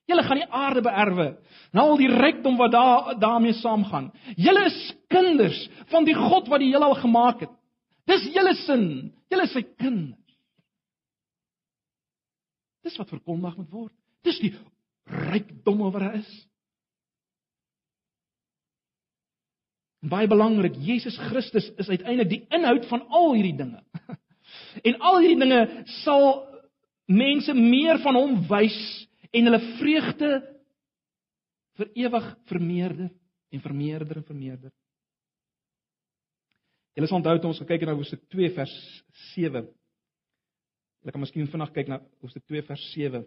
Julle 0.06 0.22
gaan 0.22 0.38
die 0.38 0.50
aarde 0.54 0.82
beerwe. 0.86 1.28
Nou 1.74 1.92
al 1.92 2.00
die 2.00 2.10
rykdom 2.10 2.58
wat 2.58 2.74
daar 2.74 3.14
daarmee 3.22 3.56
saamgaan. 3.58 4.12
Julle 4.38 4.66
is 4.70 4.78
kinders 5.10 5.58
van 5.90 6.06
die 6.06 6.14
God 6.14 6.50
wat 6.50 6.62
die 6.62 6.70
heelal 6.70 6.94
gemaak 7.00 7.42
het. 7.46 7.54
Dis 8.06 8.28
julle 8.34 8.54
sin. 8.62 8.86
Julle 9.30 9.48
is 9.48 9.54
sy 9.54 9.64
kinders. 9.78 10.22
Dis 12.86 12.98
wat 12.98 13.10
verkondig 13.10 13.56
moet 13.58 13.72
word. 13.74 13.94
Dis 14.26 14.38
die 14.42 14.52
rykdom 15.10 15.82
wat 15.82 15.98
daar 15.98 16.20
is. 16.20 16.30
Baie 20.04 20.28
belangrik, 20.28 20.76
Jesus 20.82 21.16
Christus 21.30 21.70
is 21.80 21.88
uiteindelik 21.88 22.28
die 22.30 22.42
inhoud 22.54 22.84
van 22.90 23.06
al 23.08 23.34
hierdie 23.34 23.56
dinge. 23.56 23.82
En 24.86 24.94
al 25.02 25.18
hierdie 25.22 25.40
dinge 25.40 25.60
sal 26.04 26.26
mense 27.10 27.54
meer 27.56 27.98
van 28.04 28.18
hom 28.18 28.34
wys 28.50 28.76
en 29.34 29.48
hulle 29.48 29.60
vreugde 29.80 30.30
vir 31.80 31.90
ewig 32.04 32.28
vermeerder 32.50 33.08
en 33.52 33.64
vermeerder 33.64 34.20
en 34.20 34.26
vermeerder. 34.28 34.72
Julle 36.96 37.08
sal 37.10 37.18
onthou 37.20 37.36
toe 37.40 37.50
ons 37.50 37.60
gekyk 37.60 37.82
het 37.84 37.90
na 37.90 37.96
Hoofstuk 37.96 38.22
2 38.32 38.52
vers 38.56 38.76
7. 39.34 39.66
Ek 41.06 41.14
kan 41.14 41.22
miskien 41.22 41.50
vinnig 41.50 41.74
kyk 41.74 41.90
na 41.92 42.00
Hoofstuk 42.22 42.46
2 42.48 42.64
vers 42.70 42.86
7. 42.94 43.24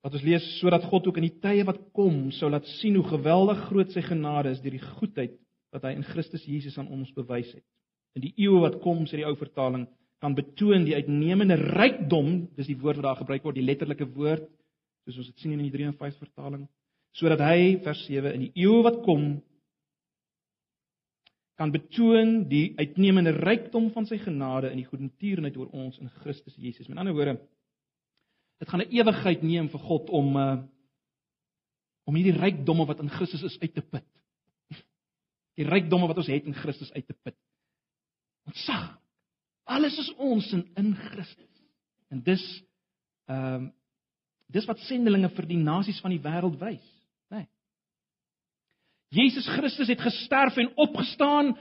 Wat 0.00 0.14
ons 0.16 0.24
lees 0.24 0.46
sodat 0.58 0.86
God 0.88 1.06
ook 1.10 1.18
in 1.20 1.28
die 1.28 1.38
tye 1.42 1.64
wat 1.68 1.80
kom 1.96 2.30
sou 2.32 2.48
laat 2.50 2.68
sien 2.78 2.96
hoe 2.96 3.06
geweldig 3.08 3.66
groot 3.68 3.92
sy 3.92 4.02
genade 4.06 4.54
is 4.54 4.62
deur 4.64 4.76
die 4.78 4.88
goedheid 4.96 5.36
wat 5.74 5.84
hy 5.86 5.94
in 5.98 6.06
Christus 6.08 6.46
Jesus 6.48 6.78
aan 6.80 6.88
ons 6.90 7.12
bewys 7.16 7.50
het. 7.52 7.64
In 8.16 8.24
die 8.24 8.32
eeue 8.42 8.62
wat 8.64 8.80
kom, 8.82 9.04
sê 9.06 9.20
die 9.20 9.26
ou 9.28 9.36
vertaling, 9.38 9.84
kan 10.20 10.34
betoon 10.36 10.82
die 10.84 10.96
uitnemende 10.96 11.56
rykdom, 11.60 12.48
dis 12.56 12.68
die 12.68 12.78
woord 12.80 12.98
wat 12.98 13.06
daar 13.06 13.20
gebruik 13.20 13.44
word, 13.46 13.56
die 13.60 13.68
letterlike 13.68 14.08
woord, 14.16 14.48
soos 15.06 15.20
ons 15.22 15.30
dit 15.30 15.44
sien 15.44 15.54
in 15.54 15.62
die 15.62 15.72
53 15.72 16.18
vertaling, 16.26 16.66
sodat 17.16 17.44
hy 17.44 17.78
vers 17.84 18.02
7 18.08 18.34
in 18.34 18.48
die 18.48 18.64
eeue 18.64 18.82
wat 18.86 19.00
kom 19.06 19.38
kan 21.60 21.72
betoon 21.74 22.46
die 22.48 22.72
uitnemende 22.80 23.34
rykdom 23.36 23.90
van 23.92 24.06
sy 24.08 24.16
genade 24.22 24.70
in 24.72 24.78
die 24.80 24.86
goedertierenheid 24.88 25.58
oor 25.60 25.68
ons 25.76 25.98
in 26.00 26.08
Christus 26.22 26.54
Jesus. 26.56 26.88
Met 26.88 27.02
ander 27.02 27.12
woorde, 27.12 27.36
Dit 28.60 28.68
gaan 28.68 28.82
'n 28.84 28.92
ewigheid 28.92 29.42
neem 29.42 29.68
vir 29.72 29.80
God 29.80 30.10
om 30.10 30.36
uh 30.36 30.58
om 32.04 32.16
hierdie 32.16 32.40
rykdomme 32.40 32.86
wat 32.86 32.98
in 32.98 33.10
Christus 33.10 33.42
is 33.46 33.58
uit 33.60 33.74
te 33.74 33.82
put. 33.82 34.06
Die 35.58 35.66
rykdomme 35.68 36.08
wat 36.10 36.18
ons 36.18 36.30
het 36.32 36.44
in 36.48 36.56
Christus 36.56 36.92
uit 36.92 37.06
te 37.06 37.14
put. 37.14 37.36
Ontsag. 38.48 38.98
Alles 39.70 39.98
is 39.98 40.10
ons 40.16 40.48
in 40.52 40.64
in 40.74 40.94
Christus. 40.94 41.62
En 42.10 42.22
dis 42.22 42.44
ehm 43.30 43.64
uh, 43.64 43.68
dis 44.50 44.66
wat 44.66 44.80
sendelinge 44.82 45.28
vir 45.30 45.46
die 45.46 45.60
nasies 45.62 46.00
van 46.02 46.10
die 46.10 46.22
wêreld 46.24 46.56
wys, 46.58 46.86
né? 47.30 47.44
Nee. 47.44 47.48
Jesus 49.14 49.46
Christus 49.46 49.88
het 49.88 50.00
gesterf 50.02 50.56
en 50.58 50.72
opgestaan 50.74 51.52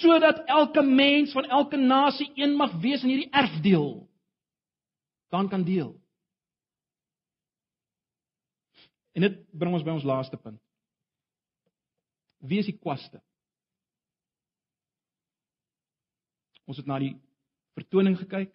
sodat 0.00 0.40
elke 0.46 0.82
mens 0.82 1.32
van 1.32 1.44
elke 1.44 1.76
nasie 1.76 2.30
een 2.34 2.56
mag 2.56 2.72
wees 2.80 3.02
in 3.02 3.12
hierdie 3.12 3.30
erfdeel. 3.30 4.08
Dan 5.28 5.48
kan 5.48 5.64
deel. 5.64 5.92
En 9.18 9.24
dit 9.26 9.38
bring 9.58 9.74
ons 9.74 9.82
by 9.82 9.96
ons 9.96 10.06
laaste 10.06 10.38
punt. 10.38 10.60
Wie 12.46 12.60
is 12.62 12.68
die 12.70 12.76
kwaste? 12.78 13.18
Ons 16.70 16.78
het 16.78 16.86
na 16.86 17.00
die 17.02 17.16
vertoning 17.74 18.14
gekyk. 18.20 18.52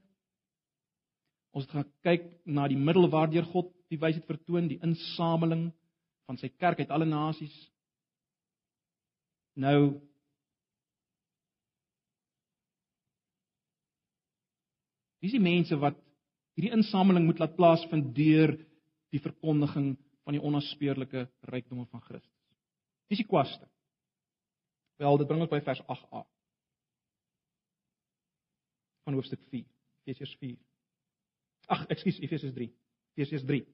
Ons 1.52 1.68
het 1.68 1.76
gekyk 1.82 2.30
na 2.48 2.70
die 2.72 2.80
middel 2.80 3.10
waardeur 3.12 3.44
God 3.52 3.74
die 3.92 4.00
wysheid 4.00 4.24
vertoon, 4.30 4.70
die 4.72 4.80
insameling 4.86 5.68
van 6.30 6.40
sy 6.40 6.48
kerk 6.56 6.80
uit 6.80 6.94
alle 6.96 7.10
nasies. 7.10 7.54
Nou 9.60 10.00
Wie 15.20 15.30
is 15.32 15.38
die 15.38 15.44
mense 15.44 15.78
wat 15.80 15.96
hierdie 16.58 16.74
insameling 16.76 17.24
moet 17.24 17.38
laat 17.40 17.54
plaasvind 17.56 18.10
deur 18.16 18.58
die 19.14 19.22
verkondiging 19.24 19.94
van 20.24 20.38
die 20.38 20.42
onnaspeurlike 20.44 21.28
rykdomme 21.52 21.86
van 21.92 22.02
Christus? 22.02 22.32
Wie 23.08 23.18
is 23.18 23.24
die 23.24 23.30
kwaste? 23.30 23.68
Wel, 25.02 25.18
dit 25.18 25.28
bring 25.28 25.42
ons 25.44 25.52
by 25.52 25.60
vers 25.66 25.82
8a. 25.90 26.24
van 29.04 29.14
hoofstuk 29.14 29.42
4, 29.50 29.66
Efesiërs 30.04 30.36
4. 30.40 30.56
Ag, 31.76 31.86
ekskuus, 31.92 32.20
Efesiërs 32.24 32.56
3. 32.56 32.70
Efesiërs 33.18 33.46
3. 33.50 33.66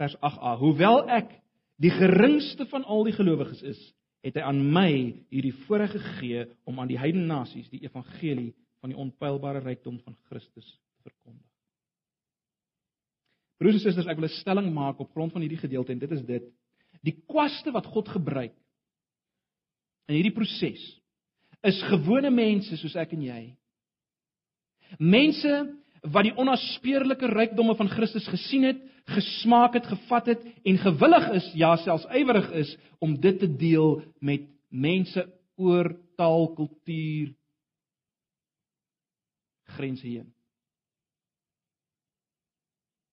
Vers 0.00 0.16
8a. 0.24 0.54
Hoewel 0.62 1.02
ek 1.18 1.34
die 1.82 1.92
geringste 1.94 2.66
van 2.72 2.86
al 2.88 3.04
die 3.08 3.16
gelowiges 3.16 3.62
is, 3.68 3.82
het 4.24 4.38
hy 4.38 4.46
aan 4.48 4.62
my 4.74 4.90
hierdie 5.30 5.54
voorreg 5.66 5.94
gegee 5.94 6.46
om 6.68 6.80
aan 6.80 6.90
die 6.90 6.98
heidene 6.98 7.28
nasies 7.28 7.68
die 7.70 7.84
evangelie 7.84 8.50
van 8.82 8.92
die 8.92 8.98
onpylbare 8.98 9.62
rykdom 9.64 10.00
van 10.02 10.16
Christus 10.30 10.66
te 10.66 11.10
verkondig. 11.10 11.47
Broers 13.58 13.74
en 13.74 13.82
susters, 13.82 14.06
ek 14.06 14.18
wil 14.18 14.28
'n 14.28 14.38
stelling 14.38 14.72
maak 14.72 15.00
op 15.00 15.10
grond 15.12 15.32
van 15.32 15.42
hierdie 15.42 15.58
gedeelte 15.58 15.92
en 15.92 15.98
dit 15.98 16.12
is 16.12 16.22
dit: 16.22 16.44
die 17.02 17.16
kwaste 17.26 17.72
wat 17.74 17.86
God 17.86 18.08
gebruik 18.08 18.54
in 20.08 20.14
hierdie 20.14 20.34
proses 20.34 20.82
is 21.66 21.82
gewone 21.90 22.30
mense 22.30 22.76
soos 22.76 22.96
ek 22.96 23.12
en 23.12 23.22
jy. 23.22 23.42
Mense 24.98 25.54
wat 26.02 26.28
die 26.28 26.34
onnaspeurlike 26.38 27.26
rykdomme 27.26 27.74
van 27.74 27.90
Christus 27.90 28.28
gesien 28.30 28.68
het, 28.68 28.78
gesmaak 29.08 29.74
het, 29.74 29.88
gevat 29.88 30.26
het 30.26 30.44
en 30.64 30.78
gewillig 30.78 31.26
is, 31.40 31.48
ja 31.58 31.74
selfs 31.82 32.06
ywerig 32.14 32.50
is 32.62 32.76
om 33.02 33.16
dit 33.20 33.40
te 33.40 33.48
deel 33.50 33.98
met 34.20 34.46
mense 34.70 35.24
oor 35.58 35.90
taal, 36.16 36.52
kultuur 36.54 37.34
grense 39.74 40.06
heen. 40.06 40.28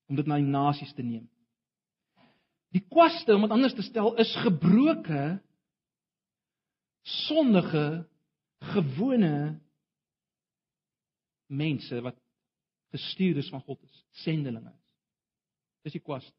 Om 0.10 0.20
dit 0.20 0.28
na 0.30 0.38
die 0.42 0.50
nasies 0.50 0.94
te 0.94 1.04
neem. 1.06 1.26
Die 2.76 2.84
kwaste 2.92 3.36
om 3.36 3.46
dit 3.46 3.54
anders 3.56 3.76
te 3.78 3.86
stel 3.86 4.14
is 4.22 4.34
gebroke 4.44 5.38
sondige 7.06 7.86
gewone 8.74 9.36
mense 11.48 12.02
wat 12.02 12.18
gestuurdes 12.96 13.50
van 13.54 13.62
God 13.62 13.84
is, 13.84 14.02
sendelinge 14.26 14.72
is. 14.72 14.82
Dis 15.86 15.98
die 16.00 16.02
kwaste. 16.02 16.34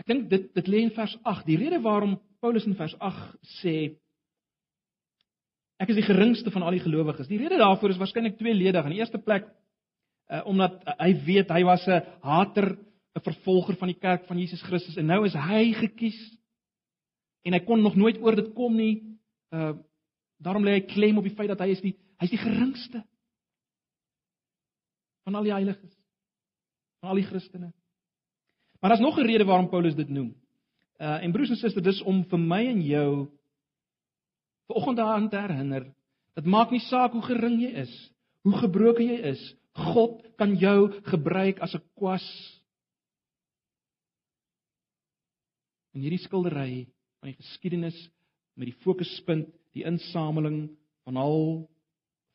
Ek 0.00 0.08
dink 0.08 0.30
dit 0.32 0.48
dit 0.56 0.70
lê 0.72 0.82
in 0.86 0.94
vers 0.96 1.14
8. 1.22 1.46
Die 1.46 1.58
rede 1.60 1.78
waarom 1.84 2.16
Paulus 2.42 2.66
in 2.66 2.74
vers 2.78 2.96
8 2.98 3.36
sê 3.60 3.74
ek 5.80 5.92
is 5.92 6.00
die 6.00 6.06
geringste 6.06 6.52
van 6.52 6.62
al 6.66 6.76
die 6.76 6.84
gelowiges. 6.84 7.28
Die 7.30 7.40
rede 7.40 7.58
daarvoor 7.60 7.94
is 7.94 8.00
waarskynlik 8.00 8.36
tweeledig. 8.38 8.84
In 8.84 8.94
die 8.94 9.00
eerste 9.00 9.20
plek 9.22 9.48
uh, 10.30 10.42
omdat 10.46 10.82
hy 11.00 11.10
weet 11.26 11.50
hy 11.50 11.62
was 11.64 11.86
'n 11.88 12.04
hater, 12.22 12.76
'n 13.16 13.24
vervolger 13.24 13.76
van 13.76 13.88
die 13.88 13.98
kerk 13.98 14.26
van 14.26 14.38
Jesus 14.38 14.62
Christus 14.62 14.96
en 14.96 15.06
nou 15.06 15.24
is 15.26 15.34
hy 15.34 15.72
gekies 15.74 16.18
en 17.44 17.52
hy 17.52 17.60
kon 17.64 17.82
nog 17.82 17.96
nooit 17.96 18.20
oor 18.22 18.36
dit 18.36 18.52
kom 18.54 18.76
nie. 18.76 19.02
Uh 19.50 19.74
daarom 20.40 20.64
lê 20.64 20.78
hy 20.78 20.84
klem 20.88 21.18
op 21.20 21.24
die 21.24 21.36
feit 21.36 21.50
dat 21.52 21.60
hy 21.60 21.74
is 21.74 21.82
die 21.84 21.96
hy's 22.16 22.30
die 22.30 22.40
geringste 22.40 23.02
van 25.24 25.34
al 25.34 25.44
die 25.44 25.52
heiliges. 25.52 25.96
Van 27.00 27.10
al 27.10 27.20
die 27.20 27.26
Christene. 27.28 27.72
Maar 28.80 28.90
daar's 28.90 29.04
nog 29.04 29.18
'n 29.18 29.26
rede 29.26 29.44
waarom 29.44 29.68
Paulus 29.68 29.94
dit 29.94 30.08
noem. 30.08 30.34
Uh 31.00 31.22
en 31.24 31.32
broers 31.32 31.50
en 31.50 31.56
susters, 31.56 31.84
dis 31.84 32.02
om 32.02 32.24
vir 32.24 32.38
my 32.38 32.66
en 32.66 32.82
jou 32.82 33.39
vanoggend 34.70 34.96
daaraan 34.96 35.28
te 35.28 35.38
herinner. 35.38 35.88
Dit 36.38 36.46
maak 36.46 36.70
nie 36.70 36.82
saak 36.86 37.12
hoe 37.12 37.22
gering 37.26 37.58
jy 37.60 37.72
is, 37.82 37.92
hoe 38.46 38.54
gebroken 38.62 39.10
jy 39.10 39.18
is. 39.34 39.42
God 39.74 40.22
kan 40.38 40.54
jou 40.58 40.90
gebruik 41.10 41.58
as 41.60 41.74
'n 41.74 41.82
kwas. 41.98 42.26
In 45.94 46.00
hierdie 46.00 46.22
skildery 46.22 46.86
van 47.20 47.30
die 47.30 47.36
geskiedenis 47.36 48.10
met 48.54 48.66
die 48.70 48.78
fokuspunt 48.84 49.48
die 49.72 49.84
insameling 49.84 50.70
van 51.04 51.16
al 51.16 51.68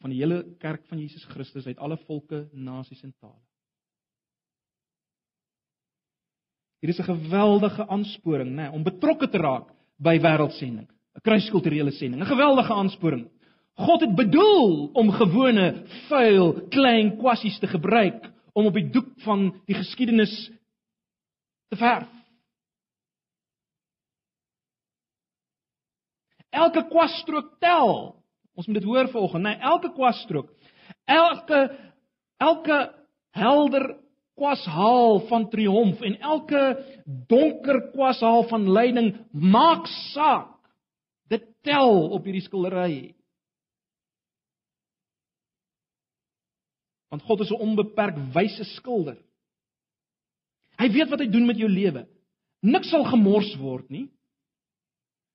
van 0.02 0.10
die 0.10 0.20
hele 0.20 0.44
kerk 0.60 0.86
van 0.86 1.00
Jesus 1.00 1.24
Christus 1.24 1.66
uit 1.66 1.78
alle 1.78 1.98
volke, 1.98 2.50
nasies 2.52 3.04
en 3.04 3.14
tale. 3.20 3.42
Hier 6.80 6.90
is 6.90 7.00
'n 7.00 7.04
geweldige 7.04 7.88
aansporing, 7.88 8.50
nê, 8.50 8.56
nee, 8.56 8.72
om 8.72 8.84
betrokke 8.84 9.28
te 9.30 9.38
raak 9.38 9.72
by 9.98 10.20
wêreldsending, 10.20 10.88
'n 11.16 11.22
kruiskulturele 11.24 11.92
sending, 11.92 12.22
'n 12.22 12.26
geweldige 12.26 12.74
aansporing. 12.74 13.30
God 13.76 14.02
het 14.02 14.16
bedoel 14.16 14.90
om 14.94 15.12
gewone, 15.12 15.84
vuil, 16.08 16.68
klein 16.70 17.18
kwassies 17.18 17.60
te 17.60 17.68
gebruik 17.68 18.32
om 18.54 18.66
op 18.66 18.74
die 18.74 18.90
doek 18.90 19.10
van 19.24 19.62
die 19.66 19.76
geskiedenis 19.76 20.52
te 21.68 21.76
verf. 21.76 22.08
Elke 26.50 26.86
kwasstrook 26.88 27.58
tel. 27.60 28.16
Ons 28.56 28.68
moet 28.68 28.80
dit 28.80 28.88
hoor 28.88 29.10
vanoggend, 29.12 29.44
nee, 29.44 29.58
elke 29.60 29.92
kwasstrook. 29.92 30.54
Elke 31.06 31.76
elke 32.38 32.94
helder 33.36 33.96
kwashaal 34.36 35.20
van 35.30 35.50
triomf 35.50 36.02
en 36.02 36.18
elke 36.20 36.64
donker 37.28 37.82
kwashaal 37.92 38.44
van 38.52 38.72
lyding 38.72 39.14
maak 39.32 39.88
saak. 39.88 40.55
Tel 41.66 42.10
op 42.14 42.26
hierdie 42.28 42.44
skildery. 42.46 43.16
Want 47.10 47.26
God 47.26 47.42
is 47.46 47.52
'n 47.52 47.62
onbeperk 47.62 48.18
wyse 48.34 48.64
skilder. 48.76 49.18
Hy 50.78 50.90
weet 50.92 51.10
wat 51.10 51.20
hy 51.20 51.28
doen 51.32 51.46
met 51.46 51.58
jou 51.58 51.70
lewe. 51.70 52.06
Niks 52.66 52.90
sal 52.90 53.06
gemors 53.08 53.56
word 53.62 53.90
nie. 53.90 54.10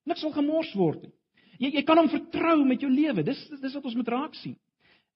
Niks 0.09 0.21
sal 0.21 0.33
gemors 0.35 0.73
word 0.75 1.03
nie. 1.03 1.13
Jy 1.61 1.75
jy 1.77 1.85
kan 1.85 2.01
hom 2.01 2.09
vertrou 2.09 2.65
met 2.65 2.81
jou 2.81 2.91
lewe. 2.91 3.23
Dis 3.23 3.41
dis 3.61 3.75
wat 3.75 3.85
ons 3.85 3.95
moet 3.95 4.09
raak 4.09 4.35
sien. 4.35 4.57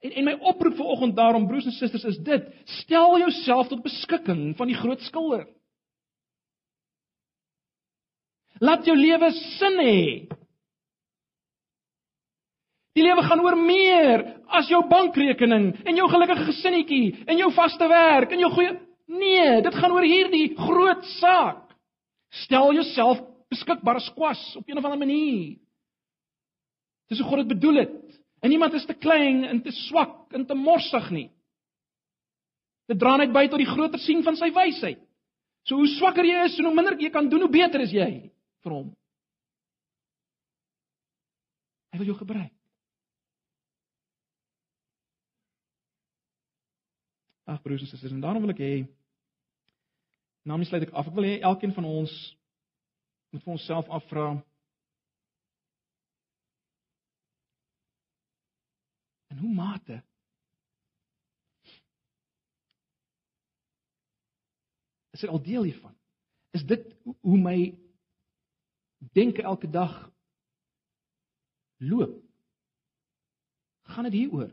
En 0.05 0.12
en 0.12 0.25
my 0.29 0.35
oproep 0.51 0.77
vir 0.77 0.91
oggend 0.93 1.17
daarom 1.17 1.47
broers 1.49 1.67
en 1.67 1.73
susters 1.73 2.05
is 2.05 2.19
dit: 2.25 2.49
stel 2.83 3.19
jouself 3.19 3.69
tot 3.69 3.85
beskikking 3.85 4.57
van 4.57 4.69
die 4.69 4.77
groot 4.77 5.01
skilder. 5.01 5.47
Laat 8.61 8.87
jou 8.87 8.97
lewe 8.97 9.31
sin 9.59 9.81
hê. 9.81 10.01
Die 12.95 13.03
lewe 13.03 13.25
gaan 13.27 13.43
oor 13.43 13.57
meer 13.59 14.23
as 14.55 14.69
jou 14.71 14.81
bankrekening 14.89 15.73
en 15.83 15.97
jou 15.99 16.07
gelukkige 16.11 16.47
gesinnetjie 16.47 17.25
en 17.27 17.41
jou 17.41 17.51
vaste 17.57 17.89
werk 17.91 18.33
en 18.33 18.45
jou 18.45 18.51
goeie 18.55 18.75
Nee, 19.07 19.61
dit 19.61 19.75
gaan 19.75 19.93
oor 19.93 20.07
hierdie 20.09 20.55
groot 20.57 21.05
saak. 21.19 21.75
Stel 22.45 22.73
jouself 22.73 23.21
beskikbaar 23.53 24.01
as 24.01 24.09
kwas 24.17 24.41
op 24.57 24.69
'n 24.69 24.79
of 24.79 24.85
ander 24.85 24.99
manier. 24.99 25.59
Dis 27.09 27.21
hoe 27.21 27.29
God 27.29 27.39
dit 27.45 27.53
bedoel 27.53 27.77
het. 27.85 28.21
En 28.41 28.51
niemand 28.51 28.73
is 28.73 28.87
te 28.87 28.95
klein 28.95 29.45
en 29.45 29.63
te 29.63 29.71
swak 29.71 30.33
en 30.33 30.47
te 30.47 30.55
morsig 30.55 31.11
nie. 31.11 31.31
Dit 32.89 32.99
dra 32.99 33.17
net 33.17 33.33
by 33.33 33.47
tot 33.49 33.59
die 33.59 33.69
groter 33.69 33.99
sien 33.99 34.23
van 34.23 34.37
sy 34.37 34.51
wysheid. 34.51 35.01
So 35.65 35.77
hoe 35.77 35.89
swakker 35.89 36.25
jy 36.25 36.45
is, 36.45 36.59
hoe 36.59 36.75
minder 36.75 36.97
jy 37.01 37.11
kan 37.11 37.29
doen, 37.29 37.41
hoe 37.41 37.51
beter 37.51 37.81
is 37.81 37.93
jy 37.93 38.31
vir 38.65 38.73
hom. 38.73 38.93
Hy 41.93 41.99
wil 41.99 42.07
jou 42.07 42.19
gebruik. 42.19 42.54
Ag 47.45 47.63
broers 47.63 47.81
en 47.81 47.87
susters, 47.87 48.13
en 48.13 48.21
daarom 48.21 48.43
wil 48.43 48.55
ek 48.55 48.63
hê 48.65 48.75
net 50.45 50.67
sluit 50.69 50.87
ek 50.87 50.95
af. 50.97 51.09
Ek 51.09 51.17
wil 51.17 51.27
hê 51.29 51.37
elkeen 51.45 51.75
van 51.77 51.85
ons 51.89 52.13
moet 53.33 53.43
vir 53.45 53.53
onsself 53.57 53.89
afvra 53.93 54.25
in 59.35 59.41
hoe 59.43 59.53
mate 59.55 59.99
is 65.15 65.25
dit 65.25 65.31
al 65.31 65.43
deel 65.43 65.69
hiervan? 65.69 65.95
Is 66.55 66.65
dit 66.67 66.87
hoe 67.21 67.39
my 67.39 67.59
denke 69.15 69.43
elke 69.43 69.71
dag 69.71 69.97
loop? 71.77 72.21
Gaan 73.93 74.09
dit 74.09 74.21
hieroor 74.23 74.53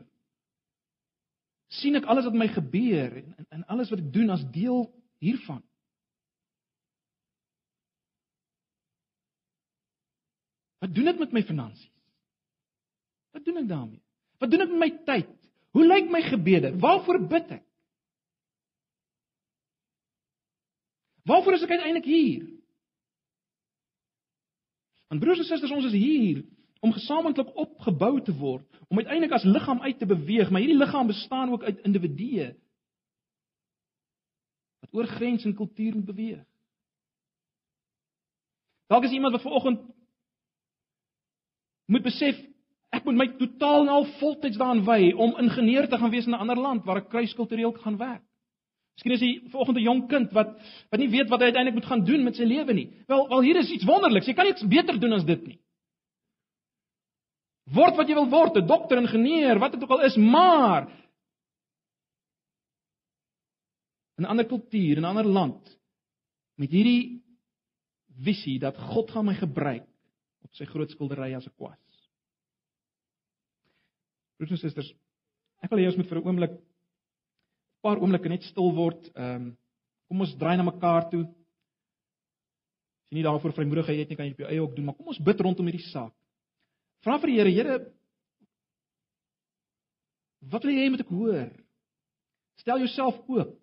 sien 1.80 1.96
ek 1.96 2.08
alles 2.10 2.26
wat 2.28 2.36
my 2.36 2.48
gebeur 2.52 3.18
en 3.22 3.46
en 3.48 3.66
alles 3.72 3.90
wat 3.92 4.02
ek 4.02 4.10
doen 4.14 4.32
as 4.34 4.44
deel 4.54 4.86
hiervan 5.22 5.62
Wat 10.82 10.94
doen 10.94 11.06
dit 11.06 11.18
met 11.18 11.30
my 11.30 11.42
finansies? 11.46 11.90
Wat 13.30 13.44
doen 13.46 13.60
ek 13.60 13.68
daarmee? 13.70 14.00
Wat 14.42 14.50
doen 14.50 14.64
ek 14.64 14.72
met 14.72 14.80
my 14.82 14.88
tyd? 15.06 15.28
Hoe 15.76 15.84
lyk 15.86 16.08
my 16.10 16.22
gebede? 16.26 16.72
Waarvoor 16.82 17.20
bid 17.30 17.52
ek? 17.54 17.62
Waarvoor 21.30 21.54
is 21.54 21.62
ek 21.62 21.74
uiteindelik 21.76 22.08
hier? 22.10 22.48
Want 25.06 25.22
broers 25.22 25.44
en 25.44 25.46
susters, 25.46 25.70
ons 25.76 25.86
is 25.86 25.94
hier 25.94 26.42
om 26.82 26.92
gesamentlik 26.92 27.50
opgebou 27.54 28.16
te 28.26 28.34
word, 28.34 28.66
om 28.90 28.98
uiteindelik 28.98 29.34
as 29.36 29.46
liggaam 29.46 29.80
uit 29.80 29.98
te 29.98 30.06
beweeg, 30.06 30.50
maar 30.50 30.60
hierdie 30.64 30.78
liggaam 30.80 31.06
bestaan 31.06 31.52
ook 31.54 31.62
uit 31.62 31.84
individue 31.86 32.48
wat 34.82 34.94
oor 34.98 35.06
grens 35.06 35.44
en 35.46 35.54
kultuur 35.54 35.94
moet 35.94 36.08
beweeg. 36.10 36.42
Dalk 38.90 39.06
is 39.06 39.14
iemand 39.14 39.38
wat 39.38 39.46
vanoggend 39.46 39.84
moet 41.86 42.02
besef 42.02 42.40
ek 42.92 43.06
moet 43.06 43.16
my 43.16 43.28
totaal 43.38 43.86
en 43.86 43.92
al 43.94 44.10
voltyds 44.18 44.58
daaraan 44.58 44.82
wy 44.84 45.12
om 45.14 45.38
ingenieur 45.40 45.86
te 45.88 45.98
gaan 45.98 46.10
wees 46.12 46.26
in 46.26 46.34
'n 46.34 46.42
ander 46.44 46.58
land 46.60 46.84
waar 46.84 47.00
ek 47.00 47.08
kruiskultureel 47.08 47.72
kan 47.72 47.96
werk. 47.96 48.24
Miskien 48.96 49.12
is 49.12 49.20
jy 49.20 49.50
vanoggend 49.50 49.78
'n 49.78 49.82
jong 49.82 50.08
kind 50.08 50.32
wat 50.32 50.58
wat 50.90 51.00
nie 51.00 51.08
weet 51.08 51.28
wat 51.28 51.40
hy 51.40 51.46
uiteindelik 51.46 51.78
moet 51.78 51.90
gaan 51.90 52.04
doen 52.04 52.24
met 52.24 52.36
sy 52.36 52.44
lewe 52.44 52.72
nie. 52.72 52.90
Wel, 53.06 53.28
wel 53.28 53.40
hier 53.40 53.56
is 53.56 53.70
iets 53.70 53.84
wonderliks. 53.84 54.26
Jy 54.26 54.34
kan 54.34 54.46
iets 54.46 54.66
beter 54.66 55.00
doen 55.00 55.12
as 55.12 55.24
dit 55.24 55.46
nie. 55.46 55.58
Word 57.70 57.96
wat 57.96 58.08
jy 58.08 58.14
wil 58.14 58.30
word, 58.30 58.56
'n 58.56 58.66
dokter, 58.66 58.98
ingenieur, 58.98 59.58
wat 59.58 59.72
dit 59.72 59.82
ook 59.82 59.90
al 59.90 60.04
is, 60.04 60.16
maar 60.16 60.90
in 64.18 64.24
'n 64.24 64.30
ander 64.30 64.46
kultuur, 64.46 64.96
in 64.96 65.02
'n 65.02 65.12
ander 65.12 65.26
land 65.26 65.78
met 66.58 66.70
hierdie 66.70 67.22
visie 68.22 68.58
dat 68.58 68.76
God 68.76 69.10
gaan 69.10 69.24
my 69.24 69.34
gebruik 69.34 69.86
op 70.42 70.52
sy 70.54 70.64
groot 70.64 70.90
skildery 70.90 71.34
as 71.34 71.46
'n 71.46 71.54
kwas. 71.56 71.78
Broers 74.36 74.50
en 74.50 74.58
susters, 74.58 74.94
ek 75.62 75.70
wil 75.70 75.78
hê 75.78 75.86
ons 75.86 75.96
moet 75.96 76.08
vir 76.08 76.18
'n 76.18 76.26
oomblik 76.26 76.50
'n 76.50 76.62
paar 77.82 77.98
oomblikke 77.98 78.28
net 78.28 78.42
stil 78.42 78.72
word. 78.74 79.10
Ehm 79.14 79.34
um, 79.34 79.56
kom 80.08 80.20
ons 80.20 80.36
draai 80.36 80.56
na 80.56 80.62
mekaar 80.62 81.10
toe. 81.10 81.24
As 81.24 83.10
jy 83.10 83.16
nie 83.16 83.22
daarvoor 83.22 83.52
vrymoedigheid 83.52 83.98
het 83.98 84.08
nie, 84.08 84.16
kan 84.16 84.26
jy 84.26 84.32
op 84.32 84.38
jou 84.38 84.48
eie 84.48 84.62
ook 84.62 84.76
doen, 84.76 84.84
maar 84.84 84.94
kom 84.94 85.06
ons 85.06 85.18
bid 85.18 85.40
rondom 85.40 85.66
hierdie 85.66 85.88
saak. 85.90 86.12
Vra 87.02 87.18
vir 87.18 87.32
die 87.32 87.38
Here, 87.40 87.50
Here, 87.50 87.78
wat 90.52 90.64
wil 90.64 90.74
jy 90.74 90.84
hê 90.84 90.92
moet 90.92 91.02
ek 91.02 91.10
hoor? 91.10 91.50
Stel 92.62 92.82
jouself 92.82 93.18
oop. 93.30 93.56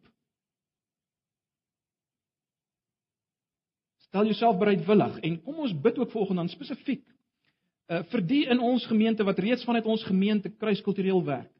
Stel 4.09 4.27
jouself 4.31 4.57
bereidwillig 4.59 5.19
en 5.23 5.37
kom 5.45 5.61
ons 5.63 5.75
bid 5.85 5.99
ook 6.01 6.11
vanoggend 6.11 6.41
dan 6.41 6.51
spesifiek 6.51 7.03
uh, 7.05 8.01
vir 8.11 8.23
die 8.25 8.41
in 8.49 8.59
ons 8.63 8.87
gemeente 8.89 9.23
wat 9.27 9.39
reeds 9.43 9.63
vanuit 9.67 9.85
ons 9.85 10.03
gemeente 10.07 10.49
kruiskultureel 10.49 11.21
werk. 11.27 11.51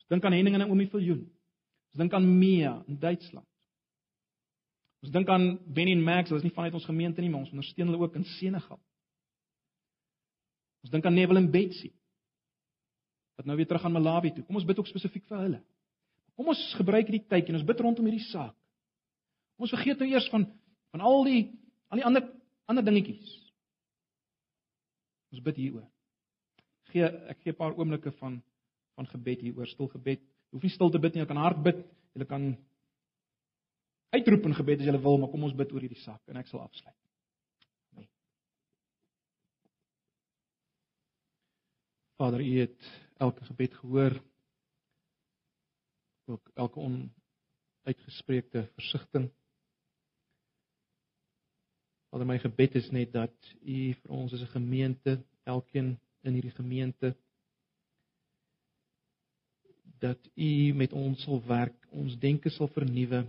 Ons 0.00 0.14
dink 0.14 0.24
aan 0.24 0.36
Henning 0.36 0.56
en 0.56 0.64
Naomi 0.64 0.86
Viljoen. 0.92 1.24
Ons 1.92 2.02
dink 2.04 2.14
aan 2.14 2.28
Mia 2.38 2.76
in 2.86 3.00
Duitsland. 3.02 3.48
Ons 5.04 5.12
dink 5.12 5.28
aan 5.28 5.56
Benny 5.66 5.92
en 5.96 6.04
Max, 6.04 6.30
hulle 6.30 6.40
is 6.40 6.46
nie 6.46 6.54
vanuit 6.54 6.74
ons 6.74 6.88
gemeente 6.88 7.20
nie, 7.20 7.30
maar 7.30 7.44
ons 7.44 7.52
ondersteun 7.52 7.90
hulle 7.90 8.00
ook 8.06 8.16
in 8.18 8.24
Senegal. 8.36 8.80
Ons 10.86 10.92
dink 10.94 11.06
aan 11.08 11.16
Neville 11.18 11.42
en 11.42 11.50
Betsy 11.50 11.90
wat 13.36 13.48
nou 13.50 13.56
weer 13.58 13.66
terug 13.68 13.84
aan 13.84 13.92
Malawi 13.92 14.30
toe. 14.32 14.44
Kom 14.46 14.56
ons 14.56 14.64
bid 14.64 14.78
ook 14.80 14.86
spesifiek 14.88 15.26
vir 15.28 15.40
hulle. 15.42 15.58
Kom 16.38 16.46
ons 16.48 16.60
gebruik 16.78 17.10
hierdie 17.10 17.26
tyd 17.28 17.50
en 17.50 17.58
ons 17.58 17.66
bid 17.68 17.80
rondom 17.84 18.06
hierdie 18.06 18.24
saak. 18.30 18.54
Kom 19.56 19.66
ons 19.66 19.74
vergeet 19.74 20.00
nou 20.00 20.08
eers 20.08 20.28
van 20.32 20.46
van 20.94 21.02
al 21.04 21.26
die 21.26 21.42
al 21.90 22.00
die 22.00 22.06
ander 22.06 22.24
ander 22.70 22.86
dingetjies. 22.86 23.34
Ons 25.34 25.42
bid 25.44 25.58
hieroor. 25.60 25.84
Gee 26.94 27.10
ek 27.34 27.42
gee 27.42 27.52
'n 27.52 27.58
paar 27.58 27.74
oomblikke 27.74 28.14
van 28.22 28.40
van 28.94 29.06
gebed 29.06 29.42
hieroor, 29.42 29.66
stil 29.66 29.88
gebed. 29.88 30.22
Jy 30.22 30.54
hoef 30.56 30.62
nie 30.62 30.76
stil 30.76 30.90
te 30.90 30.98
bid 30.98 31.14
nie, 31.14 31.20
jy 31.20 31.26
kan 31.26 31.42
hard 31.42 31.62
bid. 31.62 31.84
Jy 32.14 32.24
kan 32.24 32.56
uitroep 34.14 34.46
in 34.46 34.54
gebed 34.54 34.80
as 34.80 34.86
jy 34.86 35.02
wil, 35.02 35.18
maar 35.18 35.28
kom 35.28 35.44
ons 35.44 35.52
bid 35.52 35.72
oor 35.72 35.80
hierdie 35.80 36.04
saak 36.04 36.22
en 36.28 36.36
ek 36.36 36.46
sal 36.46 36.60
afsluit. 36.60 37.05
Vader, 42.16 42.40
U 42.40 42.58
het 42.60 43.08
elke 43.16 43.44
gebed 43.44 43.74
gehoor. 43.74 44.22
Ook 46.24 46.50
elke 46.54 46.80
onuitgespreekte 46.80 48.70
versigtiging. 48.74 49.30
Vader, 52.10 52.26
my 52.26 52.38
gebed 52.38 52.74
is 52.74 52.90
net 52.90 53.12
dat 53.12 53.52
U 53.60 53.92
vir 54.00 54.10
ons 54.10 54.32
as 54.32 54.40
'n 54.40 54.54
gemeente, 54.56 55.24
elkeen 55.44 55.98
in 56.22 56.32
hierdie 56.32 56.56
gemeente 56.56 57.16
dat 59.98 60.18
U 60.34 60.72
met 60.74 60.92
ons 60.92 61.22
sal 61.22 61.42
werk, 61.46 61.86
ons 61.90 62.18
denke 62.18 62.50
sal 62.50 62.68
vernuwe. 62.68 63.26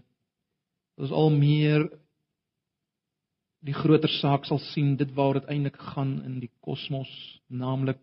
Ons 0.95 1.11
al 1.11 1.29
meer 1.29 1.89
die 3.59 3.73
groter 3.73 4.09
saak 4.09 4.45
sal 4.45 4.59
sien, 4.59 4.95
dit 4.95 5.11
waar 5.13 5.33
dit 5.33 5.45
eintlik 5.45 5.77
gaan 5.93 6.23
in 6.23 6.39
die 6.39 6.51
kosmos, 6.59 7.41
naamlik 7.47 7.99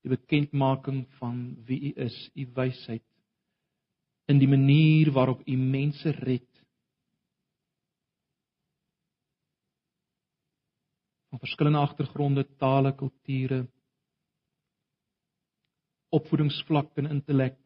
die 0.00 0.10
bekendmaking 0.10 1.04
van 1.18 1.56
wie 1.66 1.80
U 1.90 1.92
is, 2.06 2.16
U 2.34 2.46
wysheid 2.54 3.04
in 4.30 4.38
die 4.38 4.48
manier 4.48 5.10
waarop 5.12 5.42
U 5.46 5.56
mense 5.56 6.10
red. 6.10 6.46
van 11.30 11.38
verskillende 11.38 11.78
agtergronde, 11.78 12.42
tale, 12.58 12.90
kulture, 12.94 13.66
opvoedingsvlak 16.10 16.96
en 16.98 17.06
intellek 17.06 17.58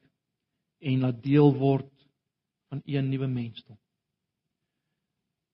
en 0.84 1.00
laat 1.00 1.22
deel 1.24 1.54
word 1.56 1.92
van 2.68 2.82
een 2.84 3.08
nuwe 3.08 3.26
mensdom. 3.26 3.78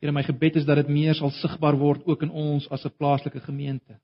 Here, 0.01 0.12
my 0.12 0.24
gebed 0.26 0.57
is 0.57 0.66
dat 0.66 0.81
dit 0.81 0.91
meer 0.91 1.14
sal 1.14 1.31
sigbaar 1.39 1.78
word 1.78 2.07
ook 2.09 2.24
in 2.26 2.31
ons 2.31 2.66
as 2.70 2.85
'n 2.85 2.97
plaaslike 2.97 3.41
gemeente. 3.41 4.01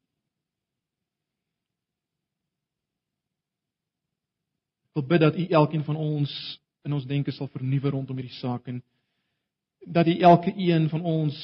Wil 4.97 5.05
bid 5.05 5.21
dat 5.21 5.37
U 5.37 5.45
elkeen 5.47 5.85
van 5.85 5.97
ons 5.97 6.33
in 6.89 6.95
ons 6.97 7.05
denke 7.05 7.33
sal 7.35 7.51
vernuwe 7.53 7.91
rondom 7.93 8.17
hierdie 8.17 8.39
saak 8.39 8.71
en 8.73 8.81
dat 9.85 10.09
U 10.09 10.15
elke 10.25 10.55
een 10.57 10.89
van 10.89 11.05
ons 11.05 11.37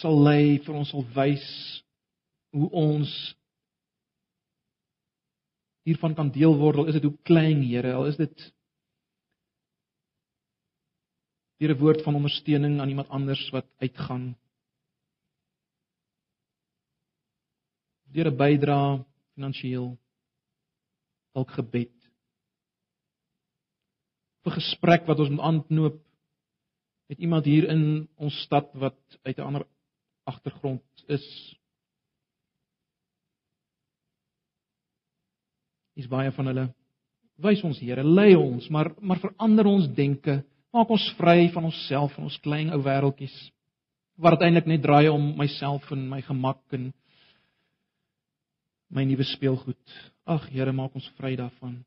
sal 0.00 0.16
lei 0.24 0.56
vir 0.64 0.78
ons 0.80 0.88
sal 0.88 1.04
wys 1.12 1.44
hoe 2.56 2.70
ons 2.72 3.12
hiervan 5.84 6.16
kan 6.16 6.32
deel 6.32 6.56
word. 6.56 6.80
Al 6.80 6.88
is 6.90 6.96
dit 6.98 7.06
hoe 7.08 7.18
klein 7.28 7.60
Here 7.66 7.92
al 7.98 8.08
is 8.08 8.16
dit 8.16 8.48
deur 11.60 11.74
'n 11.76 11.80
woord 11.84 12.00
van 12.02 12.16
ondersteuning 12.16 12.80
aan 12.80 12.88
iemand 12.88 13.08
anders 13.08 13.50
wat 13.52 13.66
uitgaan. 13.84 14.36
Deur 18.08 18.32
'n 18.32 18.36
bydrae 18.36 19.04
finansiëel 19.34 19.99
dalk 21.34 21.50
gebed. 21.58 21.94
'n 24.46 24.56
gesprek 24.56 25.06
wat 25.06 25.20
ons 25.20 25.30
moet 25.30 25.46
aanknoop 25.46 25.98
met 27.08 27.18
iemand 27.18 27.44
hier 27.44 27.68
in 27.68 28.08
ons 28.16 28.42
stad 28.42 28.72
wat 28.74 28.98
uit 29.22 29.38
'n 29.38 29.46
ander 29.46 29.66
agtergrond 30.24 31.04
is. 31.06 31.56
Is 35.94 36.08
baie 36.08 36.32
van 36.32 36.46
hulle 36.46 36.74
wys 37.40 37.62
ons 37.64 37.80
Here, 37.80 38.04
lei 38.04 38.34
ons, 38.36 38.68
maar 38.70 38.92
maar 39.00 39.20
verander 39.22 39.68
ons 39.70 39.88
denke, 39.96 40.40
maak 40.74 40.90
ons 40.92 41.08
vry 41.18 41.48
van 41.54 41.64
onsself 41.70 42.16
en 42.18 42.28
ons 42.28 42.38
klein 42.44 42.70
ou 42.74 42.80
wêreltjies 42.84 43.36
wat 44.20 44.36
uiteindelik 44.36 44.66
net 44.68 44.82
draai 44.84 45.08
om 45.08 45.30
myself 45.38 45.86
en 45.94 46.02
my 46.10 46.20
gemak 46.20 46.60
en 46.76 46.90
my 48.92 49.06
nuwe 49.08 49.24
speelgoed. 49.24 49.94
Ag 50.30 50.46
Here, 50.52 50.72
maak 50.72 50.94
ons 50.94 51.08
vry 51.18 51.34
daarvan. 51.38 51.80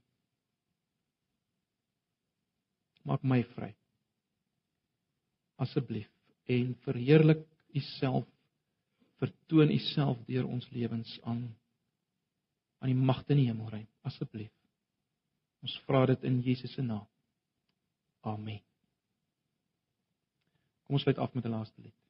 Maak 3.08 3.24
my 3.24 3.40
vry. 3.56 3.72
Asseblief 5.64 6.10
en 6.52 6.74
verheerlik 6.84 7.44
U 7.74 7.82
self. 7.98 8.28
Vertoon 9.22 9.72
U 9.72 9.80
self 9.94 10.20
deur 10.28 10.48
ons 10.50 10.68
lewens 10.76 11.16
aan 11.24 11.46
aan 12.84 12.92
die 12.92 13.00
magte 13.00 13.32
in 13.32 13.40
die 13.40 13.48
hemelruim. 13.48 13.88
Asseblief. 14.04 14.52
Ons 15.64 15.78
vra 15.88 16.04
dit 16.12 16.26
in 16.28 16.42
Jesus 16.44 16.74
se 16.76 16.84
naam. 16.84 17.08
Amen. 18.28 18.60
Kom 20.84 21.00
ons 21.00 21.06
sluit 21.08 21.18
af 21.18 21.32
met 21.34 21.46
'n 21.46 21.56
laaste 21.56 21.82
lied. 21.82 22.03